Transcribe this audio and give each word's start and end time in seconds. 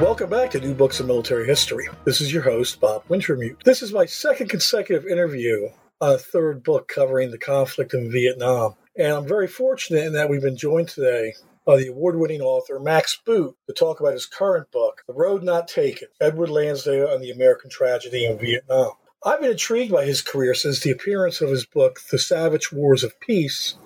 Welcome 0.00 0.28
back 0.28 0.50
to 0.50 0.60
New 0.60 0.74
Books 0.74 1.00
in 1.00 1.06
Military 1.06 1.46
History. 1.46 1.88
This 2.04 2.20
is 2.20 2.30
your 2.30 2.42
host, 2.42 2.78
Bob 2.80 3.08
Wintermute. 3.08 3.62
This 3.62 3.80
is 3.80 3.94
my 3.94 4.04
second 4.04 4.50
consecutive 4.50 5.06
interview 5.06 5.70
on 6.02 6.12
a 6.12 6.18
third 6.18 6.62
book 6.62 6.86
covering 6.86 7.30
the 7.30 7.38
conflict 7.38 7.94
in 7.94 8.12
Vietnam. 8.12 8.74
And 8.98 9.14
I'm 9.14 9.26
very 9.26 9.48
fortunate 9.48 10.04
in 10.04 10.12
that 10.12 10.28
we've 10.28 10.42
been 10.42 10.58
joined 10.58 10.88
today 10.88 11.32
by 11.64 11.78
the 11.78 11.86
award 11.86 12.18
winning 12.18 12.42
author 12.42 12.78
Max 12.78 13.18
Boot 13.24 13.56
to 13.68 13.72
talk 13.72 14.00
about 14.00 14.12
his 14.12 14.26
current 14.26 14.70
book, 14.70 15.02
The 15.08 15.14
Road 15.14 15.42
Not 15.42 15.66
Taken 15.66 16.08
Edward 16.20 16.50
Lansdale 16.50 17.10
and 17.10 17.24
the 17.24 17.30
American 17.30 17.70
Tragedy 17.70 18.26
in 18.26 18.38
Vietnam. 18.38 18.92
I've 19.24 19.40
been 19.40 19.52
intrigued 19.52 19.92
by 19.92 20.04
his 20.04 20.20
career 20.20 20.52
since 20.52 20.80
the 20.80 20.90
appearance 20.90 21.40
of 21.40 21.48
his 21.48 21.64
book, 21.64 22.00
The 22.10 22.18
Savage 22.18 22.70
Wars 22.70 23.02
of 23.02 23.18
Peace, 23.20 23.76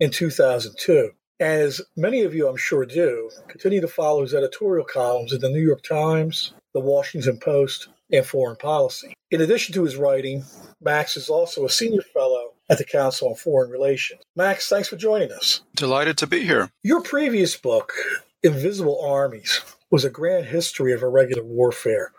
in 0.00 0.10
2002. 0.10 1.12
As 1.42 1.80
many 1.96 2.22
of 2.22 2.36
you, 2.36 2.46
I'm 2.46 2.56
sure, 2.56 2.86
do, 2.86 3.28
continue 3.48 3.80
to 3.80 3.88
follow 3.88 4.22
his 4.22 4.32
editorial 4.32 4.86
columns 4.86 5.32
in 5.32 5.40
the 5.40 5.48
New 5.48 5.60
York 5.60 5.82
Times, 5.82 6.52
the 6.72 6.78
Washington 6.78 7.36
Post, 7.36 7.88
and 8.12 8.24
Foreign 8.24 8.54
Policy. 8.54 9.12
In 9.32 9.40
addition 9.40 9.74
to 9.74 9.82
his 9.82 9.96
writing, 9.96 10.44
Max 10.80 11.16
is 11.16 11.28
also 11.28 11.64
a 11.64 11.68
senior 11.68 12.02
fellow 12.14 12.52
at 12.70 12.78
the 12.78 12.84
Council 12.84 13.28
on 13.28 13.34
Foreign 13.34 13.72
Relations. 13.72 14.20
Max, 14.36 14.68
thanks 14.68 14.88
for 14.88 14.94
joining 14.94 15.32
us. 15.32 15.62
Delighted 15.74 16.16
to 16.18 16.28
be 16.28 16.44
here. 16.44 16.70
Your 16.84 17.02
previous 17.02 17.56
book, 17.56 17.92
Invisible 18.44 19.04
Armies, 19.04 19.62
was 19.90 20.04
a 20.04 20.10
grand 20.10 20.46
history 20.46 20.92
of 20.92 21.02
irregular 21.02 21.42
warfare, 21.42 22.12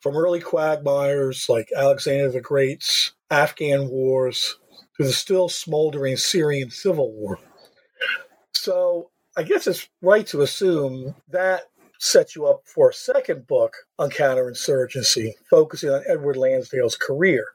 from 0.00 0.16
early 0.16 0.40
quagmires 0.40 1.50
like 1.50 1.68
Alexander 1.76 2.30
the 2.30 2.40
Great's 2.40 3.12
Afghan 3.30 3.90
wars 3.90 4.56
to 4.96 5.04
the 5.04 5.12
still 5.12 5.50
smoldering 5.50 6.16
Syrian 6.16 6.70
civil 6.70 7.12
war. 7.12 7.38
So 8.60 9.10
I 9.38 9.42
guess 9.42 9.66
it's 9.66 9.88
right 10.02 10.26
to 10.28 10.42
assume 10.42 11.14
that 11.30 11.62
set 11.98 12.34
you 12.34 12.46
up 12.46 12.60
for 12.64 12.90
a 12.90 12.94
second 12.94 13.46
book 13.46 13.74
on 13.98 14.10
counterinsurgency, 14.10 15.32
focusing 15.48 15.88
on 15.88 16.02
Edward 16.06 16.36
Lansdale's 16.36 16.96
career. 16.96 17.46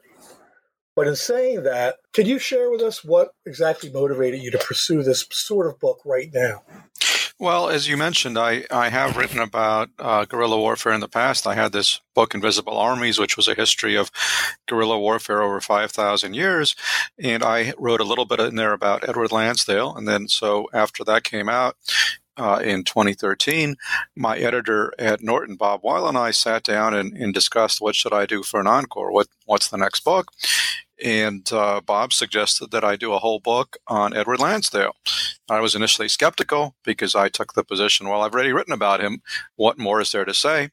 But 0.96 1.08
in 1.08 1.16
saying 1.16 1.64
that, 1.64 1.98
can 2.14 2.26
you 2.26 2.40
share 2.40 2.72
with 2.72 2.82
us 2.82 3.04
what 3.04 3.36
exactly 3.46 3.92
motivated 3.92 4.42
you 4.42 4.50
to 4.52 4.58
pursue 4.58 5.04
this 5.04 5.26
sort 5.30 5.68
of 5.68 5.80
book 5.80 6.00
right 6.06 6.32
now? 6.34 6.64
Well, 7.38 7.68
as 7.68 7.90
you 7.90 7.98
mentioned, 7.98 8.38
I, 8.38 8.64
I 8.72 8.88
have 8.88 9.18
written 9.18 9.40
about 9.40 9.90
uh, 10.00 10.24
guerrilla 10.24 10.58
warfare 10.58 10.94
in 10.94 11.02
the 11.02 11.10
past. 11.10 11.46
I 11.46 11.54
had 11.54 11.74
this 11.74 12.00
book, 12.14 12.34
Invisible 12.34 12.78
Armies, 12.78 13.20
which 13.20 13.36
was 13.36 13.50
a 13.50 13.54
history 13.54 13.96
of 13.96 14.10
guerrilla 14.68 14.98
warfare 14.98 15.42
over 15.42 15.60
5,000 15.60 16.34
years. 16.34 16.78
And 17.22 17.44
I 17.44 17.74
wrote 17.78 18.00
a 18.00 18.06
little 18.06 18.24
bit 18.24 18.40
in 18.40 18.56
there 18.56 18.72
about 18.72 19.08
Edward 19.08 19.34
Lansdale. 19.34 19.94
And 19.96 20.08
then, 20.08 20.30
so 20.30 20.70
after 20.74 21.04
that 21.04 21.26
came 21.26 21.50
out, 21.50 21.76
uh, 22.38 22.62
in 22.64 22.84
2013, 22.84 23.76
my 24.16 24.38
editor 24.38 24.94
at 25.00 25.22
Norton, 25.22 25.56
Bob 25.56 25.82
Weil, 25.84 26.08
and 26.08 26.18
I 26.18 26.32
sat 26.32 26.64
down 26.64 26.94
and, 26.94 27.14
and 27.16 27.34
discussed 27.34 27.80
what 27.80 27.96
should 27.96 28.14
I 28.14 28.26
do 28.26 28.44
for 28.44 28.60
an 28.60 28.68
encore. 28.68 29.12
What 29.12 29.28
what's 29.46 29.70
the 29.70 29.78
next 29.78 30.04
book? 30.04 30.32
And 31.04 31.52
uh, 31.52 31.82
Bob 31.82 32.14
suggested 32.14 32.72
that 32.72 32.84
I 32.84 32.96
do 32.96 33.14
a 33.14 33.20
whole 33.20 33.40
book 33.40 33.78
on 33.88 34.16
Edward 34.16 34.40
Lansdale. 34.40 34.96
I 35.50 35.60
was 35.60 35.76
initially 35.76 36.08
skeptical 36.08 36.76
because 36.84 37.16
I 37.16 37.30
took 37.30 37.54
the 37.54 37.64
position, 37.64 38.08
well, 38.08 38.22
I've 38.22 38.34
already 38.34 38.54
written 38.54 38.74
about 38.74 39.02
him. 39.02 39.22
What 39.56 39.78
more 39.78 40.00
is 40.00 40.12
there 40.12 40.26
to 40.26 40.34
say? 40.34 40.70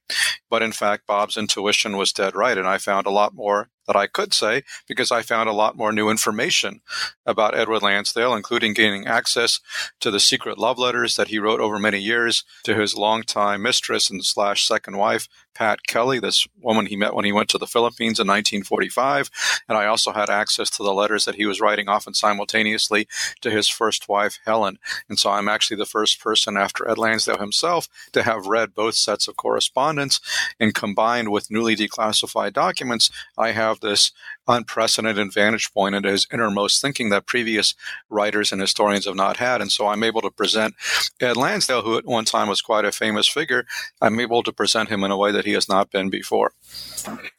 But 0.49 0.63
in 0.63 0.73
fact, 0.73 1.07
Bob's 1.07 1.37
intuition 1.37 1.97
was 1.97 2.13
dead 2.13 2.37
right, 2.37 2.57
and 2.57 2.69
I 2.69 2.79
found 2.79 3.07
a 3.07 3.11
lot 3.11 3.35
more 3.35 3.69
I 3.97 4.07
could 4.07 4.33
say 4.35 4.63
because 4.87 5.11
I 5.11 5.23
found 5.23 5.49
a 5.49 5.53
lot 5.53 5.77
more 5.77 5.93
new 5.93 6.09
information 6.09 6.81
about 7.27 7.57
Edward 7.57 7.83
Lansdale, 7.83 8.35
including 8.35 8.75
gaining 8.75 9.07
access 9.07 9.61
to 10.01 10.11
the 10.11 10.21
secret 10.21 10.59
love 10.59 10.79
letters 10.79 11.17
that 11.17 11.29
he 11.29 11.39
wrote 11.39 11.61
over 11.61 11.79
many 11.79 11.99
years 11.99 12.45
to 12.65 12.75
his 12.75 12.97
longtime 12.97 13.63
mistress 13.63 14.11
and 14.11 14.25
slash 14.25 14.67
second 14.67 14.97
wife, 14.97 15.29
Pat 15.55 15.87
Kelly, 15.87 16.19
this 16.19 16.47
woman 16.61 16.87
he 16.87 16.97
met 16.97 17.15
when 17.15 17.25
he 17.25 17.33
went 17.33 17.49
to 17.51 17.59
the 17.59 17.67
Philippines 17.67 18.19
in 18.19 18.27
1945. 18.27 19.31
And 19.69 19.77
I 19.77 19.87
also 19.87 20.13
had 20.13 20.31
access 20.31 20.71
to 20.71 20.83
the 20.83 20.95
letters 20.95 21.25
that 21.25 21.35
he 21.35 21.47
was 21.47 21.61
writing 21.61 21.89
often 21.89 22.15
simultaneously 22.15 23.07
to 23.41 23.51
his 23.51 23.69
first 23.69 24.09
wife, 24.09 24.39
Helen. 24.45 24.79
And 25.09 25.19
so 25.19 25.31
I'm 25.31 25.49
actually 25.49 25.77
the 25.77 25.87
first 25.87 26.21
person 26.21 26.57
after 26.57 26.89
Ed 26.89 26.99
Lansdale 26.99 27.39
himself 27.39 27.89
to 28.13 28.23
have 28.23 28.47
read 28.47 28.75
both 28.75 28.95
sets 28.95 29.29
of 29.29 29.37
correspondence. 29.37 30.21
And 30.59 30.75
combined 30.75 31.31
with 31.31 31.51
newly 31.51 31.77
declassified 31.77 32.53
documents, 32.53 33.11
I 33.37 33.53
have 33.53 33.81
this 33.83 34.13
unprecedented 34.49 35.33
vantage 35.33 35.73
point 35.73 35.95
into 35.95 36.11
his 36.11 36.27
innermost 36.33 36.81
thinking 36.81 37.11
that 37.11 37.27
previous 37.27 37.75
writers 38.09 38.51
and 38.51 38.61
historians 38.61 39.05
have 39.05 39.15
not 39.15 39.37
had. 39.37 39.61
And 39.61 39.71
so 39.71 39.89
I'm 39.89 40.03
able 40.03 40.23
to 40.23 40.31
present 40.31 40.75
Ed 41.21 41.37
Lansdale, 41.37 41.83
who 41.83 41.99
at 41.99 42.07
one 42.07 42.25
time 42.25 42.49
was 42.49 42.63
quite 42.63 42.85
a 42.85 42.93
famous 42.93 43.29
figure, 43.29 43.67
I'm 44.01 44.19
able 44.19 44.43
to 44.43 44.53
present 44.53 44.89
him 44.89 45.05
in 45.05 45.11
a 45.11 45.17
way 45.17 45.31
that 45.33 45.45
he 45.45 45.53
has 45.53 45.69
not 45.69 45.91
been 45.91 46.09
before. 46.09 46.53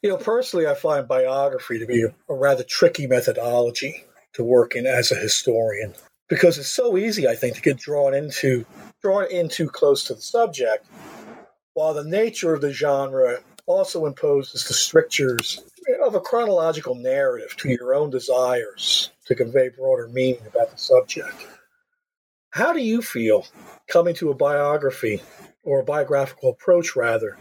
You 0.02 0.10
know, 0.10 0.16
personally, 0.16 0.66
I 0.66 0.74
find 0.74 1.08
biography 1.08 1.78
to 1.78 1.86
be 1.86 2.04
a 2.04 2.34
rather 2.34 2.62
tricky 2.62 3.06
methodology 3.06 4.04
to 4.34 4.44
work 4.44 4.76
in 4.76 4.86
as 4.86 5.10
a 5.10 5.16
historian 5.16 5.94
because 6.28 6.58
it's 6.58 6.68
so 6.68 6.96
easy, 6.96 7.28
I 7.28 7.34
think, 7.34 7.56
to 7.56 7.62
get 7.62 7.78
drawn 7.78 8.14
into 8.14 8.64
drawn 9.02 9.30
in 9.30 9.48
too 9.48 9.68
close 9.68 10.04
to 10.04 10.14
the 10.14 10.22
subject, 10.22 10.86
while 11.74 11.94
the 11.94 12.04
nature 12.04 12.54
of 12.54 12.60
the 12.60 12.72
genre 12.72 13.40
also 13.66 14.06
imposes 14.06 14.66
the 14.66 14.74
strictures 14.74 15.62
of 16.04 16.14
a 16.14 16.20
chronological 16.20 16.94
narrative 16.94 17.56
to 17.58 17.68
your 17.68 17.94
own 17.94 18.10
desires 18.10 19.10
to 19.26 19.34
convey 19.34 19.68
broader 19.68 20.08
meaning 20.08 20.46
about 20.46 20.70
the 20.70 20.78
subject. 20.78 21.46
How 22.50 22.72
do 22.72 22.80
you 22.80 23.02
feel 23.02 23.46
coming 23.88 24.14
to 24.16 24.30
a 24.30 24.34
biography 24.34 25.22
or 25.62 25.80
a 25.80 25.84
biographical 25.84 26.50
approach, 26.50 26.94
rather, 26.94 27.36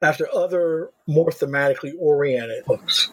after 0.00 0.26
other 0.32 0.90
more 1.06 1.30
thematically 1.30 1.92
oriented 1.98 2.64
books? 2.64 3.10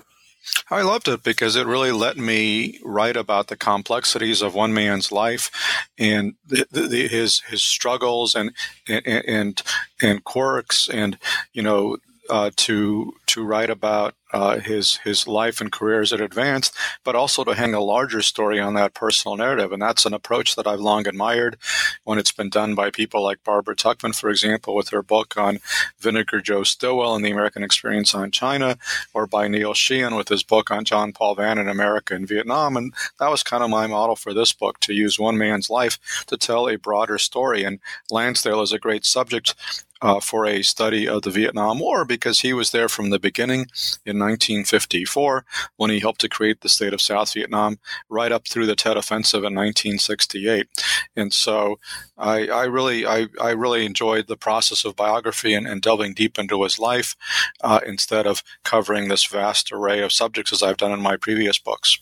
I 0.70 0.82
loved 0.82 1.08
it 1.08 1.24
because 1.24 1.56
it 1.56 1.68
really 1.68 1.92
let 1.92 2.18
me 2.18 2.80
write 2.84 3.16
about 3.16 3.48
the 3.48 3.58
complexities 3.58 4.42
of 4.42 4.56
one 4.56 4.74
man's 4.74 5.12
life 5.12 5.52
and 6.00 6.34
the, 6.48 6.66
the, 6.72 7.08
his 7.08 7.42
his 7.42 7.62
struggles 7.62 8.34
and 8.34 8.52
and 8.88 9.06
and, 9.06 9.62
and 10.02 10.24
quirks 10.24 10.90
and 10.90 11.20
you 11.54 11.62
know 11.62 11.98
uh, 12.32 12.50
to 12.56 13.14
to 13.28 13.44
write 13.44 13.70
about 13.70 14.16
uh, 14.34 14.60
his 14.60 14.98
his 15.04 15.28
life 15.28 15.60
and 15.60 15.72
career 15.72 16.02
as 16.02 16.14
it 16.14 16.22
advanced, 16.22 16.74
but 17.04 17.16
also 17.16 17.44
to 17.44 17.54
hang 17.54 17.74
a 17.74 17.82
larger 17.82 18.22
story 18.22 18.60
on 18.60 18.74
that 18.74 18.94
personal 18.94 19.36
narrative. 19.36 19.74
And 19.74 19.82
that's 19.82 20.06
an 20.06 20.14
approach 20.14 20.56
that 20.56 20.66
I've 20.66 20.80
long 20.80 21.06
admired 21.08 21.58
when 22.06 22.18
it's 22.18 22.32
been 22.32 22.50
done 22.50 22.74
by 22.74 22.90
people 22.90 23.22
like 23.22 23.44
Barbara 23.44 23.76
Tuchman, 23.76 24.16
for 24.16 24.30
example, 24.30 24.74
with 24.74 24.90
her 24.90 25.04
book 25.04 25.36
on 25.36 25.60
Vinegar 26.00 26.40
Joe 26.40 26.64
Stilwell 26.64 27.16
and 27.16 27.26
the 27.26 27.32
American 27.32 27.64
Experience 27.64 28.16
on 28.16 28.32
China, 28.32 28.78
or 29.14 29.28
by 29.28 29.50
Neil 29.50 29.74
Sheehan 29.74 30.16
with 30.16 30.30
his 30.30 30.44
book 30.44 30.72
on 30.72 30.86
John 30.86 31.12
Paul 31.12 31.36
Vann 31.36 31.58
in 31.58 31.68
America 31.68 32.16
and 32.16 32.28
Vietnam. 32.28 32.78
And 32.78 32.94
that 33.20 33.30
was 33.30 33.44
kind 33.44 33.62
of 33.62 33.70
my 33.70 33.88
model 33.88 34.16
for 34.16 34.34
this 34.34 34.54
book 34.54 34.80
to 34.82 34.94
use 34.94 35.20
one 35.20 35.38
man's 35.38 35.70
life 35.70 36.24
to 36.28 36.38
tell 36.38 36.70
a 36.70 36.78
broader 36.78 37.18
story. 37.18 37.66
And 37.66 37.80
Lansdale 38.10 38.62
is 38.62 38.72
a 38.72 38.80
great 38.80 39.04
subject 39.04 39.54
uh, 40.02 40.20
for 40.20 40.46
a 40.46 40.64
study 40.64 41.08
of 41.08 41.22
the 41.22 41.30
Vietnam 41.30 41.80
War 41.80 42.06
because 42.06 42.40
he 42.40 42.54
was 42.54 42.72
there 42.72 42.90
from 42.90 43.10
the 43.10 43.20
beginning 43.20 43.68
in 44.06 44.20
1954 44.20 45.46
when 45.78 45.92
he 45.92 46.00
helped 46.00 46.22
to 46.22 46.30
create 46.30 46.62
the 46.62 46.70
state 46.70 46.94
of 46.94 47.02
South 47.02 47.34
Vietnam 47.34 47.78
right 48.10 48.32
up 48.32 48.48
through 48.48 48.66
the 48.66 48.76
Tet 48.76 48.98
Offensive 48.98 49.40
in 49.40 49.56
1968. 49.56 50.68
And 51.16 51.34
so 51.34 51.80
I, 52.18 52.48
I 52.48 52.66
really 52.66 53.06
I, 53.06 53.28
I, 53.40 53.52
really 53.52 53.86
enjoyed 53.86 54.28
the 54.28 54.38
process 54.38 54.86
of 54.86 54.96
biography 54.96 55.54
and, 55.54 55.68
and 55.68 55.82
delving 55.82 56.14
deep 56.14 56.40
into 56.40 56.64
his 56.64 56.80
life 56.80 57.16
uh, 57.62 57.80
instead 57.86 58.26
of 58.26 58.44
covering 58.64 59.08
this 59.08 59.26
vast 59.26 59.72
array 59.72 60.02
of 60.02 60.12
subjects 60.12 60.52
as 60.52 60.64
I've 60.64 60.78
done 60.78 60.92
in 60.92 61.02
my 61.02 61.18
previous 61.18 61.58
books. 61.60 62.00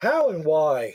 How 0.00 0.30
and 0.30 0.44
why 0.44 0.94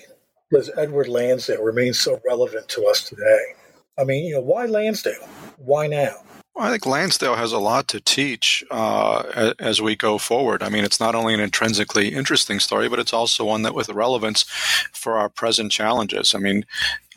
does 0.52 0.72
Edward 0.78 1.08
Lansdale 1.08 1.64
remain 1.64 1.94
so 1.94 2.20
relevant 2.26 2.68
to 2.70 2.86
us 2.86 3.04
today? 3.04 3.56
I 4.00 4.04
mean, 4.04 4.26
you 4.26 4.36
know, 4.36 4.42
why 4.42 4.66
Lansdale? 4.66 5.28
Why 5.58 5.88
now? 5.88 6.16
I 6.60 6.70
think 6.72 6.86
Lansdale 6.86 7.36
has 7.36 7.54
a 7.54 7.60
lot 7.60 7.88
to 7.90 8.02
teach 8.02 8.64
uh, 8.70 9.54
as 9.60 9.82
we 9.82 9.96
go 9.96 10.18
forward. 10.18 10.62
I 10.62 10.70
mean, 10.70 10.84
it's 10.84 11.00
not 11.00 11.16
only 11.16 11.34
an 11.34 11.40
intrinsically 11.40 12.10
interesting 12.10 12.60
story, 12.60 12.90
but 12.90 13.00
it's 13.00 13.14
also 13.14 13.46
one 13.46 13.62
that 13.64 13.74
with 13.74 13.90
relevance 13.90 14.44
for 14.92 15.18
our 15.18 15.30
present 15.30 15.72
challenges. 15.72 16.36
I 16.36 16.40
mean, 16.40 16.66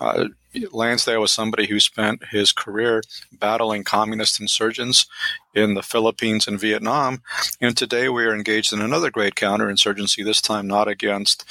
uh, 0.01 0.29
Lansdale 0.71 1.21
was 1.21 1.33
somebody 1.33 1.67
who 1.67 1.81
spent 1.81 2.27
his 2.31 2.53
career 2.53 3.03
battling 3.33 3.85
communist 3.85 4.41
insurgents 4.41 5.07
in 5.55 5.75
the 5.75 5.83
Philippines 5.83 6.47
and 6.47 6.61
Vietnam, 6.61 7.23
and 7.61 7.77
today 7.77 8.09
we 8.09 8.25
are 8.25 8.35
engaged 8.35 8.73
in 8.73 8.81
another 8.81 9.11
great 9.11 9.35
counterinsurgency. 9.35 10.25
This 10.25 10.41
time, 10.41 10.67
not 10.67 10.89
against 10.89 11.45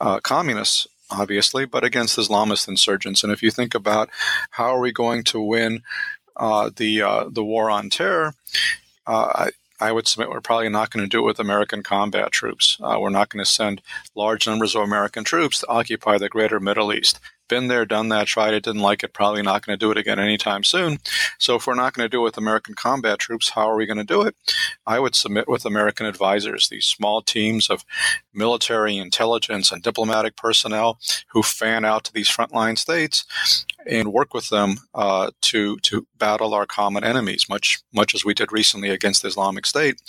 uh, 0.00 0.20
communists, 0.20 0.86
obviously, 1.10 1.64
but 1.64 1.84
against 1.84 2.18
Islamist 2.18 2.68
insurgents. 2.68 3.22
And 3.22 3.32
if 3.32 3.42
you 3.42 3.50
think 3.50 3.74
about 3.74 4.10
how 4.50 4.74
are 4.74 4.80
we 4.80 4.92
going 4.92 5.24
to 5.24 5.40
win 5.40 5.82
the 6.74 7.02
uh, 7.02 7.28
the 7.30 7.44
war 7.44 7.70
on 7.70 7.90
terror, 7.90 8.34
uh, 9.06 9.50
I, 9.80 9.88
I 9.88 9.92
would 9.92 10.08
submit 10.08 10.30
we're 10.30 10.40
probably 10.40 10.68
not 10.68 10.90
going 10.90 11.04
to 11.04 11.08
do 11.08 11.20
it 11.20 11.26
with 11.26 11.38
American 11.38 11.82
combat 11.82 12.32
troops. 12.32 12.78
Uh, 12.80 12.98
we're 13.00 13.10
not 13.10 13.28
going 13.28 13.44
to 13.44 13.50
send 13.50 13.82
large 14.14 14.46
numbers 14.46 14.74
of 14.74 14.82
American 14.82 15.24
troops 15.24 15.60
to 15.60 15.68
occupy 15.68 16.18
the 16.18 16.28
greater 16.28 16.60
Middle 16.60 16.92
East 16.92 17.20
been 17.48 17.68
there, 17.68 17.84
done 17.84 18.08
that, 18.08 18.26
tried 18.26 18.54
it, 18.54 18.64
didn't 18.64 18.82
like 18.82 19.04
it, 19.04 19.12
probably 19.12 19.42
not 19.42 19.64
going 19.64 19.78
to 19.78 19.84
do 19.84 19.90
it 19.90 19.96
again 19.96 20.18
anytime 20.18 20.64
soon. 20.64 20.98
So 21.38 21.56
if 21.56 21.66
we're 21.66 21.74
not 21.74 21.92
going 21.92 22.04
to 22.04 22.10
do 22.10 22.20
it 22.20 22.24
with 22.24 22.38
American 22.38 22.74
combat 22.74 23.18
troops, 23.18 23.50
how 23.50 23.68
are 23.68 23.76
we 23.76 23.86
going 23.86 23.98
to 23.98 24.04
do 24.04 24.22
it? 24.22 24.34
I 24.86 24.98
would 24.98 25.14
submit 25.14 25.48
with 25.48 25.64
American 25.64 26.06
advisors, 26.06 26.68
these 26.68 26.86
small 26.86 27.22
teams 27.22 27.70
of 27.70 27.84
military 28.32 28.96
intelligence 28.96 29.72
and 29.72 29.82
diplomatic 29.82 30.36
personnel 30.36 30.98
who 31.28 31.42
fan 31.42 31.84
out 31.84 32.04
to 32.04 32.12
these 32.12 32.28
frontline 32.28 32.78
states 32.78 33.24
and 33.88 34.12
work 34.12 34.34
with 34.34 34.48
them 34.50 34.76
uh, 34.94 35.30
to 35.42 35.76
to 35.78 36.06
battle 36.18 36.54
our 36.54 36.66
common 36.66 37.04
enemies, 37.04 37.46
much 37.48 37.78
much 37.92 38.14
as 38.14 38.24
we 38.24 38.34
did 38.34 38.52
recently 38.52 38.90
against 38.90 39.22
the 39.22 39.28
Islamic 39.28 39.66
State. 39.66 40.00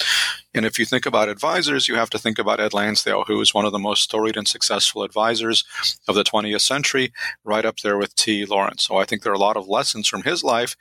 And 0.54 0.66
if 0.66 0.80
you 0.80 0.86
think 0.86 1.06
about 1.06 1.30
advisors, 1.30 1.88
you 1.88 1.96
have 1.96 2.10
to 2.12 2.20
think 2.20 2.40
about 2.40 2.60
Ed 2.60 2.74
Lansdale, 2.74 3.26
who 3.26 3.40
is 3.42 3.54
one 3.54 3.66
of 3.66 3.72
the 3.72 3.80
most 3.80 4.04
storied 4.04 4.38
and 4.38 4.48
successful 4.48 5.04
advisors 5.04 5.64
of 6.08 6.16
the 6.16 6.24
20th 6.24 6.62
century, 6.62 7.14
right 7.44 7.66
up 7.66 7.78
there 7.78 7.98
with 7.98 8.16
T. 8.16 8.46
Lawrence. 8.46 8.84
So 8.84 8.98
I 8.98 9.06
think 9.06 9.22
there 9.22 9.32
are 9.32 9.36
a 9.36 9.40
lot 9.40 9.58
of 9.58 9.68
lessons 9.68 10.08
from 10.08 10.24
his 10.24 10.44
life 10.44 10.76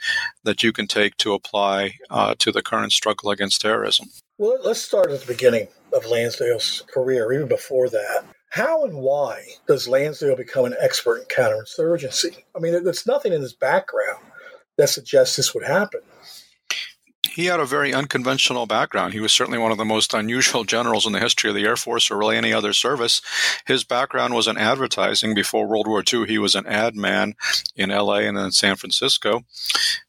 that 0.44 0.62
you 0.62 0.72
can 0.72 0.86
take 0.86 1.16
to 1.18 1.34
apply 1.34 1.94
uh, 2.10 2.34
to 2.38 2.52
the 2.52 2.62
current 2.62 2.92
struggle 2.92 3.30
against 3.30 3.60
terrorism. 3.60 4.06
Well, 4.38 4.58
let's 4.62 4.80
start 4.80 5.10
at 5.10 5.20
the 5.20 5.26
beginning 5.26 5.68
of 5.92 6.06
Lansdale's 6.06 6.82
career, 6.92 7.32
even 7.32 7.48
before 7.48 7.88
that. 7.88 8.24
How 8.50 8.84
and 8.84 8.94
why 8.94 9.44
does 9.66 9.88
Lansdale 9.88 10.36
become 10.36 10.64
an 10.64 10.76
expert 10.80 11.18
in 11.18 11.24
counterinsurgency? 11.26 12.44
I 12.54 12.58
mean, 12.58 12.84
there's 12.84 13.06
nothing 13.06 13.32
in 13.32 13.42
his 13.42 13.52
background 13.52 14.24
that 14.78 14.88
suggests 14.88 15.36
this 15.36 15.54
would 15.54 15.64
happen 15.64 16.00
he 17.36 17.46
had 17.46 17.60
a 17.60 17.66
very 17.66 17.92
unconventional 17.92 18.64
background. 18.64 19.12
He 19.12 19.20
was 19.20 19.30
certainly 19.30 19.58
one 19.58 19.70
of 19.70 19.76
the 19.76 19.84
most 19.84 20.14
unusual 20.14 20.64
generals 20.76 21.06
in 21.06 21.12
the 21.12 21.20
history 21.20 21.50
of 21.50 21.56
the 21.56 21.66
Air 21.66 21.76
Force 21.76 22.10
or 22.10 22.16
really 22.16 22.38
any 22.38 22.52
other 22.52 22.72
service. 22.72 23.20
His 23.66 23.84
background 23.84 24.34
was 24.34 24.48
in 24.48 24.56
advertising. 24.56 25.34
Before 25.34 25.68
World 25.68 25.86
War 25.86 26.02
II, 26.10 26.26
he 26.26 26.38
was 26.38 26.54
an 26.54 26.66
ad 26.66 26.96
man 26.96 27.34
in 27.76 27.90
LA 27.90 28.20
and 28.20 28.38
then 28.38 28.52
San 28.52 28.76
Francisco. 28.76 29.44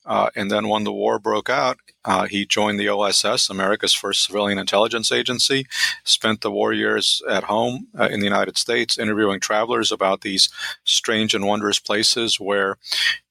Uh, 0.06 0.30
and 0.38 0.50
then 0.50 0.70
when 0.70 0.86
the 0.86 0.94
war 0.94 1.20
broke 1.20 1.50
out, 1.50 1.78
uh, 2.08 2.26
he 2.26 2.46
joined 2.46 2.80
the 2.80 2.88
OSS, 2.88 3.50
America's 3.50 3.94
first 3.94 4.24
civilian 4.24 4.58
intelligence 4.58 5.12
agency, 5.12 5.68
spent 6.06 6.40
the 6.40 6.50
war 6.50 6.72
years 6.72 7.22
at 7.30 7.44
home 7.44 7.88
uh, 8.00 8.08
in 8.10 8.22
the 8.22 8.26
United 8.26 8.58
States 8.58 8.98
interviewing 8.98 9.42
travelers 9.42 9.92
about 9.92 10.22
these 10.22 10.48
strange 10.86 11.36
and 11.36 11.46
wondrous 11.46 11.80
places 11.80 12.40
where 12.40 12.78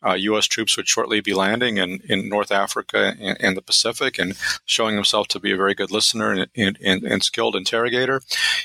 uh, 0.07 0.13
U.S. 0.13 0.45
troops 0.45 0.77
would 0.77 0.87
shortly 0.87 1.23
be 1.23 1.33
landing 1.33 1.79
in, 1.79 2.01
in 2.07 2.29
North 2.29 2.53
Africa 2.53 3.17
and, 3.19 3.39
and, 3.41 3.57
the 3.57 3.63
Pacific 3.63 4.19
and 4.19 4.37
showing 4.67 4.95
himself 4.95 5.27
to 5.29 5.41
be 5.41 5.53
a 5.53 5.57
very 5.57 5.75
good 5.75 5.91
listener 5.91 6.33
and, 6.33 6.47
and, 6.55 7.03
and 7.03 7.25
skilled 7.25 7.57
interrogator. 7.57 8.21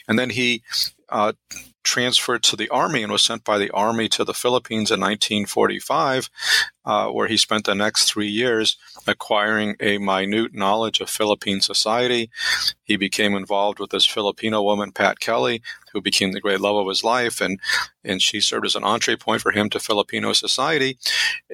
And 0.09 0.19
then 0.19 0.31
he 0.31 0.61
uh, 1.07 1.31
transferred 1.83 2.43
to 2.43 2.55
the 2.55 2.69
Army 2.69 3.03
and 3.03 3.11
was 3.11 3.21
sent 3.21 3.43
by 3.43 3.57
the 3.57 3.71
Army 3.71 4.07
to 4.09 4.23
the 4.23 4.33
Philippines 4.33 4.91
in 4.91 4.99
1945, 4.99 6.29
uh, 6.85 7.07
where 7.09 7.27
he 7.27 7.37
spent 7.37 7.65
the 7.65 7.75
next 7.75 8.05
three 8.05 8.27
years 8.27 8.77
acquiring 9.07 9.75
a 9.79 9.97
minute 9.97 10.53
knowledge 10.53 10.99
of 10.99 11.09
Philippine 11.09 11.61
society. 11.61 12.29
He 12.83 12.97
became 12.97 13.35
involved 13.35 13.79
with 13.79 13.91
this 13.91 14.05
Filipino 14.05 14.61
woman, 14.61 14.91
Pat 14.91 15.19
Kelly, 15.19 15.61
who 15.93 16.01
became 16.01 16.31
the 16.31 16.41
great 16.41 16.59
love 16.59 16.75
of 16.77 16.87
his 16.87 17.03
life, 17.03 17.41
and 17.41 17.59
and 18.03 18.21
she 18.21 18.39
served 18.39 18.65
as 18.65 18.75
an 18.75 18.83
entree 18.83 19.15
point 19.15 19.41
for 19.41 19.51
him 19.51 19.69
to 19.69 19.79
Filipino 19.79 20.33
society. 20.33 20.97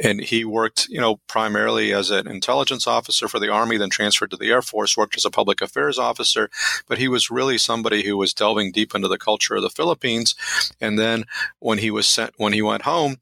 And 0.01 0.21
he 0.21 0.45
worked, 0.45 0.87
you 0.87 1.01
know, 1.01 1.17
primarily 1.27 1.93
as 1.93 2.09
an 2.09 2.27
intelligence 2.27 2.87
officer 2.87 3.27
for 3.27 3.39
the 3.39 3.51
Army, 3.51 3.77
then 3.77 3.89
transferred 3.89 4.31
to 4.31 4.37
the 4.37 4.49
Air 4.49 4.61
Force, 4.61 4.95
worked 4.95 5.17
as 5.17 5.25
a 5.25 5.31
public 5.31 5.61
affairs 5.61 5.99
officer. 5.99 6.49
But 6.87 6.99
he 6.99 7.09
was 7.09 7.29
really 7.29 7.57
somebody 7.57 8.03
who 8.03 8.15
was 8.15 8.33
delving 8.33 8.71
deep 8.71 8.95
into 8.95 9.09
the 9.09 9.17
culture 9.17 9.55
of 9.55 9.61
the 9.61 9.69
Philippines. 9.69 10.35
And 10.79 10.97
then 10.97 11.25
when 11.59 11.79
he 11.79 11.91
was 11.91 12.07
sent, 12.07 12.33
when 12.37 12.53
he 12.53 12.61
went 12.61 12.83
home, 12.83 13.17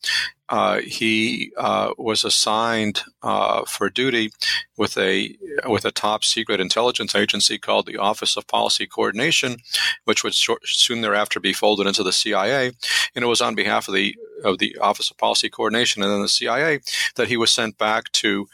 uh, 0.49 0.79
he 0.81 1.51
uh, 1.57 1.91
was 1.97 2.23
assigned 2.23 3.01
uh, 3.23 3.65
for 3.65 3.89
duty 3.89 4.31
with 4.77 4.97
a 4.97 5.35
with 5.65 5.85
a 5.85 5.91
top 5.91 6.23
secret 6.23 6.59
intelligence 6.59 7.15
agency 7.15 7.57
called 7.57 7.87
the 7.87 7.97
Office 7.97 8.37
of 8.37 8.47
Policy 8.47 8.85
Coordination, 8.85 9.57
which 10.03 10.23
would 10.23 10.35
short, 10.35 10.61
soon 10.65 11.01
thereafter 11.01 11.39
be 11.39 11.53
folded 11.53 11.87
into 11.87 12.03
the 12.03 12.11
CIA. 12.11 12.71
And 13.15 13.23
it 13.23 13.27
was 13.27 13.41
on 13.41 13.55
behalf 13.55 13.87
of 13.87 13.95
the 13.95 14.15
of 14.43 14.59
the 14.59 14.77
Office 14.77 15.09
of 15.09 15.17
Policy 15.17 15.49
Coordination 15.49 16.03
and 16.03 16.11
then 16.11 16.21
the 16.21 16.29
CIA 16.29 16.79
that 17.15 17.27
he 17.27 17.37
was 17.37 17.51
sent 17.51 17.77
back 17.77 18.11
to 18.13 18.47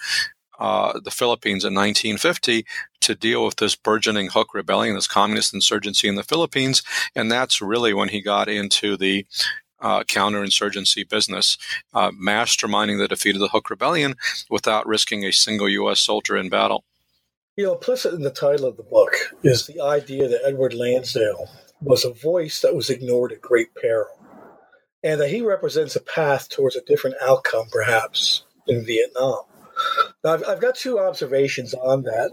uh, 0.62 1.00
the 1.04 1.12
Philippines 1.12 1.66
in 1.66 1.74
1950 1.74 2.66
to 3.02 3.16
deal 3.16 3.44
with 3.44 3.56
this 3.56 3.76
burgeoning 3.76 4.28
Huk 4.28 4.54
rebellion, 4.54 4.94
this 4.94 5.08
communist 5.08 5.56
insurgency 5.56 6.08
in 6.08 6.14
the 6.14 6.24
Philippines. 6.24 6.84
And 7.16 7.32
that's 7.32 7.64
really 7.64 7.96
when 7.96 8.10
he 8.10 8.22
got 8.22 8.48
into 8.48 8.96
the 8.96 9.26
uh, 9.82 10.04
counterinsurgency 10.04 11.08
business, 11.08 11.58
uh, 11.94 12.12
masterminding 12.12 12.98
the 12.98 13.08
defeat 13.08 13.36
of 13.36 13.42
the 13.42 13.50
Huk 13.50 13.70
Rebellion 13.70 14.16
without 14.50 14.88
risking 14.88 15.26
a 15.26 15.32
single 15.32 15.68
U.S. 15.70 16.00
soldier 16.00 16.38
in 16.38 16.50
battle. 16.50 16.84
You 17.58 17.66
know, 17.66 17.74
implicit 17.74 18.14
in 18.14 18.22
the 18.22 18.32
title 18.32 18.66
of 18.66 18.78
the 18.78 18.84
book 18.84 19.14
is 19.44 19.68
the 19.68 19.82
idea 19.82 20.28
that 20.28 20.42
Edward 20.46 20.74
Lansdale 20.74 21.50
was 21.82 22.06
a 22.06 22.14
voice 22.14 22.62
that 22.62 22.76
was 22.76 22.90
ignored 22.90 23.32
at 23.32 23.42
great 23.42 23.76
peril, 23.76 24.08
and 25.04 25.20
that 25.20 25.30
he 25.30 25.42
represents 25.42 25.96
a 25.96 26.02
path 26.02 26.48
towards 26.48 26.76
a 26.76 26.82
different 26.82 27.18
outcome, 27.22 27.66
perhaps, 27.72 28.44
in 28.68 28.86
Vietnam. 28.86 29.42
Now, 30.24 30.34
I've, 30.34 30.44
I've 30.48 30.62
got 30.62 30.76
two 30.76 31.00
observations 31.00 31.74
on 31.74 32.04
that. 32.04 32.32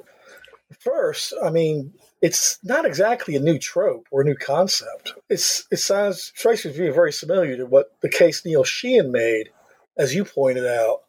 First, 0.79 1.35
I 1.43 1.51
mean, 1.51 1.95
it's 2.21 2.59
not 2.63 2.85
exactly 2.85 3.37
a 3.37 3.41
new 3.41 3.59
trope 3.59 4.07
or 4.11 4.23
a 4.23 4.25
new 4.25 4.35
concept. 4.35 5.15
It's 5.29 5.67
it 5.71 5.79
sounds 5.79 6.33
to 6.37 6.69
be 6.71 6.91
very 6.91 7.13
familiar 7.13 7.57
to 7.57 7.67
what 7.67 7.93
the 8.01 8.09
case 8.09 8.45
Neil 8.45 8.65
Sheehan 8.65 9.13
made, 9.13 9.51
as 9.97 10.15
you 10.15 10.25
pointed 10.25 10.67
out 10.67 11.03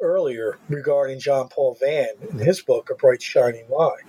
earlier 0.00 0.58
regarding 0.68 1.20
John 1.20 1.48
Paul 1.48 1.76
Vann 1.80 2.08
in 2.30 2.38
his 2.38 2.60
book 2.60 2.90
A 2.90 2.94
Bright 2.94 3.22
Shining 3.22 3.66
Lie. 3.68 4.02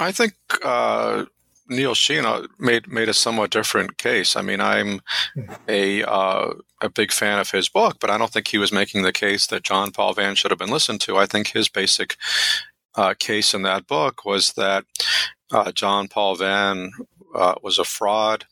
I 0.00 0.10
think 0.12 0.34
uh, 0.64 1.24
Neil 1.68 1.94
Sheehan 1.94 2.26
uh, 2.26 2.46
made 2.58 2.88
made 2.88 3.08
a 3.08 3.14
somewhat 3.14 3.50
different 3.50 3.98
case. 3.98 4.36
I 4.36 4.42
mean, 4.42 4.60
I'm 4.60 5.00
a 5.68 6.02
uh, 6.02 6.54
a 6.80 6.88
big 6.88 7.12
fan 7.12 7.38
of 7.38 7.50
his 7.50 7.68
book, 7.68 7.96
but 8.00 8.10
I 8.10 8.18
don't 8.18 8.30
think 8.30 8.48
he 8.48 8.58
was 8.58 8.72
making 8.72 9.02
the 9.02 9.12
case 9.12 9.46
that 9.48 9.62
John 9.62 9.90
Paul 9.90 10.14
Vann 10.14 10.34
should 10.34 10.50
have 10.50 10.58
been 10.58 10.70
listened 10.70 11.00
to. 11.02 11.16
I 11.16 11.26
think 11.26 11.48
his 11.48 11.68
basic 11.68 12.16
uh, 12.96 13.14
case 13.18 13.54
in 13.54 13.62
that 13.62 13.86
book 13.86 14.24
was 14.24 14.52
that 14.52 14.84
uh, 15.54 15.72
John 15.72 16.08
Paul 16.08 16.36
Vann 16.36 16.90
uh, 17.34 17.54
was 17.62 17.78
a 17.78 17.84
fraud 17.84 18.44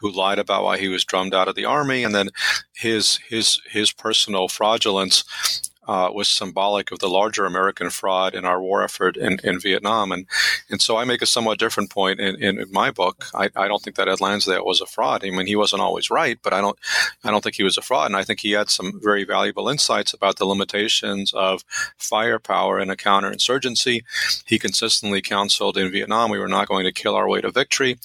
who 0.00 0.10
lied 0.10 0.38
about 0.38 0.62
why 0.64 0.78
he 0.78 0.88
was 0.88 1.04
drummed 1.04 1.34
out 1.34 1.48
of 1.48 1.54
the 1.54 1.64
army, 1.64 2.04
and 2.04 2.14
then 2.14 2.30
his 2.74 3.16
his 3.28 3.60
his 3.70 3.92
personal 3.92 4.48
fraudulence 4.48 5.69
uh, 5.90 6.08
was 6.12 6.28
symbolic 6.28 6.92
of 6.92 7.00
the 7.00 7.08
larger 7.08 7.44
American 7.44 7.90
fraud 7.90 8.32
in 8.32 8.44
our 8.44 8.62
war 8.62 8.84
effort 8.84 9.16
in, 9.16 9.40
in 9.42 9.58
Vietnam. 9.58 10.12
And, 10.12 10.24
and 10.70 10.80
so 10.80 10.96
I 10.96 11.04
make 11.04 11.20
a 11.20 11.26
somewhat 11.26 11.58
different 11.58 11.90
point 11.90 12.20
in, 12.20 12.36
in, 12.36 12.60
in 12.60 12.70
my 12.70 12.92
book. 12.92 13.26
I, 13.34 13.50
I 13.56 13.66
don't 13.66 13.82
think 13.82 13.96
that 13.96 14.06
Ed 14.06 14.20
Lansdale 14.20 14.64
was 14.64 14.80
a 14.80 14.86
fraud. 14.86 15.24
I 15.24 15.30
mean, 15.30 15.48
he 15.48 15.56
wasn't 15.56 15.82
always 15.82 16.08
right, 16.08 16.38
but 16.44 16.52
I 16.52 16.60
don't, 16.60 16.78
I 17.24 17.32
don't 17.32 17.42
think 17.42 17.56
he 17.56 17.64
was 17.64 17.76
a 17.76 17.82
fraud. 17.82 18.06
And 18.06 18.16
I 18.16 18.22
think 18.22 18.38
he 18.38 18.52
had 18.52 18.70
some 18.70 19.00
very 19.02 19.24
valuable 19.24 19.68
insights 19.68 20.14
about 20.14 20.36
the 20.36 20.44
limitations 20.44 21.32
of 21.34 21.64
firepower 21.98 22.78
in 22.78 22.88
a 22.88 22.94
counterinsurgency. 22.94 24.04
He 24.46 24.60
consistently 24.60 25.20
counseled 25.20 25.76
in 25.76 25.90
Vietnam 25.90 26.30
we 26.30 26.38
were 26.38 26.46
not 26.46 26.68
going 26.68 26.84
to 26.84 26.92
kill 26.92 27.16
our 27.16 27.28
way 27.28 27.40
to 27.40 27.50
victory, 27.50 27.98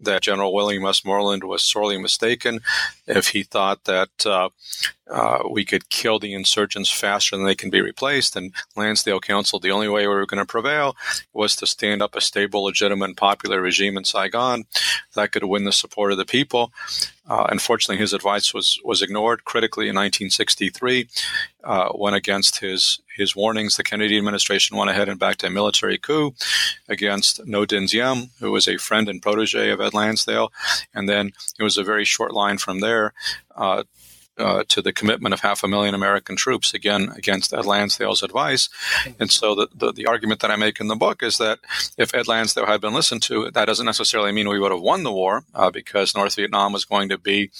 that 0.00 0.22
General 0.22 0.52
William 0.52 0.82
Westmoreland 0.82 1.44
was 1.44 1.62
sorely 1.62 1.98
mistaken 1.98 2.60
if 3.06 3.28
he 3.28 3.44
thought 3.44 3.84
that 3.84 4.26
uh, 4.26 4.48
uh, 5.10 5.44
we 5.50 5.64
could 5.64 5.88
kill 5.88 6.18
the 6.18 6.34
insurgents 6.34 6.90
faster 6.90 7.27
faster 7.28 7.36
than 7.36 7.46
they 7.46 7.54
can 7.54 7.70
be 7.70 7.80
replaced. 7.80 8.36
And 8.36 8.52
Lansdale 8.76 9.20
counseled 9.20 9.62
the 9.62 9.70
only 9.70 9.88
way 9.88 10.06
we 10.06 10.14
were 10.14 10.26
going 10.26 10.44
to 10.44 10.46
prevail 10.46 10.96
was 11.32 11.56
to 11.56 11.66
stand 11.66 12.02
up 12.02 12.14
a 12.16 12.20
stable, 12.20 12.64
legitimate, 12.64 13.16
popular 13.16 13.60
regime 13.60 13.96
in 13.96 14.04
Saigon 14.04 14.64
that 15.14 15.32
could 15.32 15.44
win 15.44 15.64
the 15.64 15.72
support 15.72 16.12
of 16.12 16.18
the 16.18 16.24
people. 16.24 16.72
Uh, 17.28 17.46
unfortunately, 17.50 18.00
his 18.00 18.14
advice 18.14 18.54
was 18.54 18.80
was 18.84 19.02
ignored 19.02 19.44
critically 19.44 19.88
in 19.88 19.94
1963. 19.94 21.08
Uh, 21.62 21.90
went 21.94 22.16
against 22.16 22.60
his 22.60 23.00
his 23.16 23.36
warnings. 23.36 23.76
The 23.76 23.84
Kennedy 23.84 24.16
administration 24.16 24.78
went 24.78 24.90
ahead 24.90 25.08
and 25.08 25.18
backed 25.18 25.44
a 25.44 25.50
military 25.50 25.98
coup 25.98 26.32
against 26.88 27.44
Ngo 27.44 27.66
Dinh 27.66 27.88
Diem, 27.90 28.30
who 28.40 28.50
was 28.50 28.66
a 28.66 28.78
friend 28.78 29.08
and 29.08 29.20
protege 29.20 29.70
of 29.70 29.80
Ed 29.80 29.92
Lansdale, 29.92 30.50
and 30.94 31.06
then 31.06 31.32
it 31.58 31.62
was 31.62 31.76
a 31.76 31.84
very 31.84 32.06
short 32.06 32.32
line 32.32 32.56
from 32.56 32.80
there. 32.80 33.12
Uh, 33.54 33.82
uh, 34.38 34.64
to 34.68 34.80
the 34.80 34.92
commitment 34.92 35.32
of 35.32 35.40
half 35.40 35.62
a 35.62 35.68
million 35.68 35.94
American 35.94 36.36
troops, 36.36 36.74
again, 36.74 37.12
against 37.16 37.52
Ed 37.52 37.66
Lansdale's 37.66 38.22
advice. 38.22 38.68
And 39.18 39.30
so 39.30 39.54
the, 39.54 39.68
the, 39.74 39.92
the, 39.92 40.06
argument 40.06 40.40
that 40.40 40.50
I 40.50 40.56
make 40.56 40.80
in 40.80 40.86
the 40.88 40.96
book 40.96 41.22
is 41.22 41.38
that 41.38 41.58
if 41.98 42.14
Ed 42.14 42.28
Lansdale 42.28 42.66
had 42.66 42.80
been 42.80 42.94
listened 42.94 43.22
to, 43.24 43.50
that 43.50 43.66
doesn't 43.66 43.84
necessarily 43.84 44.32
mean 44.32 44.48
we 44.48 44.58
would 44.58 44.72
have 44.72 44.80
won 44.80 45.02
the 45.02 45.12
war 45.12 45.44
uh, 45.54 45.70
because 45.70 46.14
North 46.14 46.36
Vietnam 46.36 46.72
was 46.72 46.84
going 46.84 47.08
to 47.10 47.18
be 47.18 47.50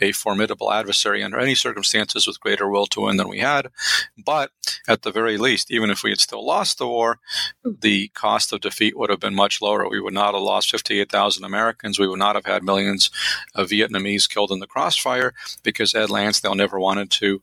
a 0.00 0.12
formidable 0.12 0.72
adversary 0.72 1.24
under 1.24 1.38
any 1.38 1.54
circumstances 1.54 2.26
with 2.26 2.40
greater 2.40 2.68
will 2.68 2.86
to 2.86 3.00
win 3.00 3.16
than 3.16 3.28
we 3.28 3.40
had. 3.40 3.70
But 4.16 4.52
at 4.86 5.02
the 5.02 5.10
very 5.10 5.38
least, 5.38 5.70
even 5.70 5.90
if 5.90 6.02
we 6.02 6.10
had 6.10 6.20
still 6.20 6.44
lost 6.44 6.78
the 6.78 6.86
war, 6.86 7.18
the 7.64 8.08
cost 8.08 8.52
of 8.52 8.60
defeat 8.60 8.96
would 8.96 9.10
have 9.10 9.20
been 9.20 9.34
much 9.34 9.60
lower. 9.60 9.88
We 9.88 10.00
would 10.00 10.14
not 10.14 10.34
have 10.34 10.42
lost 10.42 10.70
58,000 10.70 11.44
Americans. 11.44 11.98
We 11.98 12.08
would 12.08 12.18
not 12.18 12.36
have 12.36 12.46
had 12.46 12.62
millions 12.62 13.10
of 13.54 13.68
Vietnamese 13.68 14.28
killed 14.28 14.52
in 14.52 14.60
the 14.60 14.66
crossfire 14.66 15.34
because 15.62 15.94
Ed 15.94 16.10
never 16.54 16.78
wanted 16.78 17.10
to 17.10 17.42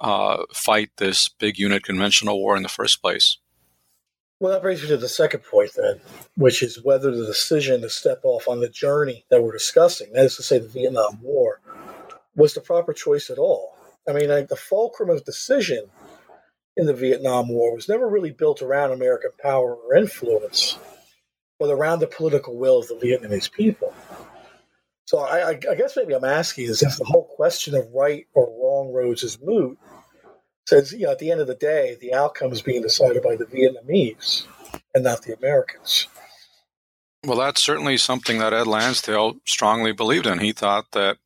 uh, 0.00 0.44
fight 0.52 0.90
this 0.96 1.28
big 1.28 1.58
unit 1.58 1.82
conventional 1.82 2.38
war 2.38 2.56
in 2.56 2.62
the 2.62 2.68
first 2.68 3.00
place. 3.02 3.38
Well, 4.40 4.52
that 4.52 4.62
brings 4.62 4.82
me 4.82 4.88
to 4.88 4.96
the 4.96 5.08
second 5.08 5.44
point 5.44 5.70
then, 5.76 6.00
which 6.36 6.62
is 6.62 6.82
whether 6.82 7.10
the 7.10 7.24
decision 7.24 7.80
to 7.80 7.88
step 7.88 8.20
off 8.24 8.48
on 8.48 8.60
the 8.60 8.68
journey 8.68 9.24
that 9.30 9.42
we're 9.42 9.52
discussing, 9.52 10.12
that 10.12 10.24
is 10.24 10.36
to 10.36 10.42
say, 10.42 10.58
the 10.58 10.68
Vietnam 10.68 11.20
War, 11.22 11.60
was 12.34 12.52
the 12.52 12.60
proper 12.60 12.92
choice 12.92 13.30
at 13.30 13.38
all. 13.38 13.76
I 14.08 14.12
mean, 14.12 14.28
like, 14.28 14.48
the 14.48 14.56
fulcrum 14.56 15.08
of 15.08 15.24
decision 15.24 15.88
in 16.76 16.86
the 16.86 16.92
Vietnam 16.92 17.48
War 17.48 17.74
was 17.74 17.88
never 17.88 18.08
really 18.08 18.32
built 18.32 18.60
around 18.60 18.90
American 18.90 19.30
power 19.40 19.76
or 19.76 19.94
influence, 19.96 20.76
but 21.58 21.70
around 21.70 22.00
the 22.00 22.06
political 22.06 22.56
will 22.56 22.80
of 22.80 22.88
the 22.88 22.96
Vietnamese 22.96 23.50
people. 23.50 23.94
So 25.06 25.18
I, 25.18 25.50
I, 25.50 25.54
guess 25.54 25.96
maybe 25.96 26.14
I'm 26.14 26.24
asking 26.24 26.64
is 26.64 26.82
if 26.82 26.96
the 26.96 27.04
whole 27.04 27.26
question 27.36 27.74
of 27.74 27.86
right 27.92 28.26
or 28.32 28.46
wrong 28.46 28.92
roads 28.92 29.22
is 29.22 29.38
moot, 29.42 29.78
says 30.66 30.92
you 30.92 31.06
know 31.06 31.12
at 31.12 31.18
the 31.18 31.30
end 31.30 31.40
of 31.40 31.46
the 31.46 31.54
day 31.54 31.96
the 32.00 32.14
outcome 32.14 32.52
is 32.52 32.62
being 32.62 32.82
decided 32.82 33.22
by 33.22 33.36
the 33.36 33.44
Vietnamese 33.44 34.46
and 34.94 35.04
not 35.04 35.22
the 35.22 35.36
Americans. 35.36 36.06
Well, 37.26 37.38
that's 37.38 37.62
certainly 37.62 37.96
something 37.96 38.38
that 38.38 38.52
Ed 38.52 38.66
Lansdale 38.66 39.36
strongly 39.46 39.92
believed 39.92 40.26
in. 40.26 40.38
He 40.40 40.52
thought 40.52 40.90
that 40.92 41.16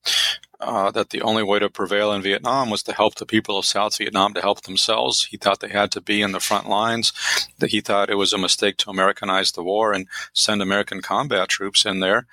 uh, 0.60 0.90
that 0.90 1.10
the 1.10 1.22
only 1.22 1.42
way 1.42 1.58
to 1.58 1.68
prevail 1.68 2.12
in 2.12 2.22
Vietnam 2.22 2.70
was 2.70 2.82
to 2.84 2.92
help 2.92 3.16
the 3.16 3.26
people 3.26 3.58
of 3.58 3.64
South 3.64 3.96
Vietnam 3.98 4.34
to 4.34 4.40
help 4.40 4.62
themselves. 4.62 5.24
He 5.26 5.36
thought 5.36 5.60
they 5.60 5.68
had 5.68 5.90
to 5.92 6.00
be 6.00 6.22
in 6.22 6.32
the 6.32 6.40
front 6.40 6.68
lines. 6.68 7.12
That 7.58 7.70
he 7.70 7.80
thought 7.80 8.10
it 8.10 8.16
was 8.16 8.32
a 8.32 8.38
mistake 8.38 8.76
to 8.78 8.90
Americanize 8.90 9.52
the 9.52 9.62
war 9.62 9.92
and 9.92 10.06
send 10.32 10.62
American 10.62 11.02
combat 11.02 11.48
troops 11.48 11.84
in 11.84 12.00
there. 12.00 12.26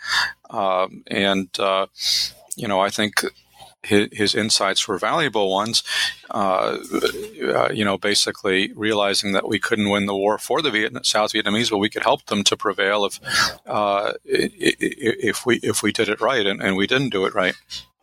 Uh, 0.49 0.87
and 1.07 1.49
you 2.55 2.67
know, 2.67 2.79
I 2.79 2.89
think 2.89 3.23
his, 3.85 4.07
his, 4.11 4.35
insights 4.35 4.87
were 4.87 4.97
valuable 4.97 5.51
ones. 5.51 5.83
Uh, 6.29 6.77
uh, 7.43 7.69
you 7.71 7.85
know, 7.85 7.97
basically 7.97 8.73
realizing 8.73 9.33
that 9.33 9.47
we 9.47 9.59
couldn't 9.59 9.89
win 9.89 10.05
the 10.05 10.15
war 10.15 10.37
for 10.37 10.61
the 10.61 10.71
Vietnam, 10.71 11.03
South 11.03 11.33
Vietnamese, 11.33 11.69
but 11.69 11.77
we 11.77 11.89
could 11.89 12.03
help 12.03 12.25
them 12.25 12.43
to 12.45 12.57
prevail 12.57 13.05
if 13.05 13.19
uh, 13.65 14.13
if 14.23 15.45
we 15.45 15.57
if 15.57 15.83
we 15.83 15.91
did 15.91 16.09
it 16.09 16.21
right, 16.21 16.45
and, 16.45 16.61
and 16.61 16.75
we 16.75 16.87
didn't 16.87 17.09
do 17.09 17.25
it 17.25 17.35
right. 17.35 17.55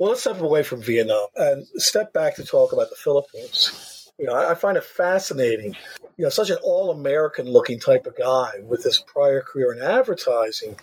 Well, 0.02 0.10
let's 0.10 0.22
step 0.22 0.40
away 0.40 0.64
from 0.64 0.82
Vietnam 0.82 1.28
and 1.36 1.64
step 1.76 2.12
back 2.12 2.34
to 2.34 2.44
talk 2.44 2.72
about 2.72 2.90
the 2.90 2.96
Philippines. 2.96 4.10
You 4.18 4.26
know, 4.26 4.34
I 4.34 4.56
find 4.56 4.76
it 4.76 4.82
fascinating. 4.82 5.76
You 6.16 6.24
know, 6.24 6.28
such 6.28 6.50
an 6.50 6.58
all-American 6.64 7.46
looking 7.48 7.78
type 7.78 8.04
of 8.06 8.18
guy 8.18 8.50
with 8.64 8.82
this 8.82 9.00
prior 9.00 9.42
career 9.42 9.72
in 9.72 9.80
advertising, 9.80 10.74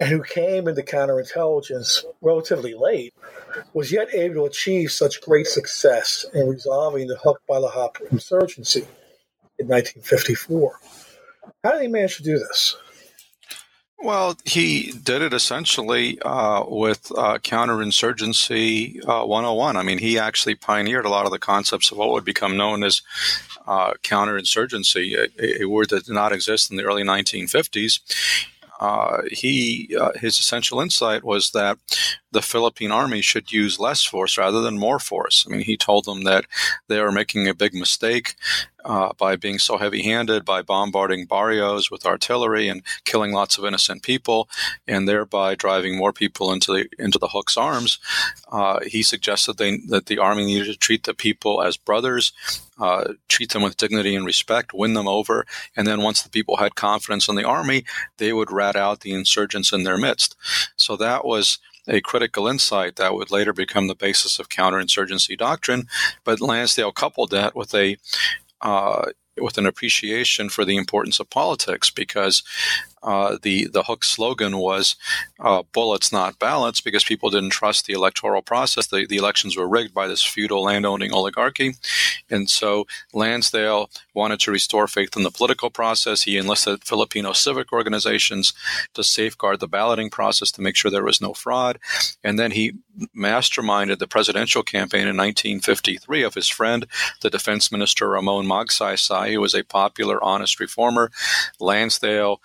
and 0.00 0.08
who 0.08 0.20
came 0.24 0.66
into 0.66 0.82
counterintelligence 0.82 2.04
relatively 2.22 2.74
late, 2.74 3.14
was 3.72 3.92
yet 3.92 4.12
able 4.12 4.34
to 4.34 4.44
achieve 4.46 4.90
such 4.90 5.20
great 5.20 5.46
success 5.46 6.26
in 6.34 6.48
resolving 6.48 7.06
the 7.06 7.14
Hukbalahap 7.14 8.00
insurgency 8.10 8.88
in 9.60 9.68
1954. 9.68 10.80
How 11.62 11.70
did 11.70 11.82
he 11.82 11.86
manage 11.86 12.16
to 12.16 12.24
do 12.24 12.36
this? 12.40 12.76
Well, 14.04 14.36
he 14.44 14.92
did 14.92 15.22
it 15.22 15.32
essentially 15.32 16.20
uh, 16.20 16.64
with 16.68 17.10
uh, 17.16 17.38
counterinsurgency 17.38 19.00
uh, 19.08 19.24
101. 19.24 19.78
I 19.78 19.82
mean, 19.82 19.96
he 19.96 20.18
actually 20.18 20.56
pioneered 20.56 21.06
a 21.06 21.08
lot 21.08 21.24
of 21.24 21.32
the 21.32 21.38
concepts 21.38 21.90
of 21.90 21.96
what 21.96 22.10
would 22.10 22.24
become 22.24 22.54
known 22.54 22.84
as 22.84 23.00
uh, 23.66 23.94
counterinsurgency, 24.02 25.30
a, 25.40 25.62
a, 25.62 25.64
word 25.64 25.88
that 25.88 26.04
did 26.04 26.12
not 26.12 26.34
exist 26.34 26.70
in 26.70 26.76
the 26.76 26.84
early 26.84 27.02
1950s. 27.02 28.00
Uh, 28.78 29.22
he 29.30 29.96
uh, 29.98 30.10
his 30.16 30.38
essential 30.38 30.80
insight 30.80 31.24
was 31.24 31.52
that 31.52 31.78
the 32.34 32.42
Philippine 32.42 32.90
army 32.90 33.22
should 33.22 33.52
use 33.52 33.78
less 33.78 34.04
force 34.04 34.36
rather 34.36 34.60
than 34.60 34.78
more 34.78 34.98
force. 34.98 35.46
I 35.46 35.52
mean, 35.52 35.62
he 35.62 35.76
told 35.76 36.04
them 36.04 36.24
that 36.24 36.44
they 36.88 37.00
were 37.00 37.12
making 37.12 37.48
a 37.48 37.54
big 37.54 37.72
mistake 37.74 38.34
uh, 38.84 39.12
by 39.16 39.36
being 39.36 39.58
so 39.58 39.78
heavy 39.78 40.02
handed, 40.02 40.44
by 40.44 40.60
bombarding 40.60 41.26
barrios 41.26 41.90
with 41.90 42.04
artillery 42.04 42.68
and 42.68 42.82
killing 43.04 43.32
lots 43.32 43.56
of 43.56 43.64
innocent 43.64 44.02
people, 44.02 44.48
and 44.86 45.08
thereby 45.08 45.54
driving 45.54 45.96
more 45.96 46.12
people 46.12 46.52
into 46.52 46.72
the, 46.72 46.88
into 46.98 47.18
the 47.18 47.28
Huk's 47.28 47.56
arms. 47.56 47.98
Uh, 48.50 48.80
he 48.84 49.02
suggested 49.02 49.56
they, 49.56 49.78
that 49.88 50.06
the 50.06 50.18
army 50.18 50.44
needed 50.44 50.66
to 50.66 50.76
treat 50.76 51.04
the 51.04 51.14
people 51.14 51.62
as 51.62 51.76
brothers, 51.76 52.32
uh, 52.78 53.14
treat 53.28 53.52
them 53.52 53.62
with 53.62 53.76
dignity 53.76 54.14
and 54.16 54.26
respect, 54.26 54.74
win 54.74 54.94
them 54.94 55.08
over, 55.08 55.46
and 55.76 55.86
then 55.86 56.02
once 56.02 56.22
the 56.22 56.28
people 56.28 56.56
had 56.56 56.74
confidence 56.74 57.28
in 57.28 57.36
the 57.36 57.44
army, 57.44 57.84
they 58.18 58.32
would 58.32 58.50
rat 58.50 58.76
out 58.76 59.00
the 59.00 59.14
insurgents 59.14 59.72
in 59.72 59.84
their 59.84 59.96
midst. 59.96 60.36
So 60.76 60.96
that 60.96 61.24
was 61.24 61.58
a 61.88 62.00
critical 62.00 62.46
insight 62.46 62.96
that 62.96 63.14
would 63.14 63.30
later 63.30 63.52
become 63.52 63.88
the 63.88 63.94
basis 63.94 64.38
of 64.38 64.48
counterinsurgency 64.48 65.36
doctrine. 65.36 65.88
But 66.24 66.40
Lansdale 66.40 66.92
coupled 66.92 67.30
that 67.30 67.54
with 67.54 67.74
a 67.74 67.96
uh, 68.60 69.10
with 69.40 69.58
an 69.58 69.66
appreciation 69.66 70.48
for 70.48 70.64
the 70.64 70.76
importance 70.76 71.18
of 71.20 71.28
politics 71.28 71.90
because 71.90 72.42
uh, 73.04 73.36
the 73.42 73.66
the 73.66 73.82
Huk 73.84 74.02
slogan 74.02 74.56
was 74.58 74.96
uh, 75.38 75.62
"bullets, 75.72 76.10
not 76.10 76.38
ballots," 76.38 76.80
because 76.80 77.04
people 77.04 77.30
didn't 77.30 77.50
trust 77.50 77.86
the 77.86 77.92
electoral 77.92 78.42
process. 78.42 78.86
The, 78.86 79.06
the 79.06 79.18
elections 79.18 79.56
were 79.56 79.68
rigged 79.68 79.92
by 79.92 80.08
this 80.08 80.24
feudal 80.24 80.64
landowning 80.64 81.12
oligarchy, 81.12 81.74
and 82.30 82.48
so 82.48 82.86
Lansdale 83.12 83.90
wanted 84.14 84.40
to 84.40 84.50
restore 84.50 84.88
faith 84.88 85.16
in 85.16 85.22
the 85.22 85.30
political 85.30 85.70
process. 85.70 86.22
He 86.22 86.38
enlisted 86.38 86.84
Filipino 86.84 87.32
civic 87.32 87.72
organizations 87.72 88.54
to 88.94 89.04
safeguard 89.04 89.60
the 89.60 89.68
balloting 89.68 90.08
process 90.08 90.50
to 90.52 90.62
make 90.62 90.74
sure 90.74 90.90
there 90.90 91.04
was 91.04 91.20
no 91.20 91.34
fraud, 91.34 91.78
and 92.22 92.38
then 92.38 92.52
he 92.52 92.72
masterminded 93.14 93.98
the 93.98 94.08
presidential 94.08 94.62
campaign 94.62 95.02
in 95.02 95.16
1953 95.16 96.22
of 96.22 96.34
his 96.34 96.48
friend, 96.48 96.86
the 97.20 97.30
defense 97.30 97.70
minister 97.70 98.08
Ramon 98.08 98.46
Magsaysay, 98.46 99.32
who 99.32 99.40
was 99.40 99.54
a 99.54 99.62
popular, 99.62 100.22
honest 100.24 100.58
reformer. 100.58 101.10
Lansdale 101.60 102.40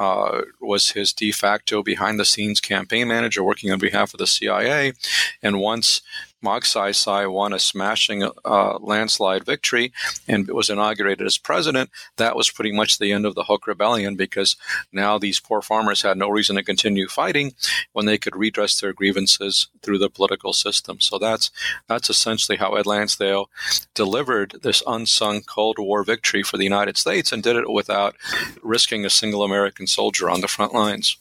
uh, 0.00 0.40
was 0.62 0.90
his 0.90 1.12
de 1.12 1.30
facto 1.30 1.82
behind 1.82 2.18
the 2.18 2.24
scenes 2.24 2.58
campaign 2.58 3.06
manager 3.06 3.44
working 3.44 3.70
on 3.70 3.78
behalf 3.78 4.14
of 4.14 4.18
the 4.18 4.26
CIA. 4.26 4.94
And 5.42 5.60
once 5.60 6.00
Magsaysay 6.42 7.30
won 7.30 7.52
a 7.52 7.58
smashing 7.58 8.22
uh, 8.22 8.78
landslide 8.78 9.44
victory 9.44 9.92
and 10.26 10.48
was 10.48 10.70
inaugurated 10.70 11.26
as 11.26 11.38
president, 11.38 11.90
that 12.16 12.36
was 12.36 12.50
pretty 12.50 12.72
much 12.72 12.98
the 12.98 13.12
end 13.12 13.26
of 13.26 13.34
the 13.34 13.44
Huk 13.44 13.66
Rebellion 13.66 14.16
because 14.16 14.56
now 14.92 15.18
these 15.18 15.40
poor 15.40 15.62
farmers 15.62 16.02
had 16.02 16.16
no 16.16 16.28
reason 16.28 16.56
to 16.56 16.62
continue 16.62 17.08
fighting 17.08 17.52
when 17.92 18.06
they 18.06 18.18
could 18.18 18.36
redress 18.36 18.80
their 18.80 18.92
grievances 18.92 19.68
through 19.82 19.98
the 19.98 20.10
political 20.10 20.52
system. 20.52 21.00
So 21.00 21.18
that's 21.18 21.50
that's 21.86 22.10
essentially 22.10 22.58
how 22.58 22.74
Ed 22.74 22.86
Lansdale 22.86 23.50
delivered 23.94 24.56
this 24.62 24.82
unsung 24.86 25.42
Cold 25.42 25.78
War 25.78 26.04
victory 26.04 26.42
for 26.42 26.56
the 26.56 26.64
United 26.64 26.96
States 26.96 27.32
and 27.32 27.42
did 27.42 27.56
it 27.56 27.70
without 27.70 28.16
risking 28.62 29.04
a 29.04 29.10
single 29.10 29.42
American 29.42 29.86
soldier 29.86 30.30
on 30.30 30.40
the 30.40 30.48
front 30.48 30.72
lines. 30.72 31.16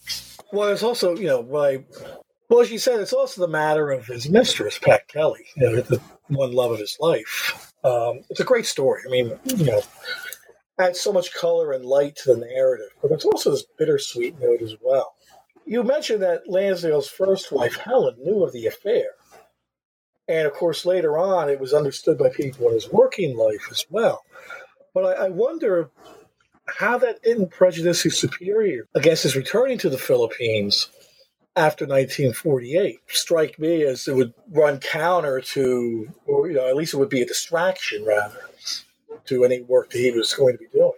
Well, 0.52 0.68
there's 0.68 0.84
also, 0.84 1.16
you 1.16 1.28
know, 1.28 1.44
by 1.44 1.84
well, 2.50 2.62
as 2.62 2.72
you 2.72 2.80
said, 2.80 3.00
it's 3.00 3.14
also 3.14 3.42
the 3.42 3.48
matter 3.48 3.92
of 3.92 4.08
his 4.08 4.28
mistress, 4.28 4.80
Pat 4.80 5.08
Kelly, 5.08 5.46
you 5.56 5.64
know, 5.64 5.82
the 5.82 6.02
one 6.28 6.52
love 6.52 6.72
of 6.72 6.80
his 6.80 6.98
life. 7.00 7.72
Um, 7.84 8.22
it's 8.30 8.40
a 8.40 8.46
great 8.46 8.66
story. 8.66 9.02
I 9.08 9.12
mean, 9.12 9.40
you 9.46 9.66
know, 9.66 9.82
adds 10.80 11.00
so 11.00 11.14
much 11.14 11.34
color 11.34 11.72
and 11.72 11.86
light 11.86 12.16
to 12.18 12.34
the 12.34 12.46
narrative, 12.46 12.90
but 13.02 13.10
there's 13.10 13.26
also 13.26 13.52
this 13.52 13.66
bittersweet 13.78 14.40
note 14.40 14.62
as 14.62 14.76
well. 14.82 15.14
You 15.66 15.84
mentioned 15.84 16.24
that 16.24 16.50
Lansdale's 16.50 17.08
first 17.08 17.52
wife, 17.52 17.76
Helen, 17.76 18.16
knew 18.18 18.44
of 18.44 18.52
the 18.52 18.66
affair. 18.66 19.10
And 20.28 20.48
of 20.48 20.54
course, 20.54 20.86
later 20.86 21.18
on, 21.18 21.50
it 21.50 21.60
was 21.60 21.74
understood 21.74 22.18
by 22.18 22.30
people 22.30 22.68
in 22.68 22.74
his 22.74 22.92
working 22.92 23.38
life 23.38 23.68
as 23.70 23.86
well. 23.90 24.24
But 24.94 25.20
I, 25.20 25.26
I 25.26 25.30
wonder 25.30 25.92
how 26.68 26.98
that 27.00 27.22
didn't 27.22 27.52
prejudice 27.52 28.04
his 28.04 28.18
superior 28.18 28.88
against 28.96 29.24
his 29.24 29.36
returning 29.36 29.78
to 29.80 29.90
the 29.90 29.98
Philippines 29.98 30.90
after 31.60 31.86
1948 31.86 33.02
strike 33.08 33.60
me 33.60 33.84
as 33.84 34.08
it 34.08 34.16
would 34.16 34.34
run 34.52 34.80
counter 34.80 35.42
to, 35.42 36.10
or 36.26 36.48
you 36.48 36.56
know, 36.56 36.68
at 36.68 36.76
least 36.76 36.94
it 36.94 36.98
would 36.98 37.10
be 37.10 37.22
a 37.22 37.26
distraction 37.26 38.04
rather 38.06 38.40
to 39.26 39.44
any 39.44 39.62
work 39.62 39.92
that 39.92 40.00
he 40.00 40.12
was 40.12 40.34
going 40.34 40.54
to 40.54 40.60
be 40.60 40.68
doing. 40.74 40.92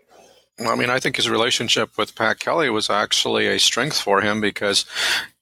I 0.68 0.75
mean, 0.75 0.89
I 0.89 1.00
think 1.00 1.15
his 1.15 1.30
relationship 1.30 1.98
with 1.98 2.15
Pat 2.15 2.39
Kelly 2.39 2.70
was 2.70 2.89
actually 2.89 3.48
a 3.48 3.60
strength 3.60 4.00
for 4.00 4.22
him 4.22 4.41
because 4.41 4.86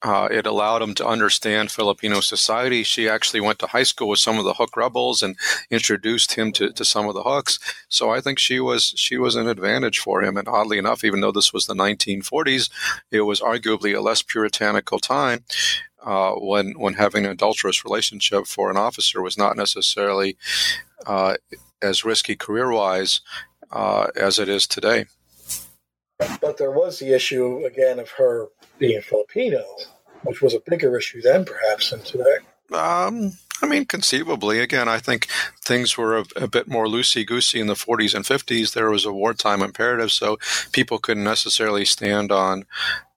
uh, 0.01 0.27
it 0.31 0.45
allowed 0.45 0.81
him 0.81 0.93
to 0.95 1.05
understand 1.05 1.71
Filipino 1.71 2.19
society. 2.21 2.83
She 2.83 3.09
actually 3.09 3.41
went 3.41 3.59
to 3.59 3.67
high 3.67 3.83
school 3.83 4.09
with 4.09 4.19
some 4.19 4.37
of 4.37 4.45
the 4.45 4.53
Huk 4.53 4.77
rebels 4.77 5.21
and 5.21 5.35
introduced 5.69 6.33
him 6.33 6.51
to, 6.53 6.71
to 6.71 6.85
some 6.85 7.07
of 7.07 7.15
the 7.15 7.23
Huks. 7.23 7.59
So 7.89 8.09
I 8.09 8.21
think 8.21 8.39
she 8.39 8.59
was 8.59 8.93
she 8.95 9.17
was 9.17 9.35
an 9.35 9.47
advantage 9.47 9.99
for 9.99 10.23
him. 10.23 10.37
And 10.37 10.47
oddly 10.47 10.77
enough, 10.77 11.03
even 11.03 11.21
though 11.21 11.31
this 11.31 11.51
was 11.51 11.65
the 11.65 11.75
1940s, 11.75 12.69
it 13.11 13.21
was 13.21 13.41
arguably 13.41 13.95
a 13.95 14.01
less 14.01 14.21
puritanical 14.21 14.99
time. 14.99 15.43
Uh, 16.01 16.31
when 16.35 16.79
when 16.79 16.93
having 16.93 17.25
an 17.25 17.31
adulterous 17.31 17.83
relationship 17.83 18.47
for 18.47 18.71
an 18.71 18.77
officer 18.77 19.21
was 19.21 19.37
not 19.37 19.57
necessarily 19.57 20.37
uh, 21.05 21.35
as 21.81 22.05
risky 22.05 22.35
career 22.37 22.71
wise 22.71 23.21
uh, 23.71 24.07
as 24.15 24.39
it 24.39 24.49
is 24.49 24.67
today. 24.67 25.05
But 26.41 26.57
there 26.57 26.71
was 26.71 26.99
the 26.99 27.13
issue 27.13 27.65
again 27.65 27.99
of 27.99 28.09
her 28.11 28.47
being 28.77 29.01
Filipino, 29.01 29.63
which 30.23 30.41
was 30.41 30.53
a 30.53 30.61
bigger 30.65 30.97
issue 30.97 31.21
then, 31.21 31.45
perhaps, 31.45 31.91
than 31.91 32.01
today. 32.01 32.37
Um, 32.73 33.33
I 33.61 33.67
mean, 33.67 33.85
conceivably. 33.85 34.59
Again, 34.59 34.87
I 34.87 34.99
think 34.99 35.27
things 35.63 35.97
were 35.97 36.17
a, 36.17 36.25
a 36.35 36.47
bit 36.47 36.67
more 36.67 36.85
loosey 36.85 37.25
goosey 37.25 37.59
in 37.59 37.67
the 37.67 37.73
40s 37.73 38.15
and 38.15 38.25
50s. 38.25 38.73
There 38.73 38.89
was 38.89 39.05
a 39.05 39.13
wartime 39.13 39.61
imperative, 39.61 40.11
so 40.11 40.37
people 40.71 40.99
couldn't 40.99 41.23
necessarily 41.23 41.85
stand 41.85 42.31
on 42.31 42.65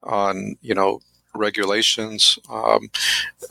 on 0.03 0.57
you 0.61 0.75
know 0.75 1.01
regulations. 1.35 2.39
Um, 2.51 2.91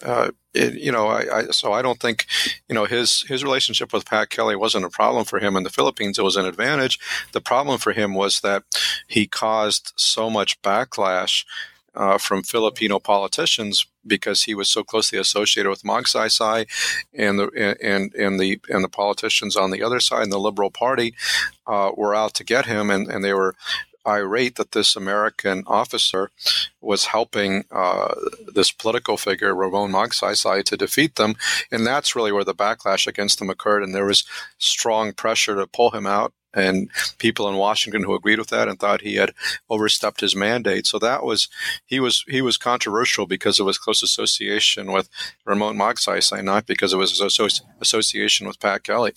uh, 0.03 0.31
it, 0.53 0.73
you 0.73 0.91
know, 0.91 1.07
I, 1.07 1.39
I, 1.39 1.45
so 1.51 1.71
I 1.71 1.81
don't 1.81 1.99
think, 1.99 2.25
you 2.67 2.75
know, 2.75 2.85
his 2.85 3.21
his 3.23 3.43
relationship 3.43 3.93
with 3.93 4.05
Pat 4.05 4.29
Kelly 4.29 4.55
wasn't 4.55 4.85
a 4.85 4.89
problem 4.89 5.25
for 5.25 5.39
him 5.39 5.55
in 5.55 5.63
the 5.63 5.69
Philippines. 5.69 6.19
It 6.19 6.23
was 6.23 6.35
an 6.35 6.45
advantage. 6.45 6.99
The 7.31 7.41
problem 7.41 7.79
for 7.79 7.93
him 7.93 8.13
was 8.13 8.41
that 8.41 8.63
he 9.07 9.27
caused 9.27 9.93
so 9.95 10.29
much 10.29 10.61
backlash 10.61 11.45
uh, 11.95 12.17
from 12.17 12.43
Filipino 12.43 12.99
politicians 12.99 13.85
because 14.05 14.43
he 14.43 14.55
was 14.55 14.69
so 14.69 14.83
closely 14.83 15.19
associated 15.19 15.69
with 15.69 15.83
Magsaysay 15.83 16.67
and 17.13 17.39
the 17.39 17.77
and 17.81 18.13
and 18.15 18.39
the 18.39 18.59
and 18.69 18.83
the 18.83 18.89
politicians 18.89 19.55
on 19.55 19.71
the 19.71 19.83
other 19.83 19.99
side 19.99 20.23
and 20.23 20.31
the 20.31 20.39
Liberal 20.39 20.71
Party 20.71 21.13
uh, 21.67 21.91
were 21.95 22.15
out 22.15 22.33
to 22.35 22.43
get 22.43 22.65
him 22.65 22.89
and, 22.89 23.09
and 23.09 23.23
they 23.23 23.33
were 23.33 23.55
irate 24.05 24.55
that 24.55 24.71
this 24.71 24.95
American 24.95 25.63
officer 25.67 26.31
was 26.79 27.05
helping 27.05 27.65
uh, 27.71 28.13
this 28.53 28.71
political 28.71 29.17
figure, 29.17 29.55
Ramon 29.55 29.91
Magsaysay, 29.91 30.63
to 30.65 30.77
defeat 30.77 31.15
them. 31.15 31.35
And 31.71 31.85
that's 31.85 32.15
really 32.15 32.31
where 32.31 32.43
the 32.43 32.55
backlash 32.55 33.07
against 33.07 33.41
him 33.41 33.49
occurred. 33.49 33.83
And 33.83 33.93
there 33.93 34.05
was 34.05 34.23
strong 34.57 35.13
pressure 35.13 35.55
to 35.55 35.67
pull 35.67 35.91
him 35.91 36.05
out 36.05 36.33
and 36.53 36.89
people 37.17 37.47
in 37.47 37.55
Washington 37.55 38.03
who 38.03 38.13
agreed 38.13 38.39
with 38.39 38.49
that 38.49 38.67
and 38.67 38.79
thought 38.79 39.01
he 39.01 39.15
had 39.15 39.33
overstepped 39.69 40.21
his 40.21 40.35
mandate. 40.35 40.85
So 40.85 40.99
that 40.99 41.23
was 41.23 41.47
he 41.85 41.99
was 41.99 42.25
he 42.27 42.41
was 42.41 42.57
controversial 42.57 43.25
because 43.25 43.59
of 43.59 43.67
his 43.67 43.77
close 43.77 44.03
association 44.03 44.91
with 44.91 45.09
Ramon 45.45 45.77
Magsaysay, 45.77 46.43
not 46.43 46.65
because 46.65 46.93
of 46.93 46.99
his 46.99 47.21
association 47.79 48.47
with 48.47 48.59
Pat 48.59 48.83
Kelly. 48.83 49.13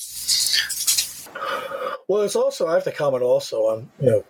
Well, 2.07 2.23
it's 2.23 2.37
also 2.37 2.67
I 2.67 2.75
have 2.75 2.85
to 2.85 2.93
comment 2.93 3.23
also 3.23 3.63
on 3.63 3.91
you 4.01 4.11
know 4.11 4.25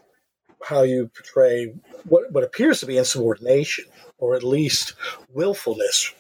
how 0.65 0.83
you 0.83 1.11
portray 1.15 1.75
what, 2.05 2.31
what 2.33 2.45
appears 2.45 2.81
to 2.81 2.87
be 2.87 2.99
insubordination 2.99 3.85
or 4.19 4.35
at 4.35 4.43
least 4.43 4.95
willfulness 5.33 6.13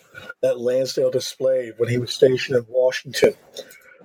that 0.42 0.60
Lansdale 0.60 1.10
displayed 1.10 1.74
when 1.78 1.88
he 1.88 1.98
was 1.98 2.12
stationed 2.12 2.56
in 2.56 2.66
Washington 2.68 3.34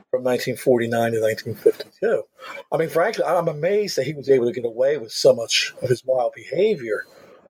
from 0.10 0.24
1949 0.24 1.12
to 1.12 1.22
1952. 1.22 2.24
I 2.72 2.78
mean, 2.78 2.90
frankly, 2.90 3.24
I'm 3.24 3.48
amazed 3.48 3.98
that 3.98 4.06
he 4.06 4.14
was 4.14 4.30
able 4.30 4.48
to 4.48 4.54
get 4.54 4.66
away 4.66 4.98
with 4.98 5.12
so 5.12 5.36
much 5.36 5.74
of 5.82 5.90
his 5.90 6.04
wild 6.06 6.34
behavior 6.36 7.06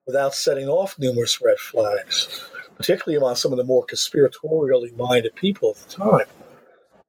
without 0.06 0.34
setting 0.34 0.68
off 0.68 0.98
numerous 1.00 1.40
red 1.42 1.58
flags, 1.58 2.44
particularly 2.76 3.18
among 3.18 3.36
some 3.36 3.52
of 3.52 3.58
the 3.58 3.64
more 3.64 3.86
conspiratorially 3.86 4.96
minded 4.98 5.36
people 5.36 5.72
at 5.72 5.88
the 5.88 5.96
time. 5.96 6.28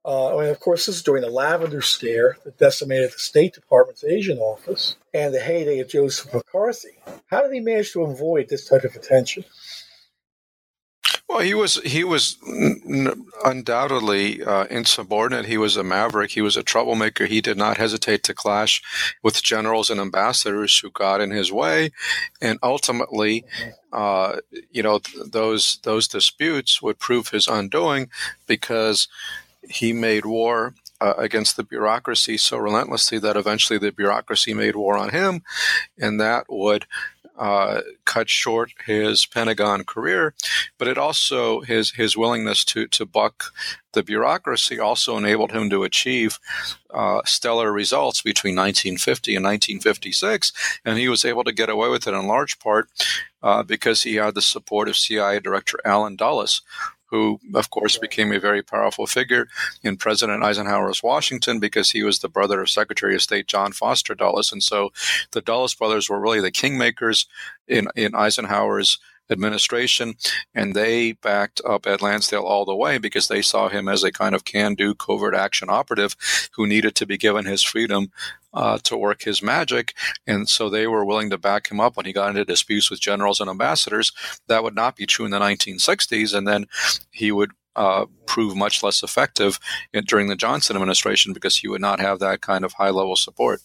Uh, 0.04 0.38
mean, 0.38 0.49
of 0.49 0.61
course, 0.61 0.87
this 0.87 0.97
is 0.97 1.02
during 1.02 1.23
the 1.23 1.30
Lavender 1.30 1.83
Scare 1.83 2.38
that 2.45 2.59
decimated 2.59 3.12
the 3.12 3.19
State 3.19 3.54
Department's 3.54 4.04
Asian 4.04 4.38
office 4.38 4.97
and 5.12 5.35
the 5.35 5.40
heyday 5.40 5.80
of 5.80 5.88
Joseph 5.88 6.33
McCarthy. 6.33 6.99
How 7.26 7.42
did 7.42 7.52
he 7.52 7.61
manage 7.61 7.92
to 7.92 8.02
avoid 8.02 8.49
this 8.49 8.66
type 8.66 8.85
of 8.85 8.97
attention? 8.97 9.45
Well, 11.28 11.41
he 11.41 11.54
was 11.54 11.76
he 11.84 12.02
was 12.02 12.39
undoubtedly 13.45 14.43
uh, 14.43 14.65
insubordinate. 14.65 15.47
He 15.47 15.58
was 15.58 15.76
a 15.76 15.84
maverick. 15.84 16.32
He 16.32 16.41
was 16.41 16.56
a 16.56 16.65
troublemaker. 16.65 17.26
He 17.26 17.41
did 17.41 17.56
not 17.56 17.76
hesitate 17.76 18.25
to 18.25 18.34
clash 18.34 18.82
with 19.23 19.41
generals 19.41 19.91
and 19.91 20.00
ambassadors 20.00 20.76
who 20.80 20.91
got 20.91 21.21
in 21.21 21.30
his 21.30 21.52
way, 21.52 21.93
and 22.41 22.58
ultimately, 22.65 23.45
uh, 23.93 24.39
you 24.73 24.82
know, 24.82 24.99
th- 24.99 25.30
those 25.30 25.78
those 25.84 26.08
disputes 26.08 26.82
would 26.82 26.99
prove 26.99 27.28
his 27.28 27.47
undoing 27.47 28.10
because 28.49 29.06
he 29.68 29.92
made 29.92 30.25
war 30.25 30.75
uh, 31.00 31.14
against 31.16 31.56
the 31.56 31.64
bureaucracy 31.64 32.36
so 32.36 32.56
relentlessly 32.58 33.18
that 33.18 33.36
eventually 33.36 33.78
the 33.78 33.92
bureaucracy 33.92 34.54
made 34.54 34.76
war 34.76 34.96
on 34.96 35.10
him, 35.10 35.42
and 35.99 36.20
that 36.20 36.44
would 36.49 36.86
uh, 37.38 37.80
cut 38.04 38.28
short 38.28 38.70
his 38.84 39.25
Pentagon 39.25 39.82
career. 39.84 40.34
But 40.76 40.88
it 40.88 40.99
also 40.99 41.62
his 41.62 41.92
his 41.92 42.16
willingness 42.16 42.64
to 42.66 42.86
to 42.88 43.06
buck 43.06 43.44
the 43.92 44.02
bureaucracy 44.02 44.78
also 44.78 45.16
enabled 45.16 45.52
him 45.52 45.70
to 45.70 45.82
achieve 45.82 46.38
uh, 46.92 47.23
stellar 47.25 47.73
results 47.73 48.20
between 48.20 48.54
1950 48.54 49.34
and 49.34 49.44
1956, 49.44 50.52
and 50.84 50.99
he 50.99 51.08
was 51.08 51.25
able 51.25 51.44
to 51.44 51.52
get 51.52 51.70
away 51.70 51.88
with 51.88 52.06
it 52.06 52.14
in 52.14 52.26
large 52.26 52.58
part 52.58 52.88
uh, 53.42 53.62
because 53.62 54.02
he 54.02 54.16
had 54.16 54.34
the 54.34 54.42
support 54.42 54.88
of 54.88 54.96
CIA 54.96 55.40
Director 55.40 55.78
Allen 55.84 56.16
Dulles, 56.16 56.62
who, 57.10 57.40
of 57.54 57.70
course, 57.70 57.99
became 57.99 58.32
a 58.32 58.40
very 58.40 58.62
powerful 58.62 59.06
figure 59.06 59.49
in 59.82 59.96
President 59.96 60.42
Eisenhower's 60.42 61.02
Washington 61.02 61.58
because 61.58 61.90
he 61.90 62.02
was 62.02 62.18
the 62.20 62.28
brother 62.28 62.60
of 62.60 62.70
Secretary 62.70 63.14
of 63.14 63.23
State 63.23 63.46
John 63.46 63.73
Foster 63.73 64.14
Dulles. 64.14 64.52
And 64.52 64.62
so 64.62 64.90
the 65.32 65.40
Dulles 65.40 65.75
brothers 65.75 66.08
were 66.08 66.20
really 66.20 66.40
the 66.40 66.52
kingmakers 66.52 67.26
in, 67.66 67.88
in 67.96 68.14
Eisenhower's 68.14 68.99
administration, 69.30 70.14
and 70.54 70.75
they 70.75 71.12
backed 71.12 71.60
up 71.64 71.86
Ed 71.86 72.02
Lansdale 72.02 72.42
all 72.42 72.64
the 72.64 72.75
way 72.75 72.99
because 72.99 73.28
they 73.28 73.42
saw 73.42 73.68
him 73.68 73.88
as 73.88 74.02
a 74.02 74.12
kind 74.12 74.34
of 74.34 74.44
can 74.44 74.75
do 74.75 74.94
covert 74.94 75.34
action 75.34 75.70
operative 75.70 76.16
who 76.52 76.66
needed 76.66 76.94
to 76.96 77.06
be 77.06 77.16
given 77.16 77.44
his 77.44 77.62
freedom 77.62 78.10
uh, 78.52 78.78
to 78.84 78.97
work 78.97 79.23
his 79.23 79.43
magic. 79.43 79.95
And 80.26 80.49
so 80.49 80.69
they 80.69 80.86
were 80.86 81.04
willing 81.04 81.30
to 81.30 81.39
back 81.39 81.71
him 81.71 81.80
up 81.80 81.97
when 81.97 82.06
he 82.06 82.13
got 82.13 82.30
into 82.30 82.45
disputes 82.45 82.91
with 82.91 83.00
generals 83.00 83.41
and 83.41 83.50
ambassadors. 83.50 84.13
That 84.49 84.63
would 84.63 84.75
not 84.75 84.97
be 84.97 85.06
true 85.06 85.25
in 85.25 85.30
the 85.30 85.39
1960s. 85.39 86.34
And 86.34 86.47
then 86.47 86.67
he 87.10 87.32
would 87.32 87.52
uh, 87.76 88.06
prove 88.26 88.56
much 88.56 88.82
less 88.82 89.02
effective 89.02 89.58
in, 89.93 90.04
during 90.04 90.28
the 90.28 90.36
Johnson 90.36 90.76
administration 90.76 91.32
because 91.32 91.58
he 91.58 91.69
would 91.69 91.80
not 91.80 92.00
have 92.00 92.19
that 92.19 92.41
kind 92.41 92.65
of 92.65 92.73
high 92.75 92.91
level 92.91 93.17
support. 93.17 93.60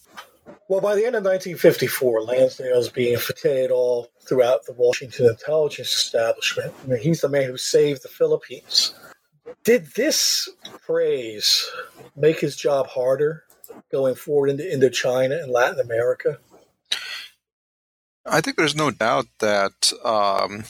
Well, 0.68 0.80
by 0.80 0.94
the 0.94 1.04
end 1.04 1.14
of 1.14 1.24
1954, 1.24 2.22
Lansdale 2.22 2.78
is 2.78 2.88
being 2.88 3.18
feted 3.18 3.70
all 3.70 4.08
throughout 4.26 4.64
the 4.66 4.72
Washington 4.72 5.26
intelligence 5.26 5.92
establishment. 5.92 6.72
I 6.84 6.86
mean, 6.88 7.00
he's 7.00 7.20
the 7.20 7.28
man 7.28 7.44
who 7.44 7.56
saved 7.56 8.02
the 8.02 8.08
Philippines. 8.08 8.94
Did 9.62 9.86
this 9.94 10.48
praise 10.84 11.68
make 12.16 12.40
his 12.40 12.56
job 12.56 12.86
harder 12.86 13.44
going 13.90 14.14
forward 14.14 14.50
into 14.50 14.62
Indochina 14.62 15.42
and 15.42 15.52
Latin 15.52 15.80
America? 15.80 16.38
I 18.24 18.40
think 18.40 18.56
there's 18.56 18.74
no 18.74 18.90
doubt 18.90 19.26
that 19.38 19.92
um, 20.04 20.64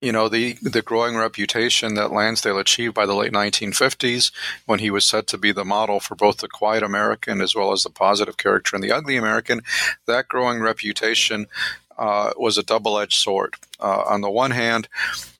you 0.00 0.12
know 0.12 0.28
the 0.28 0.56
the 0.62 0.82
growing 0.82 1.16
reputation 1.16 1.94
that 1.94 2.12
Lansdale 2.12 2.58
achieved 2.58 2.94
by 2.94 3.06
the 3.06 3.14
late 3.14 3.32
1950s, 3.32 4.32
when 4.66 4.78
he 4.78 4.90
was 4.90 5.04
said 5.04 5.26
to 5.28 5.38
be 5.38 5.52
the 5.52 5.64
model 5.64 6.00
for 6.00 6.14
both 6.14 6.38
the 6.38 6.48
quiet 6.48 6.82
American 6.82 7.40
as 7.40 7.54
well 7.54 7.72
as 7.72 7.82
the 7.82 7.90
positive 7.90 8.36
character 8.36 8.76
in 8.76 8.82
the 8.82 8.92
ugly 8.92 9.16
American, 9.16 9.60
that 10.06 10.28
growing 10.28 10.60
reputation 10.60 11.46
uh, 11.98 12.32
was 12.36 12.58
a 12.58 12.62
double-edged 12.62 13.18
sword. 13.18 13.54
Uh, 13.78 14.02
on 14.06 14.20
the 14.20 14.30
one 14.30 14.50
hand, 14.50 14.88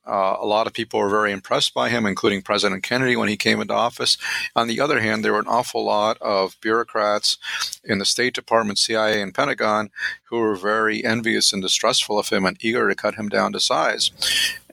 uh, 0.07 0.37
a 0.39 0.45
lot 0.45 0.67
of 0.67 0.73
people 0.73 0.99
were 0.99 1.09
very 1.09 1.31
impressed 1.31 1.73
by 1.73 1.89
him, 1.89 2.05
including 2.05 2.41
President 2.41 2.83
Kennedy 2.83 3.15
when 3.15 3.29
he 3.29 3.37
came 3.37 3.61
into 3.61 3.73
office. 3.73 4.17
On 4.55 4.67
the 4.67 4.79
other 4.79 4.99
hand, 4.99 5.23
there 5.23 5.33
were 5.33 5.39
an 5.39 5.47
awful 5.47 5.83
lot 5.83 6.17
of 6.21 6.55
bureaucrats 6.61 7.37
in 7.83 7.99
the 7.99 8.05
State 8.05 8.33
Department, 8.33 8.77
CIA, 8.77 9.21
and 9.21 9.33
Pentagon 9.33 9.89
who 10.25 10.37
were 10.37 10.55
very 10.55 11.03
envious 11.03 11.53
and 11.53 11.61
distrustful 11.61 12.19
of 12.19 12.29
him 12.29 12.45
and 12.45 12.57
eager 12.61 12.87
to 12.89 12.95
cut 12.95 13.15
him 13.15 13.29
down 13.29 13.53
to 13.53 13.59
size. 13.59 14.11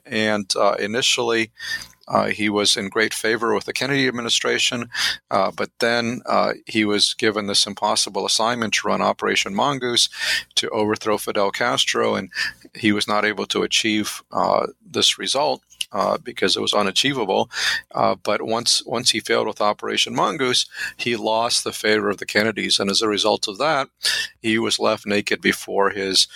And 0.05 0.51
uh, 0.55 0.75
initially, 0.79 1.51
Uh, 2.07 2.27
he 2.27 2.49
was 2.49 2.75
in 2.75 2.89
great 2.89 3.13
favor 3.13 3.53
with 3.53 3.65
the 3.65 3.73
Kennedy 3.73 4.07
administration, 4.07 4.89
uh, 5.31 5.51
but 5.51 5.69
then 5.79 6.21
uh, 6.25 6.53
he 6.65 6.85
was 6.85 7.13
given 7.13 7.47
this 7.47 7.65
impossible 7.65 8.25
assignment 8.25 8.73
to 8.73 8.87
run 8.87 9.01
Operation 9.01 9.53
Mongoose 9.55 10.09
to 10.55 10.69
overthrow 10.69 11.17
Fidel 11.17 11.51
Castro, 11.51 12.15
and 12.15 12.29
he 12.75 12.91
was 12.91 13.07
not 13.07 13.25
able 13.25 13.45
to 13.47 13.63
achieve 13.63 14.23
uh, 14.31 14.67
this 14.85 15.17
result. 15.17 15.61
Uh, 15.91 16.17
because 16.17 16.57
it 16.57 16.59
was 16.59 16.73
unachievable. 16.73 17.51
Uh, 17.93 18.15
but 18.15 18.41
once 18.41 18.83
once 18.83 19.11
he 19.11 19.19
failed 19.19 19.45
with 19.45 19.61
Operation 19.61 20.15
Mongoose, 20.15 20.65
he 20.97 21.15
lost 21.15 21.63
the 21.63 21.71
favor 21.71 22.09
of 22.09 22.17
the 22.17 22.25
Kennedys, 22.25 22.79
and 22.79 22.89
as 22.89 23.03
a 23.03 23.07
result 23.07 23.47
of 23.47 23.59
that, 23.59 23.89
he 24.41 24.57
was 24.57 24.79
left 24.79 25.05
naked 25.05 25.39
before 25.39 25.91
his 25.91 26.27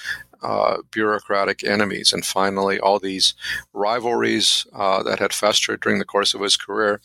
uh, 0.41 0.77
bureaucratic 0.91 1.63
enemies. 1.63 2.13
And 2.13 2.25
finally, 2.25 2.79
all 2.79 2.99
these 2.99 3.33
rivalries 3.73 4.65
uh, 4.73 5.03
that 5.03 5.19
had 5.19 5.33
festered 5.33 5.81
during 5.81 5.99
the 5.99 6.05
course 6.05 6.33
of 6.33 6.41
his 6.41 6.57
career 6.57 7.01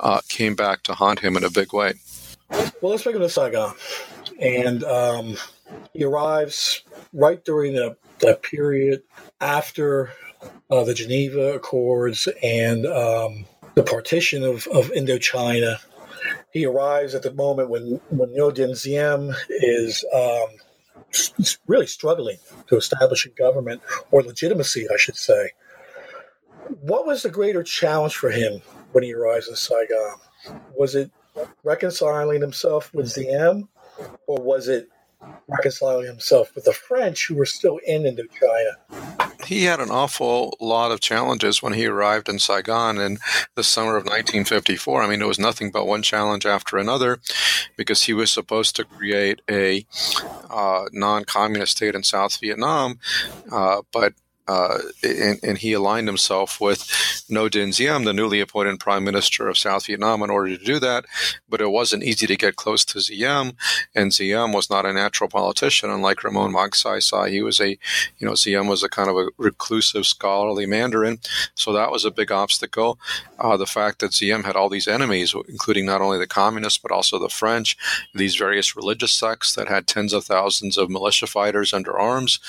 uh, 0.00 0.20
came 0.28 0.54
back 0.54 0.82
to 0.84 0.94
haunt 0.94 1.20
him 1.20 1.36
in 1.36 1.44
a 1.44 1.50
big 1.50 1.72
way. 1.72 1.94
Well, 2.50 2.92
let's 2.92 3.04
take 3.04 3.14
him 3.14 3.22
to 3.22 3.28
Saigon. 3.28 3.74
And 4.40 4.84
um, 4.84 5.36
he 5.92 6.04
arrives 6.04 6.82
right 7.12 7.44
during 7.44 7.74
the, 7.74 7.96
the 8.18 8.34
period 8.34 9.02
after 9.40 10.12
uh, 10.70 10.84
the 10.84 10.94
Geneva 10.94 11.54
Accords 11.54 12.28
and 12.42 12.86
um, 12.86 13.46
the 13.74 13.82
partition 13.82 14.44
of, 14.44 14.66
of 14.68 14.90
Indochina. 14.92 15.78
He 16.52 16.64
arrives 16.66 17.14
at 17.14 17.22
the 17.22 17.32
moment 17.32 17.70
when, 17.70 18.00
when 18.10 18.30
Ngo 18.30 18.54
Dinh 18.54 18.80
Diem 18.82 19.34
is 19.48 20.04
um, 20.14 20.48
really 21.66 21.86
struggling 21.86 22.38
to 22.68 22.76
establish 22.76 23.26
a 23.26 23.30
government 23.30 23.82
or 24.10 24.22
legitimacy, 24.22 24.86
I 24.92 24.96
should 24.96 25.16
say. 25.16 25.52
What 26.80 27.06
was 27.06 27.22
the 27.22 27.30
greater 27.30 27.62
challenge 27.62 28.16
for 28.16 28.30
him 28.30 28.62
when 28.92 29.04
he 29.04 29.14
arrives 29.14 29.48
in 29.48 29.56
Saigon? 29.56 30.16
Was 30.76 30.94
it 30.94 31.10
reconciling 31.62 32.40
himself 32.40 32.92
with 32.94 33.14
Diem, 33.14 33.68
or 34.26 34.40
was 34.40 34.68
it 34.68 34.88
reconciling 35.48 36.06
himself 36.06 36.54
with 36.54 36.64
the 36.64 36.72
French 36.72 37.26
who 37.26 37.34
were 37.34 37.46
still 37.46 37.78
in 37.86 38.02
Indochina. 38.02 39.23
He 39.46 39.64
had 39.64 39.80
an 39.80 39.90
awful 39.90 40.56
lot 40.60 40.90
of 40.90 41.00
challenges 41.00 41.62
when 41.62 41.74
he 41.74 41.86
arrived 41.86 42.28
in 42.28 42.38
Saigon 42.38 42.98
in 42.98 43.18
the 43.54 43.64
summer 43.64 43.96
of 43.96 44.04
1954. 44.04 45.02
I 45.02 45.08
mean, 45.08 45.22
it 45.22 45.26
was 45.26 45.38
nothing 45.38 45.70
but 45.70 45.86
one 45.86 46.02
challenge 46.02 46.46
after 46.46 46.76
another 46.76 47.20
because 47.76 48.04
he 48.04 48.12
was 48.12 48.30
supposed 48.30 48.76
to 48.76 48.84
create 48.84 49.42
a 49.50 49.86
uh, 50.50 50.86
non 50.92 51.24
communist 51.24 51.76
state 51.76 51.94
in 51.94 52.02
South 52.02 52.38
Vietnam, 52.40 52.98
uh, 53.50 53.82
but 53.92 54.14
uh, 54.46 54.78
and, 55.02 55.38
and, 55.42 55.58
he 55.58 55.72
aligned 55.72 56.06
himself 56.06 56.60
with 56.60 56.80
Ngo 57.30 57.48
Dinh 57.48 57.74
Diem, 57.74 58.04
the 58.04 58.12
newly 58.12 58.40
appointed 58.40 58.78
prime 58.78 59.02
minister 59.02 59.48
of 59.48 59.56
South 59.56 59.86
Vietnam, 59.86 60.22
in 60.22 60.28
order 60.28 60.54
to 60.54 60.62
do 60.62 60.78
that. 60.80 61.06
But 61.48 61.62
it 61.62 61.70
wasn't 61.70 62.02
easy 62.02 62.26
to 62.26 62.36
get 62.36 62.56
close 62.56 62.84
to 62.86 63.00
Diem, 63.00 63.52
and 63.94 64.12
Diem 64.12 64.52
was 64.52 64.68
not 64.68 64.84
a 64.84 64.92
natural 64.92 65.30
politician. 65.30 65.88
Unlike 65.88 66.24
Ramon 66.24 66.52
Magsaysay, 66.52 67.30
he 67.30 67.40
was 67.40 67.58
a, 67.58 67.70
you 68.18 68.28
know, 68.28 68.34
Diem 68.34 68.66
was 68.66 68.82
a 68.82 68.88
kind 68.90 69.08
of 69.08 69.16
a 69.16 69.28
reclusive, 69.38 70.04
scholarly 70.04 70.66
Mandarin, 70.66 71.20
so 71.54 71.72
that 71.72 71.90
was 71.90 72.04
a 72.04 72.10
big 72.10 72.30
obstacle. 72.30 72.98
Uh, 73.38 73.56
the 73.56 73.66
fact 73.66 74.00
that 74.00 74.12
Diem 74.12 74.44
had 74.44 74.56
all 74.56 74.68
these 74.68 74.88
enemies, 74.88 75.34
including 75.48 75.86
not 75.86 76.02
only 76.02 76.18
the 76.18 76.26
communists 76.26 76.78
but 76.78 76.92
also 76.92 77.18
the 77.18 77.30
French, 77.30 77.78
these 78.14 78.36
various 78.36 78.76
religious 78.76 79.14
sects 79.14 79.54
that 79.54 79.68
had 79.68 79.86
tens 79.86 80.12
of 80.12 80.24
thousands 80.24 80.76
of 80.76 80.90
militia 80.90 81.26
fighters 81.26 81.72
under 81.72 81.98
arms, 81.98 82.40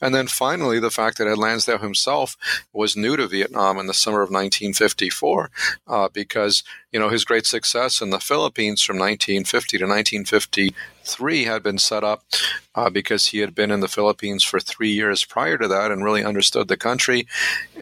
and 0.00 0.12
then 0.12 0.26
finally 0.26 0.80
the 0.80 0.90
fact 0.90 1.18
that 1.18 1.28
it 1.28 1.43
Lansdale 1.44 1.78
himself 1.78 2.36
was 2.72 2.96
new 2.96 3.16
to 3.16 3.26
Vietnam 3.28 3.78
in 3.78 3.86
the 3.86 3.94
summer 3.94 4.22
of 4.22 4.30
1954 4.30 5.50
uh, 5.86 6.08
because 6.12 6.64
you 6.94 7.00
know 7.00 7.08
his 7.08 7.24
great 7.24 7.44
success 7.44 8.00
in 8.00 8.10
the 8.10 8.20
Philippines 8.20 8.80
from 8.80 8.98
1950 8.98 9.78
to 9.78 9.84
1953 9.84 11.44
had 11.44 11.60
been 11.60 11.76
set 11.76 12.04
up 12.04 12.22
uh, 12.76 12.88
because 12.88 13.26
he 13.26 13.38
had 13.38 13.54
been 13.54 13.70
in 13.70 13.80
the 13.80 13.88
Philippines 13.88 14.42
for 14.42 14.60
three 14.60 14.90
years 14.90 15.24
prior 15.24 15.58
to 15.58 15.68
that 15.68 15.90
and 15.90 16.04
really 16.04 16.24
understood 16.24 16.68
the 16.68 16.76
country. 16.76 17.26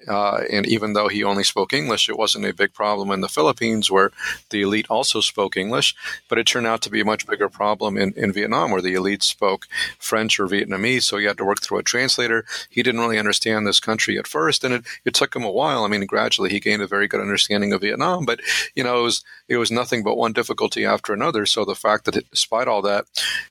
Uh, 0.09 0.41
and 0.51 0.67
even 0.67 0.93
though 0.93 1.09
he 1.09 1.23
only 1.23 1.45
spoke 1.45 1.73
English, 1.73 2.09
it 2.09 2.19
wasn't 2.19 2.45
a 2.45 2.55
big 2.55 2.73
problem 2.75 3.11
in 3.11 3.21
the 3.21 3.29
Philippines 3.29 3.91
where 3.91 4.11
the 4.51 4.63
elite 4.63 4.87
also 4.91 5.21
spoke 5.21 5.57
English. 5.57 5.95
But 6.29 6.39
it 6.39 6.47
turned 6.47 6.67
out 6.67 6.83
to 6.83 6.91
be 6.91 7.01
a 7.01 7.05
much 7.05 7.27
bigger 7.27 7.49
problem 7.49 7.97
in, 7.97 8.13
in 8.17 8.33
Vietnam 8.33 8.71
where 8.71 8.83
the 8.83 8.95
elite 8.95 9.23
spoke 9.23 9.67
French 9.99 10.41
or 10.41 10.47
Vietnamese. 10.47 11.03
So 11.03 11.19
he 11.19 11.27
had 11.27 11.39
to 11.39 11.45
work 11.45 11.63
through 11.63 11.79
a 11.79 11.83
translator. 11.83 12.45
He 12.69 12.83
didn't 12.83 13.01
really 13.01 13.19
understand 13.19 13.67
this 13.67 13.81
country 13.81 14.19
at 14.19 14.27
first, 14.27 14.65
and 14.65 14.75
it, 14.75 14.85
it 15.05 15.15
took 15.15 15.37
him 15.37 15.45
a 15.45 15.51
while. 15.51 15.85
I 15.85 15.89
mean, 15.89 16.05
gradually 16.07 16.51
he 16.51 16.61
gained 16.61 16.83
a 16.83 16.87
very 16.87 17.07
good 17.07 17.21
understanding 17.21 17.73
of 17.73 17.83
Vietnam. 17.83 18.27
But 18.27 18.41
you 18.75 18.83
know, 18.83 19.02
it 19.03 19.05
was 19.05 19.25
it 19.49 19.57
was 19.59 19.71
nothing 19.71 20.03
but 20.03 20.17
one 20.17 20.33
difficulty 20.33 20.85
after 20.85 21.13
another. 21.13 21.47
So 21.47 21.65
the 21.65 21.75
fact 21.75 22.07
that, 22.07 22.31
despite 22.31 22.69
all 22.69 22.83
that, 22.83 23.05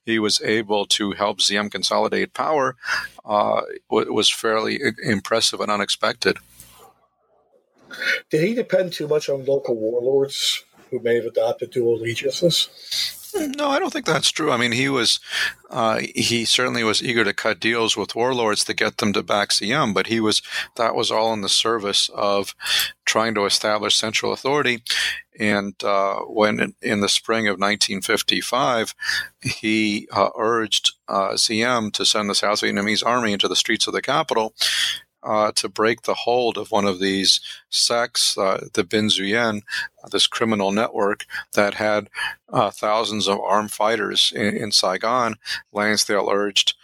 he 0.05 0.19
was 0.19 0.41
able 0.41 0.85
to 0.87 1.11
help 1.11 1.39
Diem 1.39 1.69
consolidate 1.69 2.33
power 2.33 2.75
uh, 3.23 3.61
was 3.89 4.29
fairly 4.29 4.79
impressive 5.03 5.59
and 5.59 5.71
unexpected. 5.71 6.37
Did 8.29 8.43
he 8.43 8.55
depend 8.55 8.93
too 8.93 9.07
much 9.07 9.29
on 9.29 9.45
local 9.45 9.75
warlords 9.75 10.63
who 10.89 10.99
may 10.99 11.15
have 11.15 11.25
adopted 11.25 11.71
dual 11.71 11.97
allegiances? 11.97 12.69
No, 13.33 13.69
I 13.69 13.79
don't 13.79 13.91
think 13.91 14.05
that's 14.05 14.31
true. 14.31 14.51
I 14.51 14.57
mean, 14.57 14.71
he 14.71 14.89
was, 14.89 15.19
uh, 15.69 16.01
he 16.15 16.45
certainly 16.45 16.83
was 16.83 17.03
eager 17.03 17.23
to 17.23 17.33
cut 17.33 17.59
deals 17.59 17.95
with 17.95 18.15
warlords 18.15 18.63
to 18.65 18.73
get 18.73 18.97
them 18.97 19.13
to 19.13 19.23
back 19.23 19.49
Diem, 19.53 19.93
but 19.93 20.07
he 20.07 20.19
was, 20.19 20.41
that 20.75 20.95
was 20.95 21.11
all 21.11 21.33
in 21.33 21.41
the 21.41 21.49
service 21.49 22.09
of 22.15 22.55
trying 23.05 23.33
to 23.35 23.45
establish 23.45 23.95
central 23.95 24.33
authority. 24.33 24.83
And 25.39 25.81
uh, 25.83 26.19
when 26.19 26.75
in, 26.81 26.99
the 26.99 27.09
spring 27.09 27.47
of 27.47 27.53
1955, 27.53 28.93
he 29.41 30.07
uh, 30.11 30.29
urged 30.37 30.93
uh, 31.07 31.31
to 31.31 32.05
send 32.05 32.29
the 32.29 32.35
South 32.35 32.61
Vietnamese 32.61 33.05
army 33.05 33.33
into 33.33 33.47
the 33.47 33.55
streets 33.55 33.87
of 33.87 33.93
the 33.93 34.01
capital 34.01 34.53
uh, 35.23 35.51
to 35.53 35.69
break 35.69 36.03
the 36.03 36.13
hold 36.13 36.57
of 36.57 36.71
one 36.71 36.85
of 36.85 36.99
these 36.99 37.39
sects, 37.69 38.37
uh, 38.37 38.67
the 38.73 38.83
Binh 38.83 39.09
Xuyen, 39.09 39.61
uh, 40.03 40.09
this 40.09 40.27
criminal 40.27 40.71
network 40.71 41.25
that 41.53 41.75
had 41.75 42.09
uh, 42.49 42.71
thousands 42.71 43.27
of 43.27 43.39
armed 43.39 43.71
fighters 43.71 44.33
in, 44.35 44.55
in 44.57 44.71
Saigon. 44.71 45.35
Lansdale 45.71 46.29
urged 46.31 46.75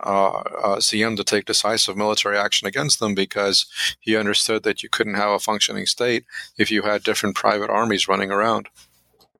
uh, 0.00 0.42
uh, 0.62 0.80
Diem 0.80 1.16
to 1.16 1.24
take 1.24 1.44
decisive 1.44 1.96
military 1.96 2.36
action 2.36 2.66
against 2.66 2.98
them 2.98 3.14
because 3.14 3.66
he 4.00 4.16
understood 4.16 4.64
that 4.64 4.82
you 4.82 4.88
couldn't 4.88 5.14
have 5.14 5.30
a 5.30 5.38
functioning 5.38 5.86
state 5.86 6.24
if 6.58 6.70
you 6.70 6.82
had 6.82 7.04
different 7.04 7.36
private 7.36 7.70
armies 7.70 8.08
running 8.08 8.30
around. 8.30 8.68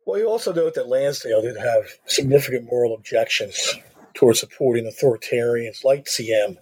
Well, 0.07 0.19
you 0.19 0.29
also 0.29 0.53
note 0.53 0.75
that 0.75 0.89
Lansdale 0.89 1.43
did 1.43 1.57
have 1.57 1.85
significant 2.07 2.67
moral 2.71 2.95
objections 2.95 3.75
towards 4.13 4.39
supporting 4.39 4.85
authoritarians 4.85 5.83
like 5.83 6.07
Diem 6.17 6.59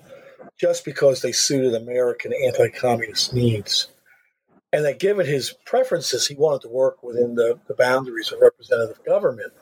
just 0.62 0.84
because 0.84 1.20
they 1.20 1.32
suited 1.32 1.74
American 1.74 2.32
anti 2.32 2.68
communist 2.68 3.34
needs. 3.34 3.88
And 4.72 4.84
that 4.84 5.00
given 5.00 5.26
his 5.26 5.54
preferences, 5.66 6.28
he 6.28 6.36
wanted 6.36 6.62
to 6.62 6.68
work 6.68 7.02
within 7.02 7.34
the, 7.34 7.58
the 7.66 7.74
boundaries 7.74 8.30
of 8.30 8.40
representative 8.40 9.04
government. 9.04 9.52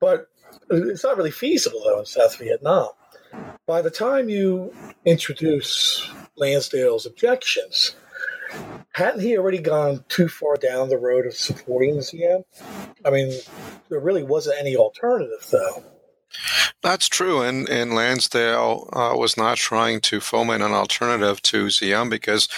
But 0.00 0.28
it's 0.70 1.02
not 1.02 1.16
really 1.16 1.32
feasible, 1.32 1.82
though, 1.84 1.98
in 1.98 2.06
South 2.06 2.38
Vietnam. 2.38 2.90
By 3.66 3.82
the 3.82 3.90
time 3.90 4.28
you 4.28 4.72
introduce 5.04 6.08
Lansdale's 6.36 7.04
objections, 7.04 7.96
hadn't 8.92 9.20
he 9.20 9.36
already 9.36 9.58
gone 9.58 10.04
too 10.08 10.28
far 10.28 10.56
down 10.56 10.88
the 10.88 10.98
road 10.98 11.26
of 11.26 11.34
supporting 11.34 12.00
Diem? 12.00 12.44
I 13.04 13.10
mean, 13.10 13.38
there 13.88 14.00
really 14.00 14.22
wasn't 14.22 14.60
any 14.60 14.76
alternative, 14.76 15.46
though. 15.50 15.84
That's 16.82 17.08
true, 17.08 17.42
and, 17.42 17.68
and 17.68 17.94
Lansdale 17.94 18.88
uh, 18.92 19.16
was 19.16 19.36
not 19.36 19.58
trying 19.58 20.00
to 20.02 20.20
foment 20.20 20.62
an 20.62 20.72
alternative 20.72 21.42
to 21.42 21.68
Diem 21.68 22.08
because 22.08 22.48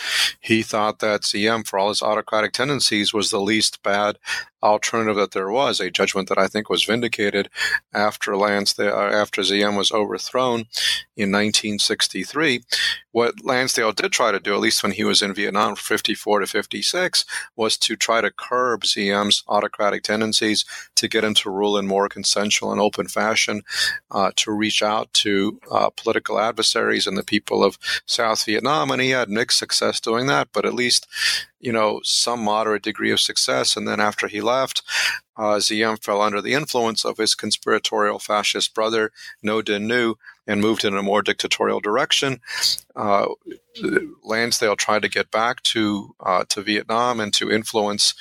he 0.40 0.62
thought 0.62 0.98
that 1.00 1.22
Diem, 1.22 1.64
for 1.64 1.78
all 1.78 1.88
his 1.88 2.02
autocratic 2.02 2.52
tendencies, 2.52 3.12
was 3.12 3.30
the 3.30 3.40
least 3.40 3.82
bad 3.82 4.18
alternative 4.62 5.16
that 5.16 5.32
there 5.32 5.50
was, 5.50 5.80
a 5.80 5.90
judgment 5.90 6.28
that 6.28 6.38
I 6.38 6.48
think 6.48 6.68
was 6.68 6.84
vindicated 6.84 7.48
after 7.92 8.36
Lansdale, 8.36 8.94
uh, 8.94 9.10
after 9.10 9.42
Diem 9.42 9.76
was 9.76 9.92
overthrown 9.92 10.66
in 11.16 11.30
1963. 11.30 12.62
What 13.12 13.44
Lansdale 13.44 13.92
did 13.92 14.12
try 14.12 14.32
to 14.32 14.40
do, 14.40 14.54
at 14.54 14.60
least 14.60 14.82
when 14.82 14.92
he 14.92 15.04
was 15.04 15.20
in 15.20 15.34
Vietnam 15.34 15.74
from 15.76 15.96
54 15.96 16.40
to 16.40 16.46
56, 16.46 17.24
was 17.56 17.76
to 17.78 17.96
try 17.96 18.20
to 18.20 18.30
curb 18.30 18.82
Diem's 18.82 19.44
autocratic 19.48 20.02
tendencies 20.02 20.64
to 20.96 21.08
get 21.08 21.24
him 21.24 21.34
to 21.34 21.50
rule 21.50 21.76
in 21.76 21.86
more 21.86 22.08
consensual 22.08 22.72
and 22.72 22.80
open 22.80 23.08
fashion, 23.08 23.62
uh, 24.10 24.30
to 24.36 24.52
reach 24.52 24.82
out 24.82 25.12
to 25.12 25.60
uh, 25.70 25.90
political 25.90 26.38
adversaries 26.38 27.06
and 27.06 27.18
the 27.18 27.24
people 27.24 27.62
of 27.62 27.78
South 28.06 28.44
Vietnam. 28.44 28.90
And 28.90 29.02
he 29.02 29.10
had 29.10 29.28
mixed 29.28 29.58
success 29.58 30.00
doing 30.00 30.26
that, 30.28 30.48
but 30.52 30.64
at 30.64 30.74
least 30.74 31.06
you 31.62 31.72
know, 31.72 32.00
some 32.02 32.40
moderate 32.44 32.82
degree 32.82 33.12
of 33.12 33.20
success. 33.20 33.76
And 33.76 33.88
then 33.88 34.00
after 34.00 34.26
he 34.26 34.40
left, 34.40 34.82
uh, 35.36 35.60
Diem 35.66 35.96
fell 35.96 36.20
under 36.20 36.42
the 36.42 36.52
influence 36.52 37.04
of 37.04 37.16
his 37.16 37.34
conspiratorial 37.34 38.18
fascist 38.18 38.74
brother, 38.74 39.12
Ngo 39.44 39.62
Dinh 39.62 39.86
Nhu, 39.86 40.16
and 40.46 40.60
moved 40.60 40.84
in 40.84 40.96
a 40.96 41.02
more 41.02 41.22
dictatorial 41.22 41.80
direction. 41.80 42.40
Uh, 42.94 43.28
Lansdale 44.24 44.76
tried 44.76 45.02
to 45.02 45.08
get 45.08 45.30
back 45.30 45.62
to 45.62 46.14
uh, 46.20 46.44
to 46.48 46.62
Vietnam 46.62 47.20
and 47.20 47.32
to 47.34 47.50
influence 47.50 48.14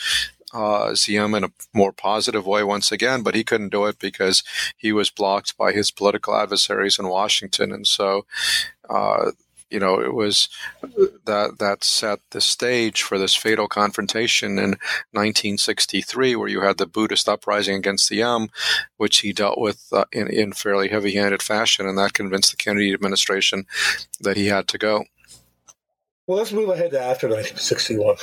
uh, 0.54 0.96
Diem 1.04 1.34
in 1.34 1.44
a 1.44 1.52
more 1.74 1.92
positive 1.92 2.46
way 2.46 2.64
once 2.64 2.92
again, 2.92 3.24
but 3.24 3.36
he 3.36 3.44
couldn't 3.44 3.72
do 3.72 3.86
it 3.86 3.98
because 4.00 4.44
he 4.78 4.92
was 4.92 5.10
blocked 5.10 5.58
by 5.58 5.72
his 5.72 5.92
political 5.92 6.36
adversaries 6.36 7.00
in 7.00 7.08
Washington, 7.08 7.72
and 7.72 7.88
so. 7.88 8.26
Uh, 8.90 9.32
you 9.72 9.80
know, 9.80 10.00
it 10.00 10.14
was 10.14 10.50
that 11.26 11.58
that 11.60 11.84
set 11.84 12.20
the 12.32 12.42
stage 12.42 13.02
for 13.02 13.18
this 13.18 13.36
fatal 13.36 13.68
confrontation 13.68 14.60
in 14.60 14.72
1963, 15.12 16.36
where 16.36 16.50
you 16.50 16.62
had 16.62 16.78
the 16.78 16.86
Buddhist 16.86 17.30
uprising 17.30 17.78
against 17.78 18.10
Diem, 18.10 18.50
which 18.98 19.20
he 19.20 19.34
dealt 19.34 19.60
with 19.60 19.88
uh, 19.92 20.06
in, 20.12 20.28
in 20.28 20.54
fairly 20.54 20.90
heavy-handed 20.90 21.42
fashion, 21.42 21.88
and 21.88 21.98
that 21.98 22.14
convinced 22.14 22.52
the 22.52 22.58
Kennedy 22.58 22.94
administration 22.94 23.66
that 24.20 24.38
he 24.38 24.48
had 24.48 24.68
to 24.68 24.78
go. 24.78 25.06
Well, 26.28 26.38
let's 26.38 26.54
move 26.54 26.70
ahead 26.70 26.92
to 26.92 27.02
after 27.02 27.28
1961. 27.28 28.16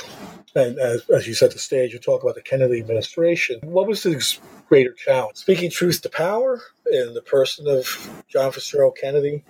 And 0.55 0.79
as, 0.79 1.07
as 1.09 1.27
you 1.27 1.33
set 1.33 1.51
the 1.51 1.59
stage, 1.59 1.93
you 1.93 1.99
talk 1.99 2.23
about 2.23 2.35
the 2.35 2.41
Kennedy 2.41 2.79
administration. 2.79 3.59
What 3.61 3.87
was 3.87 4.01
the 4.03 4.39
greater 4.67 4.93
challenge? 4.93 5.37
Speaking 5.37 5.69
truth 5.69 6.01
to 6.01 6.09
power 6.09 6.61
in 6.91 7.13
the 7.13 7.21
person 7.21 7.67
of 7.67 8.23
John 8.27 8.51
Fitzgerald 8.51 8.97
Kennedy 8.99 9.43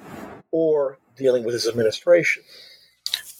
or 0.52 0.98
dealing 1.16 1.44
with 1.44 1.54
his 1.54 1.68
administration? 1.68 2.44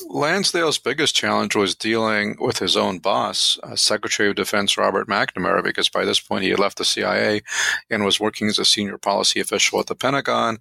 Lansdale's 0.08 0.78
biggest 0.78 1.14
challenge 1.14 1.56
was 1.56 1.76
dealing 1.76 2.38
with 2.40 2.60
his 2.60 2.78
own 2.78 3.00
boss, 3.00 3.60
uh, 3.64 3.76
Secretary 3.76 4.30
of 4.30 4.36
Defense 4.36 4.78
Robert 4.78 5.08
McNamara, 5.08 5.62
because 5.62 5.90
by 5.90 6.06
this 6.06 6.20
point 6.20 6.44
he 6.44 6.50
had 6.50 6.60
left 6.60 6.78
the 6.78 6.86
CIA 6.86 7.42
and 7.90 8.06
was 8.06 8.20
working 8.20 8.48
as 8.48 8.58
a 8.58 8.66
senior 8.66 8.98
policy 8.98 9.40
official 9.40 9.80
at 9.80 9.88
the 9.88 9.96
Pentagon. 9.96 10.58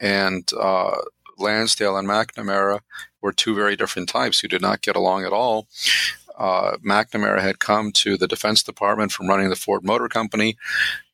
And 0.00 0.50
uh, 0.58 0.96
Lansdale 1.36 1.96
and 1.96 2.08
McNamara 2.08 2.80
were 3.20 3.32
two 3.32 3.54
very 3.54 3.76
different 3.76 4.08
types 4.08 4.40
who 4.40 4.48
did 4.48 4.62
not 4.62 4.82
get 4.82 4.96
along 4.96 5.24
at 5.24 5.32
all. 5.32 5.68
Uh, 6.38 6.76
McNamara 6.78 7.40
had 7.40 7.58
come 7.58 7.92
to 7.92 8.16
the 8.16 8.28
Defense 8.28 8.62
Department 8.62 9.12
from 9.12 9.28
running 9.28 9.50
the 9.50 9.56
Ford 9.56 9.84
Motor 9.84 10.08
Company, 10.08 10.56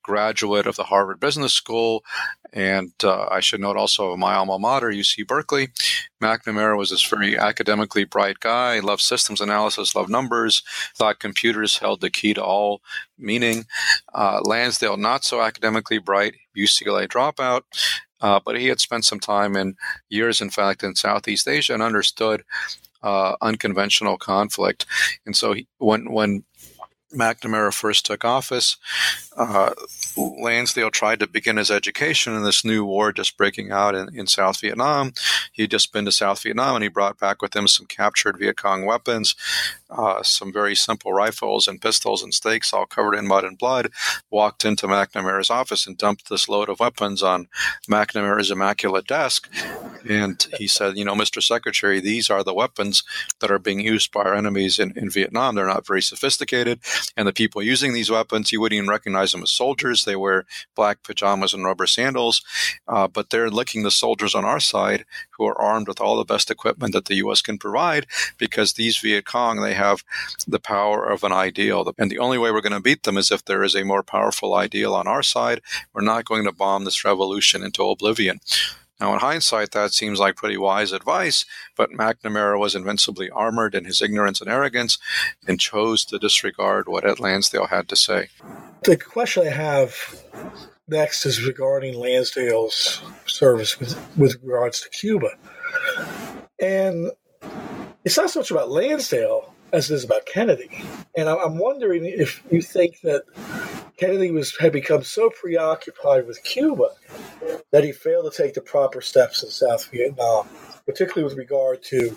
graduate 0.04 0.68
of 0.68 0.76
the 0.76 0.84
Harvard 0.84 1.18
Business 1.18 1.52
School, 1.52 2.04
and 2.52 2.92
uh, 3.02 3.26
I 3.28 3.40
should 3.40 3.60
note 3.60 3.76
also 3.76 4.16
my 4.16 4.34
alma 4.34 4.60
mater, 4.60 4.90
UC 4.90 5.26
Berkeley. 5.26 5.70
McNamara 6.22 6.78
was 6.78 6.90
this 6.90 7.04
very 7.04 7.36
academically 7.36 8.04
bright 8.04 8.38
guy, 8.38 8.78
loved 8.78 9.02
systems 9.02 9.40
analysis, 9.40 9.96
loved 9.96 10.10
numbers, 10.10 10.62
thought 10.94 11.18
computers 11.18 11.78
held 11.78 12.00
the 12.00 12.10
key 12.10 12.32
to 12.34 12.44
all 12.44 12.80
meaning. 13.18 13.64
Uh, 14.14 14.40
Lansdale, 14.44 14.96
not 14.96 15.24
so 15.24 15.42
academically 15.42 15.98
bright, 15.98 16.36
UCLA 16.56 17.08
dropout, 17.08 17.62
uh, 18.20 18.38
but 18.44 18.58
he 18.58 18.68
had 18.68 18.78
spent 18.78 19.04
some 19.04 19.20
time 19.20 19.56
in 19.56 19.74
years, 20.08 20.40
in 20.40 20.50
fact, 20.50 20.84
in 20.84 20.94
Southeast 20.94 21.48
Asia 21.48 21.74
and 21.74 21.82
understood 21.82 22.44
uh, 23.02 23.36
unconventional 23.42 24.16
conflict. 24.16 24.86
And 25.26 25.36
so 25.36 25.52
he, 25.52 25.66
when 25.78 26.10
when 26.10 26.44
McNamara 27.14 27.72
first 27.72 28.06
took 28.06 28.24
office, 28.24 28.76
uh, 29.36 29.72
Lansdale 30.16 30.90
tried 30.90 31.20
to 31.20 31.26
begin 31.26 31.56
his 31.56 31.70
education 31.70 32.34
in 32.34 32.44
this 32.44 32.64
new 32.64 32.84
war 32.84 33.12
just 33.12 33.36
breaking 33.36 33.72
out 33.72 33.94
in, 33.94 34.08
in 34.16 34.26
South 34.26 34.60
Vietnam. 34.60 35.12
He'd 35.52 35.70
just 35.70 35.92
been 35.92 36.04
to 36.04 36.12
South 36.12 36.42
Vietnam 36.42 36.76
and 36.76 36.82
he 36.82 36.88
brought 36.88 37.18
back 37.18 37.42
with 37.42 37.54
him 37.54 37.66
some 37.66 37.86
captured 37.86 38.38
Viet 38.38 38.56
Cong 38.56 38.84
weapons, 38.84 39.34
uh, 39.90 40.22
some 40.22 40.52
very 40.52 40.74
simple 40.74 41.12
rifles 41.12 41.66
and 41.66 41.80
pistols 41.80 42.22
and 42.22 42.32
stakes 42.34 42.72
all 42.72 42.86
covered 42.86 43.14
in 43.14 43.26
mud 43.26 43.44
and 43.44 43.58
blood. 43.58 43.90
Walked 44.30 44.64
into 44.64 44.86
McNamara's 44.86 45.50
office 45.50 45.86
and 45.86 45.98
dumped 45.98 46.28
this 46.28 46.48
load 46.48 46.68
of 46.68 46.80
weapons 46.80 47.22
on 47.22 47.48
McNamara's 47.88 48.50
immaculate 48.50 49.06
desk. 49.06 49.50
And 50.08 50.46
he 50.58 50.66
said, 50.66 50.96
You 50.96 51.04
know, 51.04 51.14
Mr. 51.14 51.42
Secretary, 51.42 52.00
these 52.00 52.30
are 52.30 52.44
the 52.44 52.54
weapons 52.54 53.02
that 53.40 53.50
are 53.50 53.58
being 53.58 53.80
used 53.80 54.12
by 54.12 54.22
our 54.22 54.34
enemies 54.34 54.78
in, 54.78 54.92
in 54.96 55.10
Vietnam. 55.10 55.54
They're 55.54 55.66
not 55.66 55.86
very 55.86 56.02
sophisticated. 56.02 56.80
And 57.16 57.26
the 57.26 57.32
people 57.32 57.62
using 57.62 57.92
these 57.92 58.10
weapons, 58.10 58.52
you 58.52 58.60
wouldn't 58.60 58.76
even 58.76 58.88
recognize 58.88 59.32
them 59.32 59.42
as 59.42 59.50
soldiers. 59.50 60.03
They 60.04 60.16
wear 60.16 60.44
black 60.74 61.02
pajamas 61.02 61.54
and 61.54 61.64
rubber 61.64 61.86
sandals, 61.86 62.42
uh, 62.88 63.08
but 63.08 63.30
they're 63.30 63.50
licking 63.50 63.82
the 63.82 63.90
soldiers 63.90 64.34
on 64.34 64.44
our 64.44 64.60
side 64.60 65.04
who 65.30 65.46
are 65.46 65.60
armed 65.60 65.88
with 65.88 66.00
all 66.00 66.16
the 66.16 66.24
best 66.24 66.50
equipment 66.50 66.92
that 66.92 67.06
the 67.06 67.16
U.S. 67.16 67.42
can 67.42 67.58
provide 67.58 68.06
because 68.38 68.74
these 68.74 68.98
Viet 68.98 69.24
Cong, 69.24 69.60
they 69.60 69.74
have 69.74 70.04
the 70.46 70.60
power 70.60 71.04
of 71.06 71.24
an 71.24 71.32
ideal. 71.32 71.92
And 71.98 72.10
the 72.10 72.18
only 72.18 72.38
way 72.38 72.50
we're 72.50 72.60
going 72.60 72.72
to 72.72 72.80
beat 72.80 73.02
them 73.02 73.16
is 73.16 73.30
if 73.30 73.44
there 73.44 73.62
is 73.62 73.74
a 73.74 73.84
more 73.84 74.02
powerful 74.02 74.54
ideal 74.54 74.94
on 74.94 75.06
our 75.06 75.22
side. 75.22 75.60
We're 75.92 76.02
not 76.02 76.24
going 76.24 76.44
to 76.44 76.52
bomb 76.52 76.84
this 76.84 77.04
revolution 77.04 77.62
into 77.62 77.82
oblivion. 77.84 78.40
Now, 79.00 79.12
in 79.12 79.20
hindsight, 79.20 79.72
that 79.72 79.92
seems 79.92 80.20
like 80.20 80.36
pretty 80.36 80.56
wise 80.56 80.92
advice, 80.92 81.44
but 81.76 81.90
McNamara 81.90 82.58
was 82.58 82.74
invincibly 82.74 83.28
armored 83.28 83.74
in 83.74 83.84
his 83.84 84.00
ignorance 84.00 84.40
and 84.40 84.48
arrogance 84.48 84.98
and 85.48 85.60
chose 85.60 86.04
to 86.06 86.18
disregard 86.18 86.88
what 86.88 87.04
Ed 87.04 87.18
Lansdale 87.18 87.66
had 87.66 87.88
to 87.88 87.96
say. 87.96 88.28
The 88.84 88.96
question 88.96 89.48
I 89.48 89.50
have 89.50 89.96
next 90.86 91.26
is 91.26 91.44
regarding 91.44 91.98
Lansdale's 91.98 93.02
service 93.26 93.80
with, 93.80 93.98
with 94.16 94.36
regards 94.42 94.80
to 94.82 94.90
Cuba. 94.90 95.30
And 96.60 97.10
it's 98.04 98.16
not 98.16 98.30
so 98.30 98.40
much 98.40 98.50
about 98.50 98.70
Lansdale 98.70 99.52
as 99.72 99.90
it 99.90 99.94
is 99.94 100.04
about 100.04 100.26
Kennedy. 100.26 100.70
And 101.16 101.28
I'm 101.28 101.58
wondering 101.58 102.04
if 102.04 102.42
you 102.50 102.62
think 102.62 103.00
that 103.00 103.24
Kennedy 103.96 104.30
was 104.30 104.56
had 104.56 104.72
become 104.72 105.02
so 105.04 105.30
preoccupied 105.30 106.26
with 106.26 106.42
Cuba 106.42 106.88
that 107.70 107.84
he 107.84 107.92
failed 107.92 108.30
to 108.30 108.42
take 108.42 108.54
the 108.54 108.60
proper 108.60 109.00
steps 109.00 109.42
in 109.42 109.50
South 109.50 109.88
Vietnam, 109.90 110.48
particularly 110.86 111.24
with 111.24 111.38
regard 111.38 111.82
to 111.84 112.16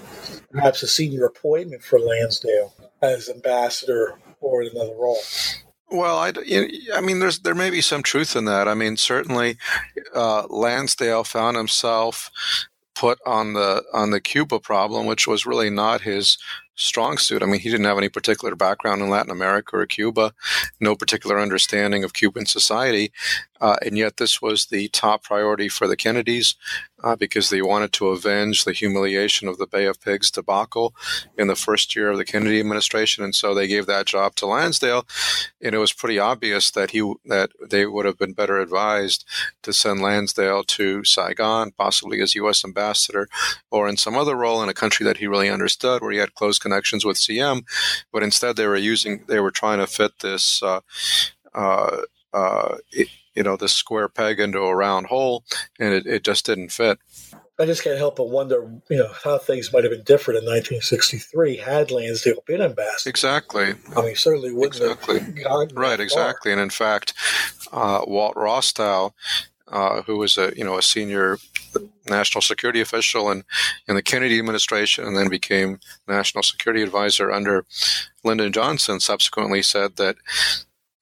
perhaps 0.51 0.83
a 0.83 0.87
senior 0.87 1.25
appointment 1.25 1.83
for 1.83 1.99
Lansdale 1.99 2.73
as 3.01 3.29
ambassador 3.29 4.17
or 4.41 4.63
in 4.63 4.71
another 4.71 4.95
role. 4.95 5.19
Well, 5.89 6.17
I, 6.17 6.33
I 6.93 7.01
mean, 7.01 7.19
there's 7.19 7.39
there 7.39 7.55
may 7.55 7.69
be 7.69 7.81
some 7.81 8.03
truth 8.03 8.35
in 8.35 8.45
that. 8.45 8.67
I 8.67 8.73
mean, 8.73 8.97
certainly, 8.97 9.57
uh, 10.13 10.45
Lansdale 10.49 11.23
found 11.23 11.55
himself 11.55 12.29
put 12.93 13.19
on 13.25 13.53
the 13.53 13.83
on 13.93 14.09
the 14.11 14.19
Cuba 14.19 14.59
problem, 14.59 15.05
which 15.05 15.27
was 15.27 15.45
really 15.45 15.69
not 15.69 16.01
his 16.01 16.37
strong 16.77 17.17
suit. 17.17 17.43
I 17.43 17.45
mean, 17.45 17.59
he 17.59 17.69
didn't 17.69 17.85
have 17.85 17.97
any 17.97 18.07
particular 18.07 18.55
background 18.55 19.01
in 19.01 19.09
Latin 19.09 19.31
America 19.31 19.75
or 19.75 19.85
Cuba, 19.85 20.33
no 20.79 20.95
particular 20.95 21.39
understanding 21.39 22.03
of 22.03 22.13
Cuban 22.13 22.45
society, 22.45 23.11
uh, 23.61 23.77
and 23.85 23.97
yet 23.97 24.17
this 24.17 24.41
was 24.41 24.65
the 24.65 24.87
top 24.89 25.23
priority 25.23 25.69
for 25.69 25.87
the 25.87 25.97
Kennedys 25.97 26.55
uh, 27.03 27.15
because 27.15 27.49
they 27.49 27.61
wanted 27.61 27.93
to 27.93 28.07
avenge 28.07 28.63
the 28.63 28.73
humiliation 28.73 29.47
of 29.47 29.57
the 29.57 29.67
Bay 29.67 29.85
of 29.85 30.01
Pigs 30.01 30.31
debacle 30.31 30.95
in 31.37 31.47
the 31.47 31.55
first 31.55 31.95
year 31.95 32.09
of 32.09 32.17
the 32.17 32.25
Kennedy 32.25 32.59
administration, 32.59 33.23
and 33.23 33.35
so 33.35 33.53
they 33.53 33.67
gave 33.67 33.85
that 33.85 34.05
job 34.05 34.35
to 34.35 34.47
Lansdale, 34.47 35.05
and 35.61 35.75
it 35.75 35.77
was 35.77 35.93
pretty 35.93 36.17
obvious 36.17 36.71
that 36.71 36.91
he 36.91 37.13
that 37.25 37.51
they 37.69 37.85
would 37.85 38.05
have 38.05 38.17
been 38.17 38.33
better 38.33 38.59
advised 38.59 39.25
to 39.61 39.73
send 39.73 40.01
Lansdale 40.01 40.63
to 40.63 41.03
Saigon, 41.03 41.71
possibly 41.71 42.21
as 42.21 42.35
U.S. 42.35 42.65
ambassador, 42.65 43.27
or 43.69 43.87
in 43.87 43.97
some 43.97 44.15
other 44.15 44.35
role 44.35 44.63
in 44.63 44.69
a 44.69 44.73
country 44.73 45.03
that 45.03 45.17
he 45.17 45.27
really 45.27 45.49
understood, 45.49 46.01
where 46.01 46.11
he 46.11 46.17
had 46.17 46.33
close 46.33 46.57
connections 46.57 47.05
with 47.05 47.23
Diem, 47.23 47.63
but 48.11 48.23
instead 48.23 48.55
they 48.55 48.67
were 48.67 48.75
using 48.75 49.23
they 49.27 49.39
were 49.39 49.51
trying 49.51 49.79
to 49.79 49.87
fit 49.87 50.19
this. 50.19 50.63
Uh, 50.63 50.81
uh, 51.53 51.97
uh, 52.33 52.77
you 53.37 53.43
know, 53.43 53.55
this 53.55 53.73
square 53.73 54.09
peg 54.09 54.39
into 54.39 54.59
a 54.59 54.75
round 54.75 55.07
hole, 55.07 55.43
and 55.79 55.93
it, 55.93 56.05
it 56.05 56.23
just 56.23 56.45
didn't 56.45 56.69
fit. 56.69 56.99
I 57.59 57.65
just 57.65 57.83
can't 57.83 57.97
help 57.97 58.17
but 58.17 58.29
wonder, 58.29 58.69
you 58.89 58.97
know, 58.97 59.11
how 59.23 59.37
things 59.37 59.73
might 59.73 59.83
have 59.83 59.91
been 59.91 60.03
different 60.03 60.39
in 60.39 60.45
1963 60.45 61.57
had 61.57 61.89
Lansdale 61.89 62.43
been 62.45 62.61
ambassador. 62.61 63.09
Exactly. 63.09 63.73
I 63.95 64.01
mean, 64.01 64.15
certainly 64.15 64.51
wouldn't 64.51 64.75
exactly. 64.75 65.43
right. 65.73 65.99
Exactly. 65.99 66.51
And 66.51 66.61
in 66.61 66.69
fact, 66.69 67.13
uh, 67.71 68.01
Walt 68.05 68.35
Rostow, 68.35 69.13
uh, 69.67 70.03
who 70.03 70.17
was 70.17 70.37
a 70.37 70.53
you 70.55 70.63
know 70.63 70.77
a 70.77 70.83
senior 70.83 71.37
national 72.07 72.41
security 72.41 72.81
official 72.81 73.29
in, 73.29 73.43
in 73.87 73.95
the 73.95 74.01
Kennedy 74.01 74.39
administration 74.39 75.05
and 75.05 75.17
then 75.17 75.29
became 75.29 75.79
national 76.07 76.43
security 76.43 76.81
advisor 76.81 77.31
under 77.31 77.65
Lyndon 78.23 78.51
Johnson, 78.51 78.99
subsequently 78.99 79.61
said 79.61 79.97
that 79.97 80.15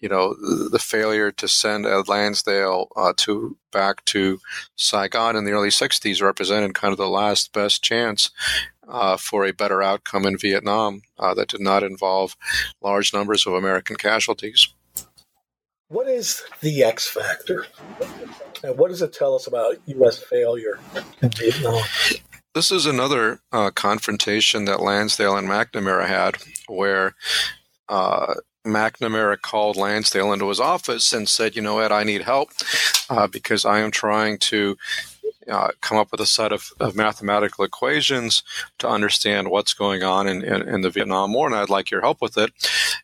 you 0.06 0.10
know 0.10 0.36
the 0.70 0.78
failure 0.78 1.32
to 1.32 1.48
send 1.48 1.88
Ed 1.88 2.08
Lansdale 2.08 2.90
uh, 2.96 3.14
to 3.18 3.58
back 3.72 4.06
to 4.06 4.40
Saigon 4.76 5.36
in 5.36 5.46
the 5.46 5.52
early 5.52 5.70
'60s 5.70 6.22
represented 6.22 6.76
kind 6.76 6.92
of 6.92 7.00
the 7.00 7.10
last 7.10 7.52
best 7.54 7.84
chance 7.84 8.30
uh, 8.88 9.18
for 9.18 9.46
a 9.46 9.52
better 9.52 9.82
outcome 9.82 10.28
in 10.28 10.38
Vietnam 10.38 11.02
uh, 11.18 11.34
that 11.34 11.48
did 11.48 11.60
not 11.60 11.82
involve 11.82 12.38
large 12.84 13.16
numbers 13.16 13.48
of 13.48 13.54
American 13.54 13.96
casualties. 13.96 14.68
What 15.88 16.08
is 16.08 16.44
the 16.62 16.84
X 16.84 17.10
factor? 17.10 17.66
And 18.64 18.78
what 18.78 18.90
does 18.92 19.02
it 19.02 19.12
tell 19.12 19.34
us 19.34 19.48
about 19.48 19.78
U.S. 19.88 20.20
failure 20.20 20.78
in 21.24 21.30
Vietnam? 21.32 21.82
This 22.54 22.72
is 22.72 22.86
another 22.86 23.40
uh, 23.52 23.72
confrontation 23.72 24.66
that 24.66 24.82
Lansdale 24.82 25.36
and 25.36 25.48
McNamara 25.48 26.08
had, 26.08 26.38
where 26.68 27.16
uh, 27.90 28.36
McNamara 28.66 29.42
called 29.42 29.78
Lansdale 29.78 30.34
into 30.34 30.50
his 30.50 30.60
office 30.60 31.14
and 31.14 31.30
said, 31.30 31.56
"You 31.56 31.62
know, 31.62 31.80
Ed, 31.80 31.92
I 31.92 32.04
need 32.04 32.24
help 32.24 32.50
uh, 33.10 33.28
because 33.28 33.66
I 33.66 33.80
am 33.80 33.92
trying 33.92 34.38
to 34.40 34.78
uh, 35.50 35.70
come 35.82 35.98
up 35.98 36.12
with 36.12 36.20
a 36.22 36.26
set 36.26 36.52
of, 36.52 36.72
of, 36.80 36.96
mathematical 36.96 37.64
equations 37.64 38.42
to 38.80 38.90
understand 38.90 39.50
what's 39.50 39.74
going 39.74 40.02
on 40.02 40.28
in, 40.28 40.44
in, 40.44 40.68
in, 40.68 40.82
the 40.82 40.90
Vietnam 40.90 41.34
War, 41.34 41.46
and 41.46 41.56
I'd 41.56 41.70
like 41.70 41.92
your 41.92 42.02
help 42.02 42.22
with 42.22 42.38
it. 42.38 42.52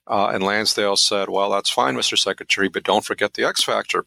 Uh, 0.07 0.31
and 0.33 0.43
Lansdale 0.43 0.95
said, 0.95 1.29
Well, 1.29 1.51
that's 1.51 1.69
fine, 1.69 1.95
Mr. 1.95 2.17
Secretary, 2.17 2.67
but 2.67 2.83
don't 2.83 3.05
forget 3.05 3.35
the 3.35 3.43
X 3.43 3.63
factor. 3.63 4.05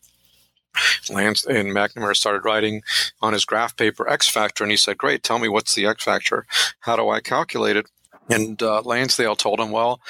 Lance 1.09 1.45
and 1.45 1.69
McNamara 1.69 2.17
started 2.17 2.45
writing 2.45 2.83
on 3.23 3.33
his 3.33 3.45
graph 3.45 3.77
paper 3.77 4.09
X 4.09 4.29
factor, 4.29 4.65
and 4.65 4.71
he 4.73 4.77
said, 4.77 4.99
"Great, 4.99 5.23
tell 5.23 5.39
me 5.39 5.49
what's 5.49 5.75
the 5.77 5.87
X 5.87 6.03
factor? 6.03 6.47
How 6.81 6.97
do 6.97 7.09
I 7.09 7.21
calculate 7.21 7.77
it?" 7.77 7.87
And 8.29 8.61
uh, 8.61 8.83
Lansdale 8.83 9.37
told 9.37 9.61
him, 9.61 9.71
"Well, 9.71 10.01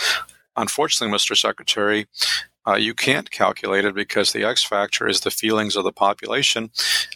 unfortunately, 0.56 1.16
Mr. 1.16 1.36
Secretary, 1.36 2.06
uh, 2.66 2.76
you 2.76 2.94
can't 2.94 3.30
calculate 3.30 3.84
it 3.84 3.94
because 3.94 4.32
the 4.32 4.44
X 4.44 4.64
factor 4.64 5.06
is 5.06 5.20
the 5.20 5.30
feelings 5.30 5.76
of 5.76 5.84
the 5.84 5.92
population 5.92 6.70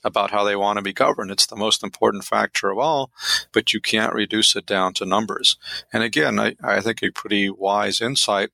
about 0.05 0.31
how 0.31 0.45
they 0.45 0.57
want 0.57 0.77
to 0.77 0.83
be 0.83 0.93
governed. 0.93 1.31
It's 1.31 1.47
the 1.47 1.57
most 1.57 1.83
important 1.83 2.25
factor 2.25 2.71
of 2.71 2.79
all, 2.79 3.11
but 3.53 3.73
you 3.73 3.81
can't 3.81 4.13
reduce 4.13 4.55
it 4.57 4.67
down 4.67 4.93
to 4.95 5.07
numbers. 5.07 5.57
And 5.93 6.03
again, 6.03 6.39
I, 6.39 6.57
I 6.63 6.81
think 6.81 7.03
a 7.03 7.11
pretty 7.11 7.49
wise 7.49 8.01
insight, 8.01 8.51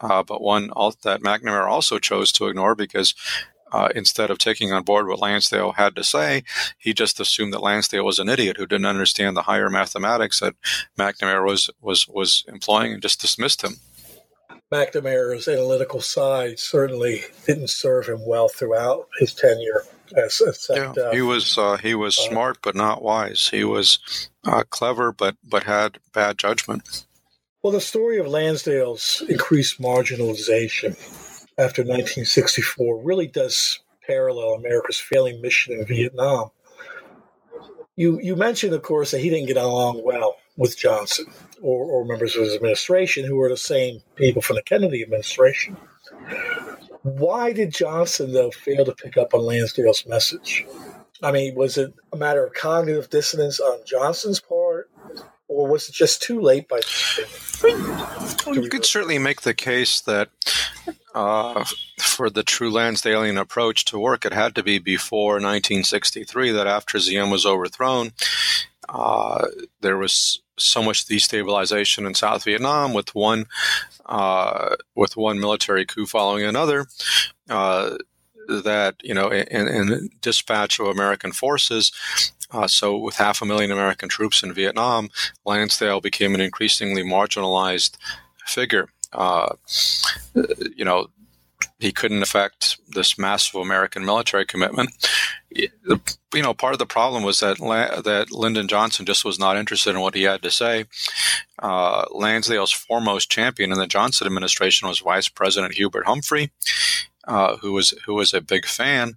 uh, 0.00 0.22
but 0.22 0.40
one 0.40 0.68
that 0.68 1.22
McNamara 1.22 1.68
also 1.68 1.98
chose 1.98 2.30
to 2.32 2.46
ignore 2.46 2.76
because 2.76 3.14
uh, 3.72 3.88
instead 3.94 4.30
of 4.30 4.38
taking 4.38 4.72
on 4.72 4.82
board 4.82 5.06
what 5.08 5.18
Lansdale 5.18 5.72
had 5.72 5.94
to 5.96 6.04
say, 6.04 6.42
he 6.78 6.94
just 6.94 7.20
assumed 7.20 7.52
that 7.52 7.62
Lansdale 7.62 8.04
was 8.04 8.18
an 8.18 8.28
idiot 8.28 8.56
who 8.56 8.66
didn't 8.66 8.86
understand 8.86 9.36
the 9.36 9.42
higher 9.42 9.68
mathematics 9.68 10.40
that 10.40 10.54
McNamara 10.98 11.44
was 11.44 11.68
was 11.80 12.08
was 12.08 12.44
employing 12.48 12.94
and 12.94 13.02
just 13.02 13.20
dismissed 13.20 13.62
him. 13.62 13.74
McNamara's 14.72 15.48
analytical 15.48 16.00
side 16.00 16.58
certainly 16.58 17.22
didn't 17.46 17.70
serve 17.70 18.06
him 18.06 18.26
well 18.26 18.48
throughout 18.48 19.08
his 19.18 19.34
tenure. 19.34 19.84
As, 20.16 20.40
as 20.40 20.70
yeah, 20.70 20.92
uh, 20.92 21.12
he 21.12 21.20
was 21.20 21.58
uh, 21.58 21.76
he 21.76 21.94
was 21.94 22.18
uh, 22.18 22.22
smart 22.22 22.58
but 22.62 22.74
not 22.74 23.02
wise. 23.02 23.48
He 23.48 23.64
was 23.64 24.30
uh, 24.44 24.62
clever 24.70 25.12
but 25.12 25.36
but 25.44 25.64
had 25.64 25.98
bad 26.12 26.38
judgment. 26.38 27.06
Well, 27.62 27.72
the 27.72 27.80
story 27.80 28.18
of 28.18 28.26
Lansdale's 28.26 29.22
increased 29.28 29.80
marginalization 29.80 30.96
after 31.58 31.82
1964 31.82 33.02
really 33.02 33.26
does 33.26 33.80
parallel 34.06 34.54
America's 34.54 34.98
failing 34.98 35.42
mission 35.42 35.74
in 35.74 35.84
Vietnam. 35.84 36.50
You 37.96 38.18
you 38.20 38.34
mentioned, 38.34 38.72
of 38.72 38.82
course, 38.82 39.10
that 39.10 39.20
he 39.20 39.28
didn't 39.28 39.48
get 39.48 39.56
along 39.58 40.02
well 40.04 40.37
with 40.58 40.76
Johnson 40.76 41.26
or, 41.62 41.84
or 41.86 42.04
members 42.04 42.36
of 42.36 42.42
his 42.42 42.54
administration 42.54 43.24
who 43.24 43.36
were 43.36 43.48
the 43.48 43.56
same 43.56 44.02
people 44.16 44.42
from 44.42 44.56
the 44.56 44.62
Kennedy 44.62 45.02
administration. 45.02 45.76
Why 47.02 47.52
did 47.52 47.72
Johnson, 47.72 48.32
though, 48.32 48.50
fail 48.50 48.84
to 48.84 48.92
pick 48.92 49.16
up 49.16 49.32
on 49.32 49.40
Lansdale's 49.40 50.04
message? 50.06 50.66
I 51.22 51.32
mean, 51.32 51.54
was 51.54 51.78
it 51.78 51.94
a 52.12 52.16
matter 52.16 52.44
of 52.44 52.52
cognitive 52.52 53.08
dissonance 53.08 53.60
on 53.60 53.78
Johnson's 53.86 54.40
part, 54.40 54.90
or 55.46 55.68
was 55.68 55.88
it 55.88 55.92
just 55.92 56.22
too 56.22 56.40
late 56.40 56.68
by? 56.68 56.80
Well, 57.62 58.56
you 58.56 58.68
could 58.68 58.84
certainly 58.84 59.18
make 59.18 59.42
the 59.42 59.54
case 59.54 60.00
that 60.02 60.30
uh, 61.14 61.64
for 61.98 62.30
the 62.30 62.42
true 62.42 62.70
Lansdalean 62.70 63.40
approach 63.40 63.84
to 63.86 63.98
work, 63.98 64.24
it 64.24 64.32
had 64.32 64.54
to 64.56 64.62
be 64.62 64.78
before 64.78 65.34
1963. 65.34 66.52
That 66.52 66.66
after 66.66 66.98
Diem 66.98 67.30
was 67.30 67.46
overthrown, 67.46 68.12
uh, 68.88 69.46
there 69.80 69.96
was 69.96 70.40
so 70.58 70.82
much 70.82 71.06
destabilization 71.06 72.06
in 72.06 72.14
South 72.14 72.44
Vietnam 72.44 72.92
with 72.92 73.14
one 73.14 73.46
uh, 74.06 74.76
with 74.94 75.16
one 75.16 75.38
military 75.38 75.84
coup 75.86 76.06
following 76.06 76.44
another. 76.44 76.86
Uh, 77.48 77.96
that 78.64 78.96
you 79.02 79.12
know, 79.12 79.30
in, 79.30 79.68
in 79.68 80.08
dispatch 80.22 80.80
of 80.80 80.86
American 80.86 81.32
forces, 81.32 81.92
uh, 82.50 82.66
so, 82.66 82.96
with 82.96 83.16
half 83.16 83.42
a 83.42 83.44
million 83.44 83.70
American 83.70 84.08
troops 84.08 84.42
in 84.42 84.54
Vietnam, 84.54 85.10
Lansdale 85.44 86.00
became 86.00 86.34
an 86.34 86.40
increasingly 86.40 87.02
marginalized 87.02 87.96
figure. 88.46 88.88
Uh, 89.12 89.54
you 90.74 90.84
know, 90.84 91.08
he 91.78 91.92
couldn't 91.92 92.22
affect 92.22 92.78
this 92.88 93.18
massive 93.18 93.60
American 93.60 94.04
military 94.04 94.44
commitment. 94.44 94.90
You 95.50 95.70
know, 96.34 96.54
part 96.54 96.72
of 96.74 96.78
the 96.78 96.86
problem 96.86 97.22
was 97.22 97.40
that 97.40 97.58
that 97.58 98.30
Lyndon 98.30 98.68
Johnson 98.68 99.06
just 99.06 99.24
was 99.24 99.38
not 99.38 99.56
interested 99.56 99.90
in 99.90 100.00
what 100.00 100.14
he 100.14 100.24
had 100.24 100.42
to 100.42 100.50
say. 100.50 100.86
Uh, 101.58 102.04
Lansdale's 102.10 102.72
foremost 102.72 103.30
champion 103.30 103.72
in 103.72 103.78
the 103.78 103.86
Johnson 103.86 104.26
administration 104.26 104.88
was 104.88 105.00
Vice 105.00 105.28
President 105.28 105.74
Hubert 105.74 106.06
Humphrey, 106.06 106.50
uh, 107.28 107.58
who 107.58 107.72
was 107.72 107.90
who 108.06 108.14
was 108.14 108.32
a 108.32 108.40
big 108.40 108.66
fan. 108.66 109.14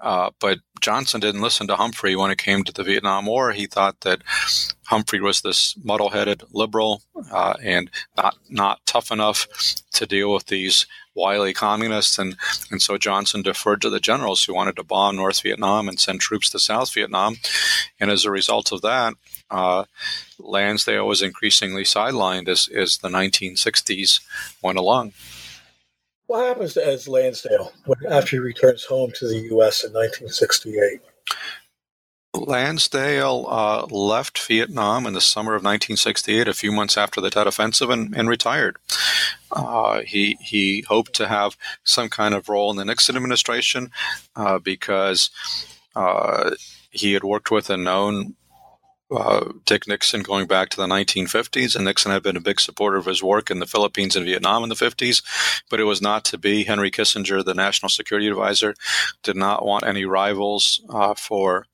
Uh, 0.00 0.30
but 0.38 0.58
Johnson 0.80 1.20
didn't 1.20 1.40
listen 1.40 1.66
to 1.66 1.76
Humphrey 1.76 2.14
when 2.14 2.30
it 2.30 2.36
came 2.36 2.62
to 2.62 2.72
the 2.72 2.84
Vietnam 2.84 3.24
War. 3.24 3.52
He 3.52 3.66
thought 3.66 4.02
that 4.02 4.20
Humphrey 4.84 5.20
was 5.20 5.40
this 5.40 5.74
muddle-headed 5.82 6.42
liberal 6.52 7.02
uh, 7.32 7.54
and 7.62 7.90
not 8.16 8.36
not 8.50 8.84
tough 8.84 9.10
enough 9.10 9.48
to 9.94 10.04
deal 10.04 10.32
with 10.32 10.46
these 10.46 10.86
wily 11.14 11.54
communists, 11.54 12.18
and 12.18 12.36
and 12.70 12.82
so 12.82 12.98
Johnson 12.98 13.40
deferred 13.40 13.80
to 13.80 13.90
the 13.90 14.00
generals 14.00 14.44
who 14.44 14.54
wanted 14.54 14.76
to 14.76 14.84
bomb 14.84 15.16
North 15.16 15.40
Vietnam 15.42 15.88
and 15.88 15.98
send 15.98 16.20
troops 16.20 16.50
to 16.50 16.58
South 16.58 16.92
Vietnam, 16.92 17.36
and 17.98 18.10
as 18.10 18.24
a 18.24 18.30
result 18.30 18.72
of 18.72 18.82
that. 18.82 19.14
Uh, 19.50 19.84
Lansdale 20.38 21.06
was 21.06 21.22
increasingly 21.22 21.84
sidelined 21.84 22.48
as, 22.48 22.66
as 22.68 22.98
the 22.98 23.08
1960s 23.08 24.20
went 24.62 24.78
along. 24.78 25.12
What 26.26 26.46
happens 26.46 26.74
to 26.74 26.86
Ed 26.86 27.06
Lansdale 27.06 27.72
when, 27.84 27.98
after 28.10 28.36
he 28.36 28.40
returns 28.40 28.84
home 28.84 29.12
to 29.16 29.28
the 29.28 29.40
U.S. 29.50 29.84
in 29.84 29.92
1968? 29.92 31.00
Lansdale 32.34 33.46
uh, 33.48 33.86
left 33.86 34.38
Vietnam 34.40 35.06
in 35.06 35.12
the 35.12 35.20
summer 35.20 35.52
of 35.52 35.62
1968, 35.62 36.48
a 36.48 36.54
few 36.54 36.72
months 36.72 36.96
after 36.96 37.20
the 37.20 37.30
Tet 37.30 37.46
Offensive, 37.46 37.90
and, 37.90 38.14
and 38.16 38.28
retired. 38.28 38.76
Uh, 39.52 40.00
he 40.00 40.36
he 40.40 40.84
hoped 40.88 41.12
to 41.14 41.28
have 41.28 41.56
some 41.84 42.08
kind 42.08 42.34
of 42.34 42.48
role 42.48 42.70
in 42.70 42.76
the 42.76 42.84
Nixon 42.84 43.16
administration 43.16 43.90
uh, 44.34 44.58
because 44.58 45.30
uh, 45.94 46.50
he 46.90 47.12
had 47.12 47.22
worked 47.22 47.50
with 47.50 47.70
and 47.70 47.84
known 47.84 48.34
uh, 49.10 49.52
Dick 49.64 49.86
Nixon 49.86 50.22
going 50.22 50.46
back 50.46 50.70
to 50.70 50.76
the 50.76 50.86
1950s, 50.86 51.76
and 51.76 51.84
Nixon 51.84 52.12
had 52.12 52.22
been 52.22 52.36
a 52.36 52.40
big 52.40 52.60
supporter 52.60 52.96
of 52.96 53.06
his 53.06 53.22
work 53.22 53.50
in 53.50 53.58
the 53.58 53.66
Philippines 53.66 54.16
and 54.16 54.24
Vietnam 54.24 54.62
in 54.62 54.68
the 54.68 54.74
50s, 54.74 55.22
but 55.68 55.80
it 55.80 55.84
was 55.84 56.00
not 56.00 56.24
to 56.26 56.38
be. 56.38 56.64
Henry 56.64 56.90
Kissinger, 56.90 57.44
the 57.44 57.54
national 57.54 57.90
security 57.90 58.28
advisor, 58.28 58.74
did 59.22 59.36
not 59.36 59.64
want 59.64 59.86
any 59.86 60.04
rivals 60.04 60.80
uh, 60.88 61.14
for 61.14 61.66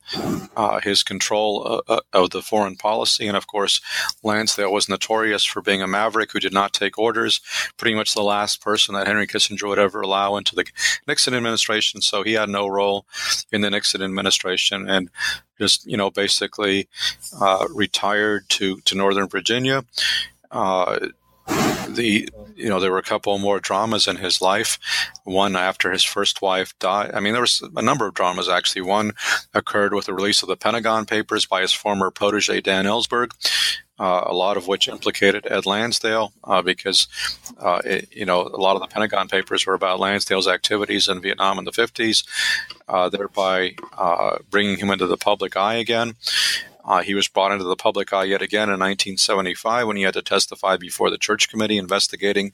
uh, 0.56 0.80
his 0.80 1.02
control 1.02 1.82
uh, 1.88 1.92
uh, 1.92 2.00
of 2.12 2.30
the 2.30 2.42
foreign 2.42 2.76
policy. 2.76 3.28
And 3.28 3.36
of 3.36 3.46
course, 3.46 3.80
Lansdale 4.22 4.72
was 4.72 4.88
notorious 4.88 5.44
for 5.44 5.62
being 5.62 5.82
a 5.82 5.86
maverick 5.86 6.32
who 6.32 6.40
did 6.40 6.52
not 6.52 6.72
take 6.72 6.98
orders, 6.98 7.40
pretty 7.76 7.94
much 7.94 8.14
the 8.14 8.22
last 8.22 8.60
person 8.60 8.94
that 8.94 9.06
Henry 9.06 9.26
Kissinger 9.26 9.68
would 9.68 9.78
ever 9.78 10.00
allow 10.00 10.36
into 10.36 10.54
the 10.54 10.64
Nixon 11.06 11.34
administration. 11.34 12.00
So 12.00 12.22
he 12.22 12.32
had 12.32 12.48
no 12.48 12.66
role 12.66 13.06
in 13.52 13.60
the 13.60 13.70
Nixon 13.70 14.02
administration 14.02 14.88
and 14.88 15.10
just, 15.61 15.87
you 15.87 15.96
know, 15.96 16.11
basically 16.11 16.88
uh, 17.40 17.66
retired 17.75 18.49
to, 18.51 18.81
to 18.81 18.94
Northern 18.96 19.29
Virginia. 19.29 19.85
Uh, 20.51 20.99
the 21.88 22.29
you 22.55 22.68
know 22.68 22.79
there 22.79 22.90
were 22.90 22.99
a 22.99 23.03
couple 23.03 23.37
more 23.38 23.61
dramas 23.61 24.07
in 24.07 24.16
his 24.16 24.40
life. 24.40 24.79
One 25.25 25.57
after 25.57 25.90
his 25.90 26.05
first 26.05 26.42
wife 26.42 26.79
died. 26.79 27.11
I 27.14 27.20
mean, 27.20 27.33
there 27.33 27.42
was 27.42 27.62
a 27.77 27.83
number 27.83 28.07
of 28.07 28.14
dramas 28.14 28.49
actually. 28.49 28.83
One 28.83 29.12
occurred 29.55 29.94
with 29.94 30.07
the 30.07 30.14
release 30.14 30.42
of 30.42 30.49
the 30.49 30.57
Pentagon 30.57 31.07
Papers 31.07 31.46
by 31.46 31.62
his 31.62 31.73
former 31.73 32.11
protege 32.11 32.61
Dan 32.61 32.85
Ellsberg. 32.85 33.33
Uh, 34.00 34.24
a 34.28 34.32
lot 34.32 34.56
of 34.56 34.66
which 34.66 34.88
implicated 34.88 35.46
Ed 35.50 35.66
Lansdale, 35.66 36.32
uh, 36.44 36.62
because 36.62 37.06
uh, 37.58 37.82
it, 37.84 38.08
you 38.10 38.24
know 38.24 38.40
a 38.40 38.56
lot 38.56 38.74
of 38.74 38.80
the 38.80 38.88
Pentagon 38.88 39.28
Papers 39.28 39.66
were 39.66 39.74
about 39.74 40.00
Lansdale's 40.00 40.48
activities 40.48 41.06
in 41.06 41.20
Vietnam 41.20 41.58
in 41.58 41.66
the 41.66 41.70
50s, 41.70 42.26
uh, 42.88 43.10
thereby 43.10 43.74
uh, 43.98 44.38
bringing 44.48 44.78
him 44.78 44.88
into 44.88 45.06
the 45.06 45.18
public 45.18 45.54
eye 45.54 45.74
again. 45.74 46.14
Uh, 46.82 47.02
he 47.02 47.12
was 47.12 47.28
brought 47.28 47.52
into 47.52 47.64
the 47.64 47.76
public 47.76 48.10
eye 48.14 48.24
yet 48.24 48.40
again 48.40 48.70
in 48.70 48.80
1975 48.80 49.86
when 49.86 49.96
he 49.96 50.02
had 50.02 50.14
to 50.14 50.22
testify 50.22 50.78
before 50.78 51.10
the 51.10 51.18
Church 51.18 51.50
Committee 51.50 51.76
investigating 51.76 52.52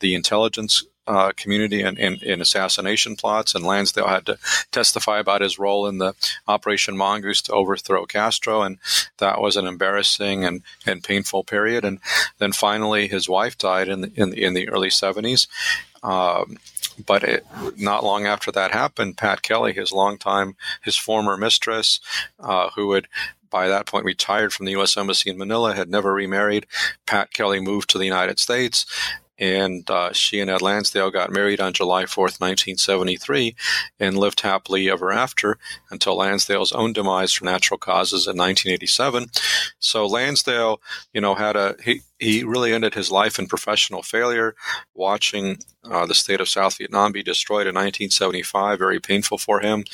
the 0.00 0.14
intelligence 0.14 0.84
uh, 1.06 1.32
community 1.36 1.82
in, 1.82 1.96
in, 1.96 2.18
in, 2.22 2.40
assassination 2.40 3.16
plots, 3.16 3.54
and 3.54 3.64
Lansdale 3.64 4.06
had 4.06 4.26
to 4.26 4.38
testify 4.70 5.18
about 5.18 5.40
his 5.40 5.58
role 5.58 5.86
in 5.86 5.98
the 5.98 6.14
Operation 6.46 6.96
Mongoose 6.96 7.42
to 7.42 7.52
overthrow 7.52 8.06
Castro, 8.06 8.62
and 8.62 8.78
that 9.18 9.40
was 9.40 9.56
an 9.56 9.66
embarrassing 9.66 10.44
and, 10.44 10.62
and 10.86 11.02
painful 11.02 11.44
period. 11.44 11.84
And 11.84 11.98
then 12.38 12.52
finally, 12.52 13.08
his 13.08 13.28
wife 13.28 13.58
died 13.58 13.88
in 13.88 14.02
the, 14.02 14.12
in 14.14 14.30
the, 14.30 14.42
in 14.42 14.54
the 14.54 14.68
early 14.68 14.90
70s. 14.90 15.48
Um, 16.02 16.58
but 17.04 17.22
it, 17.22 17.46
not 17.76 18.04
long 18.04 18.26
after 18.26 18.52
that 18.52 18.72
happened, 18.72 19.16
Pat 19.16 19.42
Kelly, 19.42 19.72
his 19.72 19.92
longtime, 19.92 20.56
his 20.82 20.96
former 20.96 21.36
mistress, 21.36 22.00
uh, 22.40 22.70
who 22.70 22.92
had 22.92 23.08
by 23.50 23.68
that 23.68 23.86
point 23.86 24.04
retired 24.04 24.52
from 24.52 24.66
the 24.66 24.72
U.S. 24.72 24.96
Embassy 24.96 25.30
in 25.30 25.38
Manila, 25.38 25.74
had 25.74 25.90
never 25.90 26.12
remarried. 26.12 26.66
Pat 27.06 27.32
Kelly 27.32 27.60
moved 27.60 27.90
to 27.90 27.98
the 27.98 28.06
United 28.06 28.38
States, 28.38 28.86
and 29.38 29.88
uh, 29.90 30.12
she 30.12 30.40
and 30.40 30.50
Ed 30.50 30.62
Lansdale 30.62 31.10
got 31.10 31.32
married 31.32 31.60
on 31.60 31.72
July 31.72 32.04
4th, 32.04 32.40
1973, 32.40 33.54
and 33.98 34.16
lived 34.16 34.40
happily 34.40 34.90
ever 34.90 35.10
after 35.10 35.58
until 35.90 36.16
Lansdale's 36.16 36.72
own 36.72 36.92
demise 36.92 37.32
from 37.32 37.46
natural 37.46 37.78
causes 37.78 38.26
in 38.26 38.36
1987. 38.36 39.26
So 39.78 40.06
Lansdale, 40.06 40.80
you 41.12 41.20
know, 41.20 41.34
had 41.34 41.56
a 41.56 41.76
he 41.82 42.02
he 42.22 42.44
really 42.44 42.72
ended 42.72 42.94
his 42.94 43.10
life 43.10 43.38
in 43.38 43.48
professional 43.48 44.02
failure, 44.02 44.54
watching 44.94 45.58
uh, 45.84 46.06
the 46.06 46.14
state 46.14 46.40
of 46.40 46.48
South 46.48 46.78
Vietnam 46.78 47.10
be 47.10 47.22
destroyed 47.22 47.66
in 47.66 47.74
1975. 47.74 48.78
Very 48.78 49.00
painful 49.00 49.38
for 49.38 49.58
him. 49.58 49.84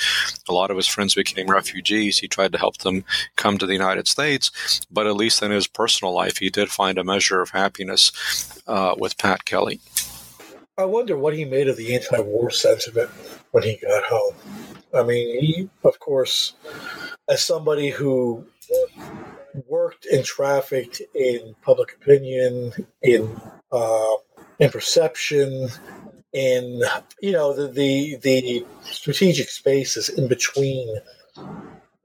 A 0.47 0.53
lot 0.53 0.71
of 0.71 0.77
his 0.77 0.87
friends 0.87 1.15
became 1.15 1.47
refugees. 1.47 2.19
He 2.19 2.29
tried 2.29 2.53
to 2.53 2.59
help 2.59 2.79
them 2.79 3.05
come 3.37 3.57
to 3.57 3.67
the 3.67 3.73
United 3.73 4.07
States, 4.07 4.51
but 4.91 5.07
at 5.07 5.17
least 5.17 5.43
in 5.43 5.51
his 5.51 5.67
personal 5.67 6.13
life, 6.13 6.37
he 6.37 6.51
did 6.51 6.69
find 6.69 6.99
a 6.99 7.05
measure 7.05 7.41
of 7.41 7.51
happiness 7.51 8.13
uh, 8.67 8.95
with 8.99 9.17
Pat 9.17 9.47
Kelly. 9.47 9.81
I 10.77 10.85
wonder 10.85 11.17
what 11.17 11.35
he 11.35 11.47
made 11.47 11.69
of 11.69 11.79
the 11.79 11.95
anti-war 11.95 12.51
sentiment 12.51 13.11
when 13.53 13.65
he 13.65 13.77
got 13.77 14.05
home. 14.05 14.35
I 14.95 15.03
mean, 15.03 15.41
he, 15.41 15.71
of 15.83 15.99
course, 15.99 16.53
as 17.29 17.43
somebody 17.43 17.89
who 17.89 18.47
worked 19.67 20.07
and 20.07 20.25
trafficked 20.25 21.03
in 21.15 21.55
public 21.63 21.95
opinion, 22.01 22.73
in 23.03 23.41
uh, 23.73 24.15
in 24.59 24.71
perception, 24.71 25.69
in 26.33 26.83
you 27.21 27.33
know 27.33 27.55
the, 27.55 27.69
the 27.69 28.17
the 28.23 28.67
strategic 28.85 29.49
spaces 29.49 30.09
in 30.09 30.29
between 30.29 30.99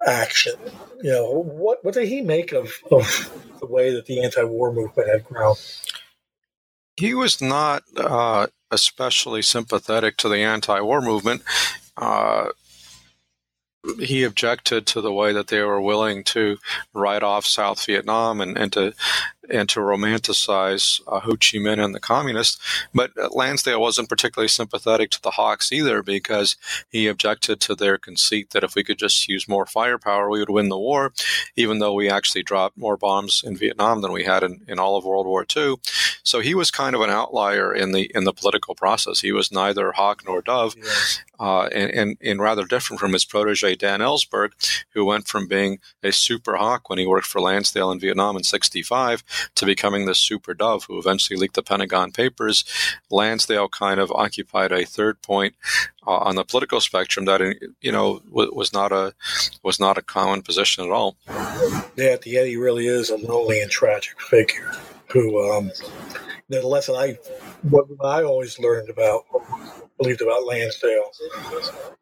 action. 0.05 0.53
You 1.01 1.11
know 1.11 1.31
what 1.31 1.83
what 1.83 1.93
did 1.93 2.07
he 2.07 2.21
make 2.21 2.51
of 2.51 2.73
of 2.91 3.31
the 3.59 3.67
way 3.67 3.93
that 3.93 4.05
the 4.05 4.23
anti-war 4.23 4.73
movement 4.73 5.09
had 5.09 5.25
grown? 5.25 5.55
He 6.95 7.13
was 7.13 7.41
not 7.41 7.83
uh, 7.97 8.47
especially 8.71 9.41
sympathetic 9.41 10.17
to 10.17 10.29
the 10.29 10.37
anti-war 10.37 11.01
movement. 11.01 11.41
Uh, 11.97 12.49
he 13.99 14.23
objected 14.23 14.85
to 14.87 15.01
the 15.01 15.13
way 15.13 15.33
that 15.33 15.47
they 15.47 15.61
were 15.61 15.81
willing 15.81 16.23
to 16.23 16.57
write 16.93 17.23
off 17.23 17.45
South 17.45 17.85
Vietnam 17.85 18.41
and, 18.41 18.57
and 18.57 18.71
to 18.73 18.93
and 19.49 19.67
to 19.69 19.79
romanticize 19.79 21.01
uh, 21.07 21.19
Ho 21.19 21.31
Chi 21.31 21.57
Minh 21.57 21.83
and 21.83 21.93
the 21.93 21.99
communists. 21.99 22.57
But 22.93 23.11
Lansdale 23.33 23.81
wasn't 23.81 24.09
particularly 24.09 24.47
sympathetic 24.47 25.09
to 25.11 25.21
the 25.21 25.31
Hawks 25.31 25.71
either 25.71 26.01
because 26.01 26.55
he 26.89 27.07
objected 27.07 27.59
to 27.61 27.75
their 27.75 27.97
conceit 27.97 28.51
that 28.51 28.63
if 28.63 28.75
we 28.75 28.83
could 28.83 28.97
just 28.97 29.27
use 29.27 29.47
more 29.47 29.65
firepower, 29.65 30.29
we 30.29 30.39
would 30.39 30.49
win 30.49 30.69
the 30.69 30.77
war, 30.77 31.13
even 31.55 31.79
though 31.79 31.93
we 31.93 32.09
actually 32.09 32.43
dropped 32.43 32.77
more 32.77 32.97
bombs 32.97 33.43
in 33.45 33.57
Vietnam 33.57 34.01
than 34.01 34.11
we 34.11 34.23
had 34.23 34.43
in, 34.43 34.61
in 34.67 34.79
all 34.79 34.95
of 34.95 35.05
World 35.05 35.27
War 35.27 35.45
II. 35.55 35.75
So 36.23 36.39
he 36.39 36.55
was 36.55 36.71
kind 36.71 36.95
of 36.95 37.01
an 37.01 37.09
outlier 37.09 37.73
in 37.73 37.91
the 37.91 38.09
in 38.15 38.23
the 38.23 38.33
political 38.33 38.75
process. 38.75 39.19
He 39.19 39.31
was 39.31 39.51
neither 39.51 39.91
hawk 39.91 40.23
nor 40.25 40.41
dove, 40.41 40.75
uh, 41.39 41.63
and, 41.65 41.91
and, 41.91 42.17
and 42.21 42.41
rather 42.41 42.65
different 42.65 42.99
from 42.99 43.13
his 43.13 43.25
protege 43.25 43.75
Dan 43.75 43.99
Ellsberg, 43.99 44.51
who 44.91 45.03
went 45.03 45.27
from 45.27 45.47
being 45.47 45.79
a 46.01 46.11
super 46.11 46.55
hawk 46.55 46.89
when 46.89 46.99
he 46.99 47.05
worked 47.05 47.27
for 47.27 47.41
Lansdale 47.41 47.91
in 47.91 47.99
Vietnam 47.99 48.37
in 48.37 48.43
'65 48.43 49.23
to 49.55 49.65
becoming 49.65 50.05
the 50.05 50.15
super 50.15 50.53
dove 50.53 50.85
who 50.85 50.97
eventually 50.97 51.37
leaked 51.37 51.55
the 51.55 51.63
Pentagon 51.63 52.11
Papers. 52.11 52.63
Lansdale 53.09 53.69
kind 53.69 53.99
of 53.99 54.11
occupied 54.11 54.71
a 54.71 54.85
third 54.85 55.21
point 55.21 55.55
uh, 56.05 56.17
on 56.17 56.35
the 56.35 56.43
political 56.43 56.81
spectrum 56.81 57.25
that 57.25 57.41
you 57.81 57.91
know 57.91 58.21
was 58.29 58.73
not 58.73 58.91
a 58.91 59.13
was 59.63 59.79
not 59.79 59.97
a 59.97 60.01
common 60.01 60.41
position 60.41 60.83
at 60.83 60.91
all. 60.91 61.15
Yeah, 61.95 62.11
at 62.11 62.21
the 62.23 62.37
end, 62.37 62.47
he 62.47 62.57
really 62.57 62.87
is 62.87 63.09
a 63.09 63.17
lonely 63.17 63.61
and 63.61 63.71
tragic 63.71 64.19
figure 64.21 64.71
who. 65.07 65.51
Um, 65.51 65.71
the 66.61 66.67
lesson 66.67 66.95
I 66.95 67.17
what 67.63 67.85
I 68.03 68.23
always 68.23 68.59
learned 68.59 68.89
about 68.89 69.23
believed 69.97 70.21
about 70.21 70.45
Lansdale 70.45 71.11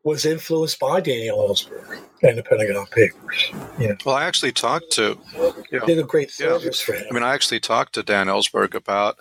was 0.04 0.26
influenced 0.26 0.80
by 0.80 1.02
Daniel 1.02 1.38
Ellsberg 1.38 2.00
and 2.24 2.38
the 2.38 2.44
Pentagon 2.44 2.86
Papers. 2.88 3.52
You 3.80 3.90
know. 3.90 3.98
Well, 4.06 4.16
I 4.16 4.26
actually 4.26 4.52
talked 4.52 4.92
to 4.94 5.18
you 5.72 5.80
know, 5.80 5.86
did 5.86 6.00
a 6.00 6.04
great 6.04 6.32
service 6.32 6.88
yeah. 6.88 6.96
for 6.96 7.00
him. 7.00 7.08
I 7.10 7.14
mean, 7.14 7.24
I 7.24 7.34
actually 7.34 7.60
talked 7.60 7.94
to 7.94 8.04
Dan 8.04 8.28
Ellsberg 8.28 8.74
about 8.74 9.18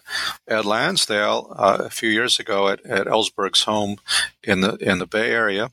Ed 0.49 0.64
Lansdale 0.64 1.55
uh, 1.57 1.78
a 1.81 1.91
few 1.91 2.09
years 2.09 2.39
ago 2.39 2.68
at, 2.68 2.85
at 2.87 3.07
Ellsberg's 3.07 3.64
home 3.64 3.97
in 4.43 4.61
the 4.61 4.76
in 4.76 4.99
the 4.99 5.07
Bay 5.07 5.31
Area, 5.31 5.70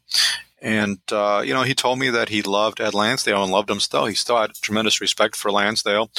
and, 0.59 0.99
uh, 1.11 1.43
you 1.45 1.53
know, 1.53 1.63
he 1.63 1.75
told 1.75 1.99
me 1.99 2.09
that 2.09 2.29
he 2.29 2.41
loved 2.41 2.81
Ed 2.81 2.95
Lansdale 2.95 3.43
and 3.43 3.51
loved 3.51 3.69
him 3.69 3.79
still. 3.79 4.05
He 4.05 4.15
still 4.15 4.37
had 4.37 4.55
tremendous 4.55 4.99
respect 4.99 5.35
for 5.35 5.51
Lansdale. 5.51 6.09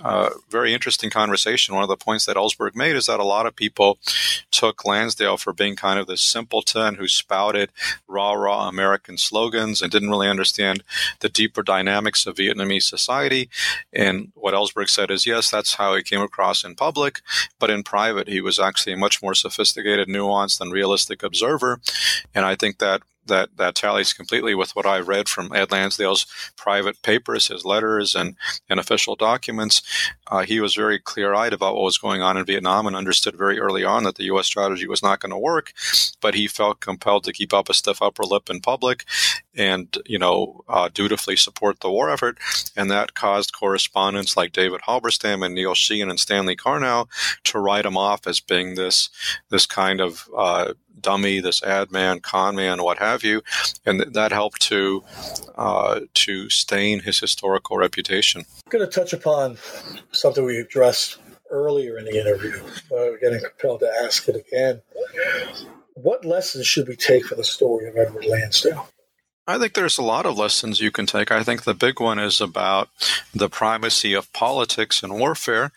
Uh, 0.00 0.30
very 0.50 0.74
interesting 0.74 1.08
conversation. 1.08 1.74
One 1.74 1.84
of 1.84 1.88
the 1.88 1.96
points 1.96 2.26
that 2.26 2.36
Ellsberg 2.36 2.74
made 2.74 2.96
is 2.96 3.06
that 3.06 3.20
a 3.20 3.24
lot 3.24 3.46
of 3.46 3.54
people 3.54 3.98
took 4.50 4.84
Lansdale 4.84 5.36
for 5.36 5.52
being 5.52 5.76
kind 5.76 5.98
of 5.98 6.06
this 6.06 6.20
simpleton 6.20 6.96
who 6.96 7.06
spouted 7.06 7.70
rah 8.08 8.32
rah 8.32 8.68
American 8.68 9.16
slogans 9.16 9.80
and 9.80 9.90
didn't 9.90 10.10
really 10.10 10.28
understand 10.28 10.82
the 11.20 11.28
deeper 11.28 11.62
dynamics 11.62 12.26
of 12.26 12.36
Vietnamese 12.36 12.82
society. 12.82 13.48
And 13.92 14.32
what 14.34 14.54
Ellsberg 14.54 14.90
said 14.90 15.10
is, 15.10 15.26
yes, 15.26 15.50
that's 15.50 15.74
how 15.74 15.94
he 15.94 16.02
came 16.02 16.20
across 16.20 16.64
in 16.64 16.74
public, 16.74 17.20
but 17.58 17.70
in 17.70 17.82
private, 17.82 18.28
he 18.28 18.40
was 18.40 18.58
actually 18.58 18.94
a 18.94 18.98
much 18.98 19.22
more 19.22 19.34
sophisticated, 19.34 20.08
nuanced, 20.08 20.60
and 20.60 20.72
realistic 20.72 21.22
observer. 21.22 21.80
And 22.34 22.44
I 22.44 22.56
think 22.56 22.78
that 22.78 23.02
that 23.26 23.56
that 23.56 23.74
tallies 23.74 24.12
completely 24.12 24.54
with 24.54 24.74
what 24.74 24.86
I 24.86 24.98
read 24.98 25.28
from 25.28 25.52
Ed 25.54 25.70
Lansdale's 25.70 26.26
private 26.56 27.02
papers, 27.02 27.48
his 27.48 27.64
letters, 27.64 28.14
and 28.14 28.36
and 28.68 28.80
official 28.80 29.16
documents. 29.16 29.82
Uh, 30.28 30.42
he 30.42 30.60
was 30.60 30.74
very 30.74 30.98
clear-eyed 30.98 31.52
about 31.52 31.74
what 31.74 31.84
was 31.84 31.98
going 31.98 32.22
on 32.22 32.36
in 32.36 32.44
Vietnam 32.44 32.86
and 32.86 32.96
understood 32.96 33.36
very 33.36 33.58
early 33.58 33.84
on 33.84 34.04
that 34.04 34.16
the 34.16 34.24
U.S. 34.24 34.46
strategy 34.46 34.86
was 34.86 35.02
not 35.02 35.20
going 35.20 35.30
to 35.30 35.38
work. 35.38 35.72
But 36.20 36.34
he 36.34 36.46
felt 36.46 36.80
compelled 36.80 37.24
to 37.24 37.32
keep 37.32 37.52
up 37.52 37.68
a 37.68 37.74
stiff 37.74 38.02
upper 38.02 38.24
lip 38.24 38.50
in 38.50 38.60
public, 38.60 39.04
and 39.54 39.96
you 40.06 40.18
know 40.18 40.64
uh, 40.68 40.88
dutifully 40.92 41.36
support 41.36 41.80
the 41.80 41.90
war 41.90 42.10
effort, 42.10 42.38
and 42.76 42.90
that 42.90 43.14
caused 43.14 43.52
correspondents 43.52 44.36
like 44.36 44.52
David 44.52 44.80
Halberstam 44.82 45.44
and 45.44 45.54
Neil 45.54 45.74
Sheehan 45.74 46.10
and 46.10 46.20
Stanley 46.20 46.56
Karnow 46.56 47.08
to 47.44 47.58
write 47.58 47.86
him 47.86 47.96
off 47.96 48.26
as 48.26 48.40
being 48.40 48.74
this 48.74 49.08
this 49.50 49.66
kind 49.66 50.00
of 50.00 50.28
uh, 50.36 50.72
dummy, 51.00 51.40
this 51.40 51.62
ad 51.62 51.90
man, 51.92 52.20
con 52.20 52.56
man, 52.56 52.82
what 52.82 52.98
have 52.98 53.22
you, 53.22 53.42
and 53.84 54.00
th- 54.00 54.12
that 54.14 54.32
helped 54.32 54.60
to 54.62 55.04
uh, 55.56 56.00
to 56.14 56.50
stain 56.50 57.00
his 57.00 57.18
historical 57.18 57.76
reputation. 57.76 58.44
I'm 58.66 58.70
going 58.70 58.84
to 58.84 58.90
touch 58.90 59.12
upon 59.12 59.58
something 60.16 60.44
we 60.44 60.58
addressed 60.58 61.18
earlier 61.50 61.98
in 61.98 62.04
the 62.04 62.18
interview. 62.18 62.60
Uh, 62.92 63.16
getting 63.20 63.40
compelled 63.40 63.80
to 63.80 63.92
ask 64.02 64.28
it 64.28 64.36
again. 64.36 64.82
What 65.94 66.24
lessons 66.24 66.66
should 66.66 66.88
we 66.88 66.96
take 66.96 67.26
from 67.26 67.38
the 67.38 67.44
story 67.44 67.88
of 67.88 67.96
Edward 67.96 68.26
Lansdale? 68.26 68.88
I 69.46 69.58
think 69.58 69.74
there's 69.74 69.98
a 69.98 70.02
lot 70.02 70.26
of 70.26 70.36
lessons 70.36 70.80
you 70.80 70.90
can 70.90 71.06
take. 71.06 71.30
I 71.30 71.44
think 71.44 71.62
the 71.62 71.74
big 71.74 72.00
one 72.00 72.18
is 72.18 72.40
about 72.40 72.88
the 73.32 73.48
primacy 73.48 74.12
of 74.12 74.32
politics 74.32 75.02
and 75.02 75.18
warfare 75.18 75.72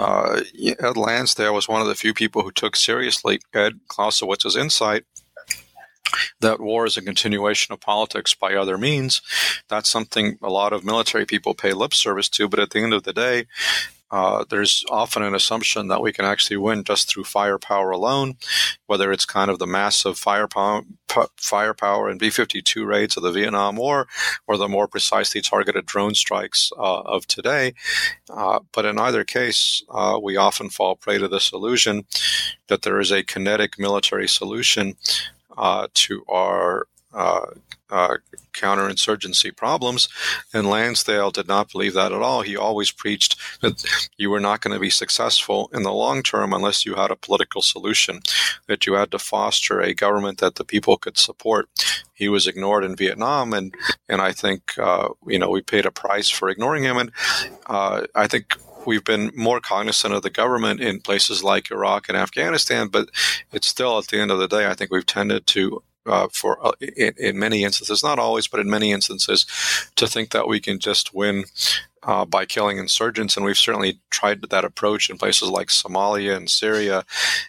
uh, 0.00 0.40
Ed 0.58 0.96
Lansdale 0.96 1.54
was 1.54 1.68
one 1.68 1.82
of 1.82 1.86
the 1.86 1.94
few 1.94 2.14
people 2.14 2.42
who 2.42 2.50
took 2.50 2.74
seriously 2.74 3.40
Ed 3.52 3.80
Clausewitz's 3.88 4.56
insight 4.56 5.04
that 6.40 6.60
war 6.60 6.86
is 6.86 6.96
a 6.96 7.02
continuation 7.02 7.72
of 7.72 7.80
politics 7.80 8.34
by 8.34 8.54
other 8.54 8.78
means. 8.78 9.22
That's 9.68 9.88
something 9.88 10.38
a 10.42 10.50
lot 10.50 10.72
of 10.72 10.84
military 10.84 11.26
people 11.26 11.54
pay 11.54 11.72
lip 11.72 11.94
service 11.94 12.28
to, 12.30 12.48
but 12.48 12.60
at 12.60 12.70
the 12.70 12.82
end 12.82 12.94
of 12.94 13.04
the 13.04 13.12
day, 13.12 13.46
uh, 14.10 14.44
there's 14.50 14.84
often 14.90 15.22
an 15.22 15.34
assumption 15.34 15.88
that 15.88 16.02
we 16.02 16.12
can 16.12 16.24
actually 16.24 16.56
win 16.56 16.82
just 16.82 17.08
through 17.08 17.24
firepower 17.24 17.90
alone, 17.90 18.36
whether 18.86 19.12
it's 19.12 19.24
kind 19.24 19.50
of 19.50 19.58
the 19.58 19.66
massive 19.66 20.18
firepower, 20.18 20.82
firepower 21.36 22.08
and 22.08 22.18
B-52 22.18 22.84
raids 22.84 23.16
of 23.16 23.22
the 23.22 23.30
Vietnam 23.30 23.76
War, 23.76 24.08
or 24.48 24.56
the 24.56 24.68
more 24.68 24.88
precisely 24.88 25.40
targeted 25.40 25.86
drone 25.86 26.14
strikes 26.14 26.72
uh, 26.76 27.00
of 27.02 27.26
today. 27.28 27.74
Uh, 28.28 28.60
but 28.72 28.84
in 28.84 28.98
either 28.98 29.22
case, 29.22 29.84
uh, 29.90 30.18
we 30.20 30.36
often 30.36 30.70
fall 30.70 30.96
prey 30.96 31.18
to 31.18 31.28
this 31.28 31.52
illusion 31.52 32.04
that 32.66 32.82
there 32.82 32.98
is 32.98 33.12
a 33.12 33.22
kinetic 33.22 33.78
military 33.78 34.28
solution 34.28 34.96
uh, 35.60 35.86
to 35.92 36.24
our 36.26 36.88
uh, 37.12 37.46
uh, 37.90 38.16
counterinsurgency 38.52 39.54
problems. 39.56 40.08
And 40.54 40.68
Lansdale 40.68 41.30
did 41.30 41.48
not 41.48 41.70
believe 41.70 41.94
that 41.94 42.12
at 42.12 42.22
all. 42.22 42.42
He 42.42 42.56
always 42.56 42.90
preached 42.90 43.36
that 43.60 43.84
you 44.16 44.30
were 44.30 44.40
not 44.40 44.60
going 44.60 44.74
to 44.74 44.80
be 44.80 44.90
successful 44.90 45.68
in 45.72 45.82
the 45.82 45.92
long 45.92 46.22
term 46.22 46.52
unless 46.52 46.86
you 46.86 46.94
had 46.94 47.10
a 47.10 47.16
political 47.16 47.62
solution, 47.62 48.20
that 48.68 48.86
you 48.86 48.94
had 48.94 49.10
to 49.10 49.18
foster 49.18 49.80
a 49.80 49.92
government 49.92 50.38
that 50.38 50.54
the 50.54 50.64
people 50.64 50.96
could 50.96 51.18
support. 51.18 51.68
He 52.14 52.28
was 52.28 52.46
ignored 52.46 52.84
in 52.84 52.96
Vietnam, 52.96 53.52
and 53.52 53.74
and 54.08 54.20
I 54.20 54.32
think 54.32 54.78
uh, 54.78 55.08
you 55.26 55.38
know 55.38 55.50
we 55.50 55.62
paid 55.62 55.86
a 55.86 55.90
price 55.90 56.28
for 56.28 56.48
ignoring 56.48 56.84
him. 56.84 56.96
And 56.96 57.10
uh, 57.66 58.06
I 58.14 58.26
think 58.26 58.56
we've 58.86 59.04
been 59.04 59.30
more 59.34 59.60
cognizant 59.60 60.14
of 60.14 60.22
the 60.22 60.30
government 60.30 60.80
in 60.80 61.00
places 61.00 61.42
like 61.42 61.70
Iraq 61.70 62.08
and 62.08 62.16
Afghanistan, 62.16 62.88
but 62.88 63.10
it's 63.52 63.66
still 63.66 63.98
at 63.98 64.08
the 64.08 64.18
end 64.18 64.30
of 64.30 64.38
the 64.38 64.48
day, 64.48 64.66
I 64.66 64.74
think 64.74 64.90
we've 64.90 65.06
tended 65.06 65.46
to 65.48 65.82
uh, 66.06 66.28
for 66.32 66.64
uh, 66.66 66.72
in, 66.80 67.12
in, 67.18 67.38
many 67.38 67.62
instances, 67.62 68.02
not 68.02 68.18
always, 68.18 68.48
but 68.48 68.58
in 68.58 68.70
many 68.70 68.90
instances, 68.90 69.46
to 69.96 70.06
think 70.06 70.30
that 70.30 70.48
we 70.48 70.58
can 70.58 70.78
just 70.78 71.14
win 71.14 71.44
uh, 72.02 72.24
by 72.24 72.46
killing 72.46 72.78
insurgents. 72.78 73.36
And 73.36 73.44
we've 73.44 73.58
certainly 73.58 74.00
tried 74.08 74.42
that 74.42 74.64
approach 74.64 75.10
in 75.10 75.18
places 75.18 75.50
like 75.50 75.68
Somalia 75.68 76.36
and 76.36 76.48
Syria 76.48 77.04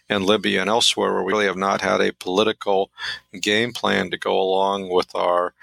and 0.09 0.25
Libya 0.25 0.61
and 0.61 0.69
elsewhere, 0.69 1.13
where 1.13 1.23
we 1.23 1.32
really 1.32 1.45
have 1.45 1.57
not 1.57 1.82
had 1.82 2.01
a 2.01 2.13
political 2.13 2.91
game 3.39 3.71
plan 3.71 4.11
to 4.11 4.17
go 4.17 4.39
along 4.39 4.89
with 4.89 5.15
our 5.15 5.53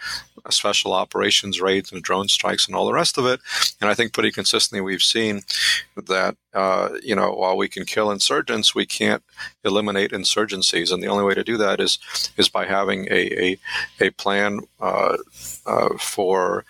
special 0.51 0.93
operations 0.93 1.61
raids 1.61 1.93
and 1.93 2.03
drone 2.03 2.29
strikes 2.29 2.67
and 2.67 2.75
all 2.75 2.87
the 2.87 2.93
rest 2.93 3.19
of 3.19 3.27
it. 3.27 3.41
And 3.81 3.91
I 3.91 3.95
think 3.95 4.13
pretty 4.13 4.31
consistently 4.31 4.81
we've 4.81 5.03
seen 5.03 5.43
that, 5.97 6.37
uh, 6.55 6.91
you 7.03 7.15
know, 7.15 7.33
while 7.33 7.57
we 7.57 7.69
can 7.69 7.85
kill 7.85 8.11
insurgents, 8.11 8.75
we 8.75 8.87
can't 8.87 9.23
eliminate 9.65 10.13
insurgencies. 10.13 10.93
And 10.93 11.03
the 11.03 11.09
only 11.09 11.25
way 11.25 11.35
to 11.35 11.45
do 11.45 11.57
that 11.59 11.81
is 11.81 11.99
is 12.37 12.49
by 12.49 12.67
having 12.67 13.07
a, 13.11 13.51
a, 13.51 13.59
a 14.01 14.11
plan 14.11 14.61
uh, 14.81 15.17
uh, 15.67 15.97
for 15.99 16.65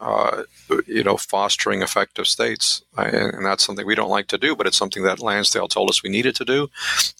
uh, 0.00 0.44
you 0.86 1.04
know, 1.04 1.16
fostering 1.16 1.82
effective 1.82 2.26
states. 2.26 2.82
And 2.96 3.44
that's 3.44 3.64
something 3.64 3.86
we 3.86 3.94
don't 3.94 4.08
like 4.10 4.28
to 4.28 4.38
do, 4.38 4.56
but 4.56 4.66
it's 4.66 4.76
something 4.76 5.02
that 5.02 5.20
Lansdale 5.20 5.68
told 5.68 5.90
us 5.90 6.02
we 6.02 6.10
needed 6.10 6.34
to 6.36 6.44
do. 6.44 6.70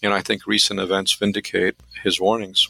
And 0.01 0.13
I 0.13 0.21
think 0.21 0.47
recent 0.47 0.79
events 0.79 1.13
vindicate 1.13 1.75
his 2.03 2.19
warnings. 2.19 2.69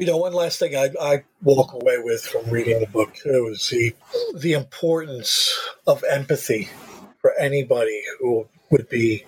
You 0.00 0.06
know, 0.06 0.16
one 0.16 0.32
last 0.32 0.58
thing 0.58 0.74
I, 0.74 0.88
I 0.98 1.24
walk 1.42 1.74
away 1.74 1.98
with 1.98 2.22
from 2.22 2.48
reading 2.48 2.80
the 2.80 2.86
book 2.86 3.14
too 3.14 3.50
is 3.52 3.68
the 3.68 3.94
the 4.34 4.54
importance 4.54 5.54
of 5.86 6.02
empathy 6.04 6.70
for 7.18 7.34
anybody 7.34 8.02
who 8.18 8.48
would 8.70 8.88
be 8.88 9.26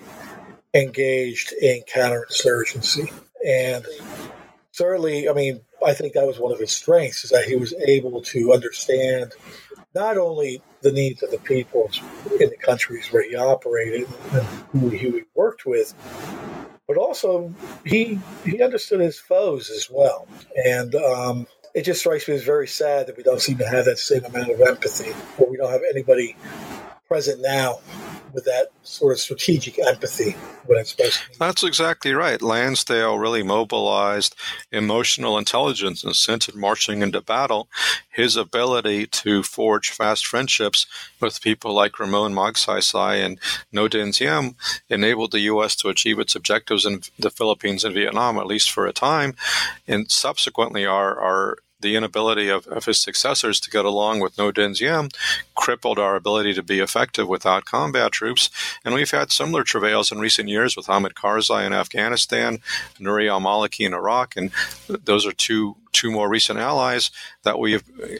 engaged 0.73 1.53
in 1.53 1.83
counterinsurgency. 1.83 3.13
And 3.47 3.85
certainly, 4.71 5.29
I 5.29 5.35
mean, 5.35 5.61
I 5.85 5.93
think 5.93 6.15
that 6.15 6.27
was 6.27 6.39
one 6.39 6.53
of 6.53 6.59
his 6.59 6.73
strengths 6.73 7.25
is 7.25 7.31
that 7.33 7.45
he 7.45 7.57
was 7.57 7.75
able 7.87 8.23
to 8.23 8.55
understand 8.55 9.35
not 9.95 10.17
only 10.17 10.63
the 10.81 10.91
needs 10.91 11.23
of 11.23 11.31
the 11.31 11.39
people 11.39 11.91
in 12.41 12.49
the 12.49 12.57
countries 12.57 13.09
where 13.13 13.29
he 13.29 13.37
operated 13.37 14.09
and 14.33 14.47
who 14.73 14.89
he 14.89 15.25
worked 15.35 15.67
with, 15.67 15.93
but 16.87 16.97
also 16.97 17.55
he 17.85 18.19
he 18.45 18.63
understood 18.63 19.01
his 19.01 19.19
foes 19.19 19.71
as 19.71 19.89
well. 19.91 20.27
And 20.65 20.95
um, 20.95 21.47
it 21.75 21.83
just 21.83 22.01
strikes 22.01 22.29
me 22.29 22.35
as 22.35 22.45
very 22.45 22.69
sad 22.69 23.07
that 23.07 23.17
we 23.17 23.23
don't 23.23 23.41
seem 23.41 23.59
to 23.59 23.69
have 23.69 23.87
that 23.87 23.99
same 23.99 24.25
amount 24.25 24.51
of 24.51 24.61
empathy, 24.61 25.13
or 25.39 25.51
we 25.51 25.57
don't 25.57 25.71
have 25.71 25.83
anybody 25.91 26.37
present 27.09 27.41
now 27.41 27.81
with 28.33 28.45
that 28.45 28.69
sort 28.83 29.13
of 29.13 29.21
strategic 29.21 29.79
empathy 29.79 30.33
when 30.67 30.79
it's 30.79 30.91
supposed 30.91 31.21
to. 31.21 31.29
Be. 31.31 31.37
That's 31.39 31.63
exactly 31.63 32.13
right. 32.13 32.41
Lansdale 32.41 33.19
really 33.19 33.43
mobilized 33.43 34.35
emotional 34.71 35.39
intelligence 35.39 36.05
and 36.05 36.15
sent 36.15 36.55
marching 36.55 37.03
into 37.03 37.21
battle. 37.21 37.69
His 38.11 38.37
ability 38.37 39.07
to 39.07 39.43
forge 39.43 39.91
fast 39.91 40.27
friendships 40.27 40.87
with 41.21 41.43
people 41.43 41.73
like 41.73 41.99
Ramon 41.99 42.35
Magsaysay 42.35 43.25
and 43.25 43.39
Ngo 43.73 43.89
Dinh 43.89 44.55
enabled 44.89 45.33
the 45.33 45.41
U.S. 45.41 45.77
to 45.77 45.89
achieve 45.89 46.19
its 46.19 46.35
objectives 46.35 46.85
in 46.85 47.03
the 47.19 47.31
Philippines 47.31 47.85
and 47.85 47.95
Vietnam, 47.95 48.39
at 48.39 48.47
least 48.47 48.71
for 48.71 48.87
a 48.87 48.93
time. 48.93 49.35
And 49.87 50.11
subsequently, 50.11 50.85
our, 50.85 51.19
our 51.19 51.59
the 51.83 51.97
inability 51.97 52.49
of, 52.49 52.67
of 52.69 52.85
his 52.85 52.99
successors 52.99 53.61
to 53.61 53.71
get 53.71 53.85
along 53.85 54.21
with 54.21 54.37
Ngo 54.37 54.53
Dinh 54.53 54.77
Diem 54.77 55.09
crippled 55.55 55.99
our 55.99 56.17
ability 56.17 56.55
to 56.55 56.63
be 56.63 56.81
effective 56.81 57.29
without 57.29 57.65
combat 57.65 58.13
troops. 58.13 58.51
And 58.85 58.95
we've 58.95 59.11
had 59.11 59.31
similar 59.31 59.65
travails 59.65 60.11
in 60.11 60.19
recent 60.19 60.49
years 60.49 60.77
with 60.77 60.87
Hamid 60.87 61.15
Karzai 61.15 61.67
in 61.67 61.73
Afghanistan, 61.73 62.61
Nuri 62.99 63.31
al-Maliki 63.31 63.85
in 63.87 63.95
Iraq, 63.95 64.37
and 64.37 64.51
those 64.89 65.27
are 65.27 65.33
two 65.33 65.77
two 65.93 66.11
more 66.11 66.29
recent 66.29 66.59
allies 66.59 67.11
that 67.43 67.59
we 67.59 67.79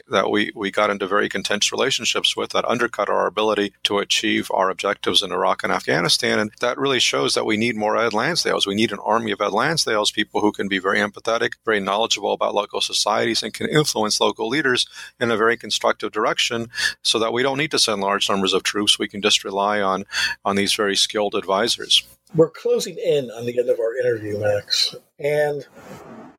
that 0.09 0.29
we, 0.29 0.51
we 0.55 0.71
got 0.71 0.89
into 0.89 1.07
very 1.07 1.29
contentious 1.29 1.71
relationships 1.71 2.35
with 2.37 2.51
that 2.51 2.65
undercut 2.65 3.09
our 3.09 3.27
ability 3.27 3.73
to 3.83 3.97
achieve 3.99 4.49
our 4.51 4.69
objectives 4.69 5.21
in 5.21 5.31
Iraq 5.31 5.63
and 5.63 5.71
Afghanistan. 5.71 6.39
And 6.39 6.51
that 6.61 6.77
really 6.77 6.99
shows 6.99 7.33
that 7.33 7.45
we 7.45 7.57
need 7.57 7.75
more 7.75 7.97
Ed 7.97 8.13
Lansdales. 8.13 8.67
We 8.67 8.75
need 8.75 8.91
an 8.91 8.99
army 9.03 9.31
of 9.31 9.41
Ed 9.41 9.51
Lansdales, 9.51 10.13
people 10.13 10.41
who 10.41 10.51
can 10.51 10.67
be 10.67 10.79
very 10.79 10.99
empathetic, 10.99 11.53
very 11.65 11.79
knowledgeable 11.79 12.33
about 12.33 12.55
local 12.55 12.81
societies, 12.81 13.43
and 13.43 13.53
can 13.53 13.67
influence 13.67 14.21
local 14.21 14.47
leaders 14.47 14.87
in 15.19 15.31
a 15.31 15.37
very 15.37 15.57
constructive 15.57 16.11
direction 16.11 16.69
so 17.01 17.19
that 17.19 17.33
we 17.33 17.43
don't 17.43 17.57
need 17.57 17.71
to 17.71 17.79
send 17.79 18.01
large 18.01 18.29
numbers 18.29 18.53
of 18.53 18.63
troops. 18.63 18.99
We 18.99 19.07
can 19.07 19.21
just 19.21 19.43
rely 19.43 19.81
on, 19.81 20.05
on 20.45 20.55
these 20.55 20.73
very 20.73 20.95
skilled 20.95 21.35
advisors. 21.35 22.03
We're 22.35 22.49
closing 22.49 22.97
in 22.97 23.29
on 23.29 23.45
the 23.45 23.59
end 23.59 23.69
of 23.69 23.79
our 23.79 23.95
interview, 23.97 24.39
Max. 24.39 24.95
And 25.19 25.67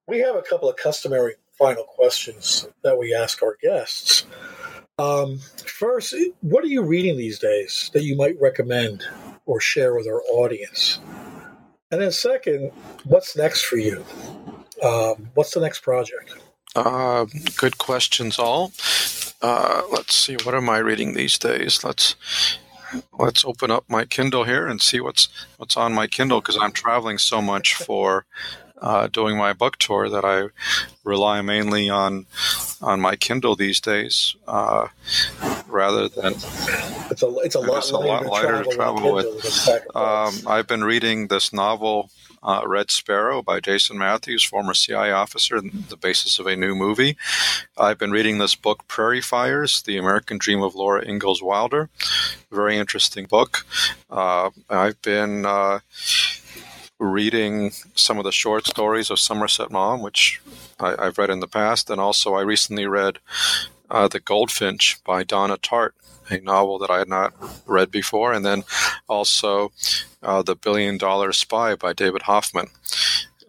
we 0.06 0.18
have 0.20 0.36
a 0.36 0.42
couple 0.42 0.68
of 0.68 0.76
customary 0.76 1.34
final 1.58 1.84
questions 1.84 2.66
that 2.82 2.98
we 2.98 3.14
ask 3.14 3.42
our 3.42 3.56
guests. 3.62 4.26
Um, 4.98 5.38
first, 5.66 6.14
what 6.40 6.62
are 6.62 6.68
you 6.68 6.82
reading 6.82 7.16
these 7.16 7.38
days 7.38 7.90
that 7.94 8.04
you 8.04 8.16
might 8.16 8.40
recommend 8.40 9.04
or 9.46 9.60
share 9.60 9.94
with 9.94 10.06
our 10.06 10.22
audience? 10.22 11.00
And 11.90 12.00
then, 12.00 12.12
second, 12.12 12.70
what's 13.04 13.36
next 13.36 13.62
for 13.62 13.76
you? 13.76 14.04
Um, 14.82 15.30
what's 15.34 15.52
the 15.52 15.60
next 15.60 15.80
project? 15.80 16.34
Uh, 16.76 17.26
good 17.56 17.78
questions, 17.78 18.38
all. 18.38 18.72
Uh, 19.40 19.82
let's 19.92 20.14
see. 20.14 20.36
What 20.42 20.54
am 20.54 20.68
I 20.68 20.78
reading 20.78 21.14
these 21.14 21.38
days? 21.38 21.84
Let's 21.84 22.16
let's 23.18 23.44
open 23.44 23.70
up 23.70 23.84
my 23.88 24.04
Kindle 24.04 24.44
here 24.44 24.66
and 24.66 24.80
see 24.80 25.00
what's 25.00 25.28
what's 25.56 25.76
on 25.76 25.92
my 25.92 26.06
Kindle 26.06 26.40
because 26.40 26.58
I'm 26.60 26.72
traveling 26.72 27.18
so 27.18 27.42
much 27.42 27.74
for 27.74 28.24
uh, 28.80 29.08
doing 29.08 29.36
my 29.36 29.52
book 29.52 29.76
tour 29.78 30.08
that 30.08 30.24
I 30.24 30.48
rely 31.04 31.40
mainly 31.42 31.88
on 31.88 32.26
on 32.82 33.00
my 33.00 33.16
Kindle 33.16 33.56
these 33.56 33.80
days, 33.80 34.36
uh, 34.46 34.88
rather 35.66 36.08
than 36.08 36.34
it's 36.34 37.22
a 37.22 37.34
it's 37.38 37.54
a 37.54 37.60
lot, 37.60 37.90
a 37.90 37.98
lot 37.98 38.26
lighter 38.26 38.64
to 38.64 38.70
travel 38.70 39.14
with. 39.14 39.68
Um, 39.94 40.34
I've 40.46 40.66
been 40.66 40.84
reading 40.84 41.28
this 41.28 41.52
novel. 41.52 42.10
Uh, 42.42 42.62
Red 42.66 42.90
Sparrow 42.90 43.40
by 43.40 43.58
Jason 43.58 43.96
Matthews, 43.96 44.42
former 44.42 44.74
CIA 44.74 45.12
officer, 45.12 45.62
the 45.62 45.96
basis 45.96 46.38
of 46.38 46.46
a 46.46 46.54
new 46.54 46.74
movie. 46.74 47.16
I've 47.78 47.96
been 47.96 48.10
reading 48.10 48.36
this 48.36 48.54
book, 48.54 48.86
Prairie 48.86 49.22
Fires 49.22 49.80
The 49.80 49.96
American 49.96 50.36
Dream 50.36 50.62
of 50.62 50.74
Laura 50.74 51.02
Ingalls 51.08 51.42
Wilder. 51.42 51.88
Very 52.52 52.76
interesting 52.76 53.24
book. 53.24 53.64
Uh, 54.10 54.50
I've 54.68 55.00
been 55.00 55.46
uh, 55.46 55.78
reading 57.04 57.70
some 57.94 58.18
of 58.18 58.24
the 58.24 58.32
short 58.32 58.66
stories 58.66 59.10
of 59.10 59.20
Somerset 59.20 59.70
Maugham, 59.70 60.02
which 60.02 60.40
I, 60.80 61.04
have 61.04 61.18
read 61.18 61.30
in 61.30 61.40
the 61.40 61.48
past, 61.48 61.90
and 61.90 62.00
also 62.00 62.34
I 62.34 62.42
recently 62.42 62.86
read 62.86 63.18
uh, 63.90 64.08
The 64.08 64.20
Goldfinch 64.20 65.02
by 65.04 65.22
Donna 65.22 65.56
Tartt, 65.56 65.92
a 66.30 66.38
novel 66.38 66.78
that 66.78 66.90
I 66.90 66.98
had 66.98 67.08
not 67.08 67.34
read 67.66 67.90
before, 67.90 68.32
and 68.32 68.44
then 68.44 68.64
also 69.08 69.72
uh, 70.22 70.42
The 70.42 70.56
Billion 70.56 70.98
Dollar 70.98 71.32
Spy 71.32 71.74
by 71.74 71.92
David 71.92 72.22
Hoffman. 72.22 72.68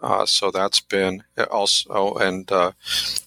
Uh, 0.02 0.26
so 0.26 0.52
that's 0.52 0.82
been 0.82 1.24
also, 1.50 2.14
and 2.16 2.52
uh, 2.52 2.74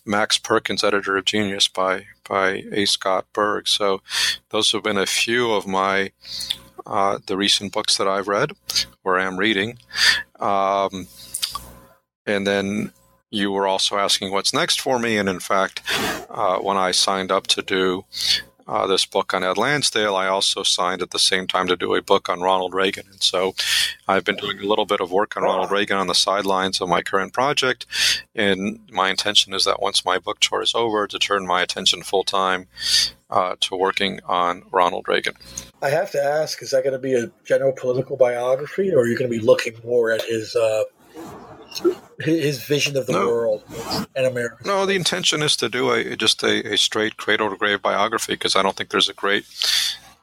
Max 0.05 0.39
Perkins, 0.39 0.85
editor 0.85 1.17
of 1.17 1.25
Genius 1.25 1.67
by 1.67 2.07
by 2.29 2.63
A. 2.73 2.85
Scott 2.85 3.27
Berg. 3.33 3.67
So 3.67 4.03
those 4.51 4.71
have 4.73 4.83
been 4.83 4.99
a 4.99 5.07
few 5.07 5.51
of 5.51 5.67
my 5.67 6.13
uh, 6.87 7.19
the 7.27 7.37
recent 7.37 7.73
books 7.73 7.97
that 7.97 8.09
I've 8.09 8.29
read 8.29 8.53
or 9.05 9.19
am 9.19 9.37
reading. 9.37 9.79
Um, 10.39 11.09
and 12.27 12.47
then 12.47 12.93
you 13.31 13.53
were 13.53 13.67
also 13.67 13.99
asking 13.99 14.33
what's 14.33 14.55
next 14.55 14.81
for 14.81 14.99
me. 14.99 15.17
And 15.17 15.29
in 15.29 15.41
fact, 15.41 15.83
uh, 16.31 16.59
when 16.59 16.77
I 16.77 16.93
signed 16.93 17.31
up 17.31 17.47
to 17.49 17.63
do 17.63 18.05
uh, 18.67 18.87
this 18.87 19.07
book 19.07 19.33
on 19.33 19.43
Ed 19.43 19.57
Lansdale, 19.57 20.15
I 20.15 20.29
also 20.29 20.63
signed 20.63 21.01
at 21.01 21.11
the 21.11 21.19
same 21.19 21.47
time 21.47 21.67
to 21.69 21.77
do 21.77 21.95
a 21.95 22.03
book 22.03 22.29
on 22.29 22.41
Ronald 22.41 22.75
Reagan. 22.75 23.07
And 23.11 23.23
so 23.23 23.55
I've 24.07 24.25
been 24.25 24.37
doing 24.37 24.59
a 24.59 24.67
little 24.67 24.85
bit 24.85 25.01
of 25.01 25.11
work 25.11 25.37
on 25.37 25.43
Ronald 25.43 25.71
Reagan 25.71 25.97
on 25.97 26.07
the 26.07 26.15
sidelines 26.15 26.81
of 26.81 26.89
my 26.89 27.03
current 27.03 27.33
project. 27.33 27.87
And 28.35 28.81
my 28.93 29.09
intention 29.09 29.55
is 29.55 29.65
that 29.65 29.81
once 29.81 30.05
my 30.05 30.19
book 30.19 30.41
tour 30.41 30.63
is 30.63 30.75
over, 30.75 31.07
to 31.07 31.19
turn 31.19 31.47
my 31.47 31.63
attention 31.63 32.03
full 32.03 32.25
time 32.25 32.67
uh, 33.31 33.57
to 33.61 33.77
working 33.77 34.21
on 34.27 34.65
Ronald 34.71 35.07
Reagan. 35.09 35.35
I 35.83 35.91
have 35.91 36.11
to 36.13 36.23
ask: 36.23 36.63
Is 36.63 36.71
that 36.71 36.83
going 36.85 36.95
to 36.95 36.99
be 36.99 37.15
a 37.15 37.31
general 37.45 37.73
political 37.73 38.17
biography, 38.17 38.93
or 38.93 39.01
are 39.01 39.07
you 39.07 39.19
going 39.19 39.31
to 39.31 39.37
be 39.37 39.45
looking 39.45 39.75
more 39.85 40.11
at 40.11 40.23
his 40.23 40.57
uh, 40.57 40.85
his 42.21 42.65
vision 42.65 42.97
of 42.97 43.07
the 43.07 43.13
no. 43.13 43.27
world 43.27 43.65
and 44.17 44.27
America? 44.27 44.57
No, 44.65 44.87
the 44.87 44.95
intention 44.95 45.43
is 45.43 45.57
to 45.57 45.69
do 45.69 45.91
a 45.91 46.17
just 46.17 46.43
a, 46.43 46.73
a 46.73 46.79
straight 46.79 47.17
cradle 47.17 47.51
to 47.51 47.57
grave 47.57 47.83
biography 47.83 48.35
because 48.35 48.57
I 48.57 48.63
don't 48.63 48.77
think 48.77 48.91
there's 48.91 49.09
a 49.09 49.15
great 49.15 49.45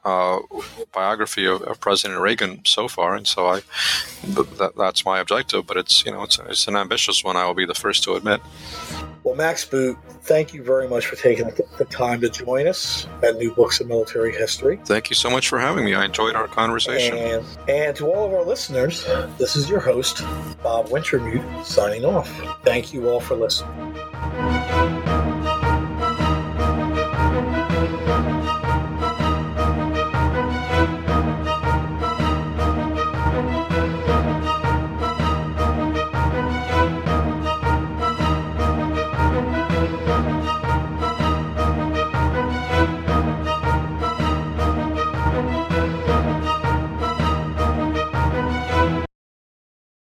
uh, 0.06 0.38
biography 0.92 1.46
of, 1.46 1.62
of, 1.62 1.80
President 1.80 2.20
Reagan 2.20 2.64
so 2.64 2.86
far, 2.86 3.16
and 3.16 3.26
so 3.26 3.48
I 3.48 3.62
that, 4.22 4.72
that's 4.76 5.04
my 5.04 5.18
objective. 5.18 5.66
But 5.66 5.76
it's 5.76 6.06
you 6.06 6.12
know 6.12 6.22
it's, 6.22 6.38
it's 6.38 6.68
an 6.68 6.76
ambitious 6.76 7.24
one. 7.24 7.36
I 7.36 7.44
will 7.44 7.54
be 7.54 7.66
the 7.66 7.74
first 7.74 8.04
to 8.04 8.14
admit. 8.14 8.40
Well, 9.24 9.34
Max 9.34 9.64
Boot, 9.64 9.98
thank 10.22 10.54
you 10.54 10.62
very 10.62 10.88
much 10.88 11.06
for 11.06 11.16
taking 11.16 11.50
the 11.78 11.84
time 11.86 12.20
to 12.20 12.28
join 12.28 12.68
us 12.68 13.08
at 13.24 13.36
New 13.36 13.52
Books 13.52 13.80
in 13.80 13.88
Military 13.88 14.32
History. 14.32 14.78
Thank 14.84 15.10
you 15.10 15.16
so 15.16 15.28
much 15.28 15.48
for 15.48 15.58
having 15.58 15.84
me. 15.84 15.96
I 15.96 16.04
enjoyed 16.04 16.36
our 16.36 16.46
conversation. 16.46 17.18
And, 17.18 17.44
and 17.68 17.96
to 17.96 18.06
all 18.06 18.24
of 18.24 18.32
our 18.32 18.44
listeners, 18.44 19.04
this 19.38 19.56
is 19.56 19.68
your 19.68 19.80
host, 19.80 20.22
Bob 20.62 20.86
Wintermute, 20.90 21.64
signing 21.64 22.04
off. 22.04 22.30
Thank 22.62 22.92
you 22.92 23.08
all 23.08 23.18
for 23.18 23.34
listening. 23.34 23.96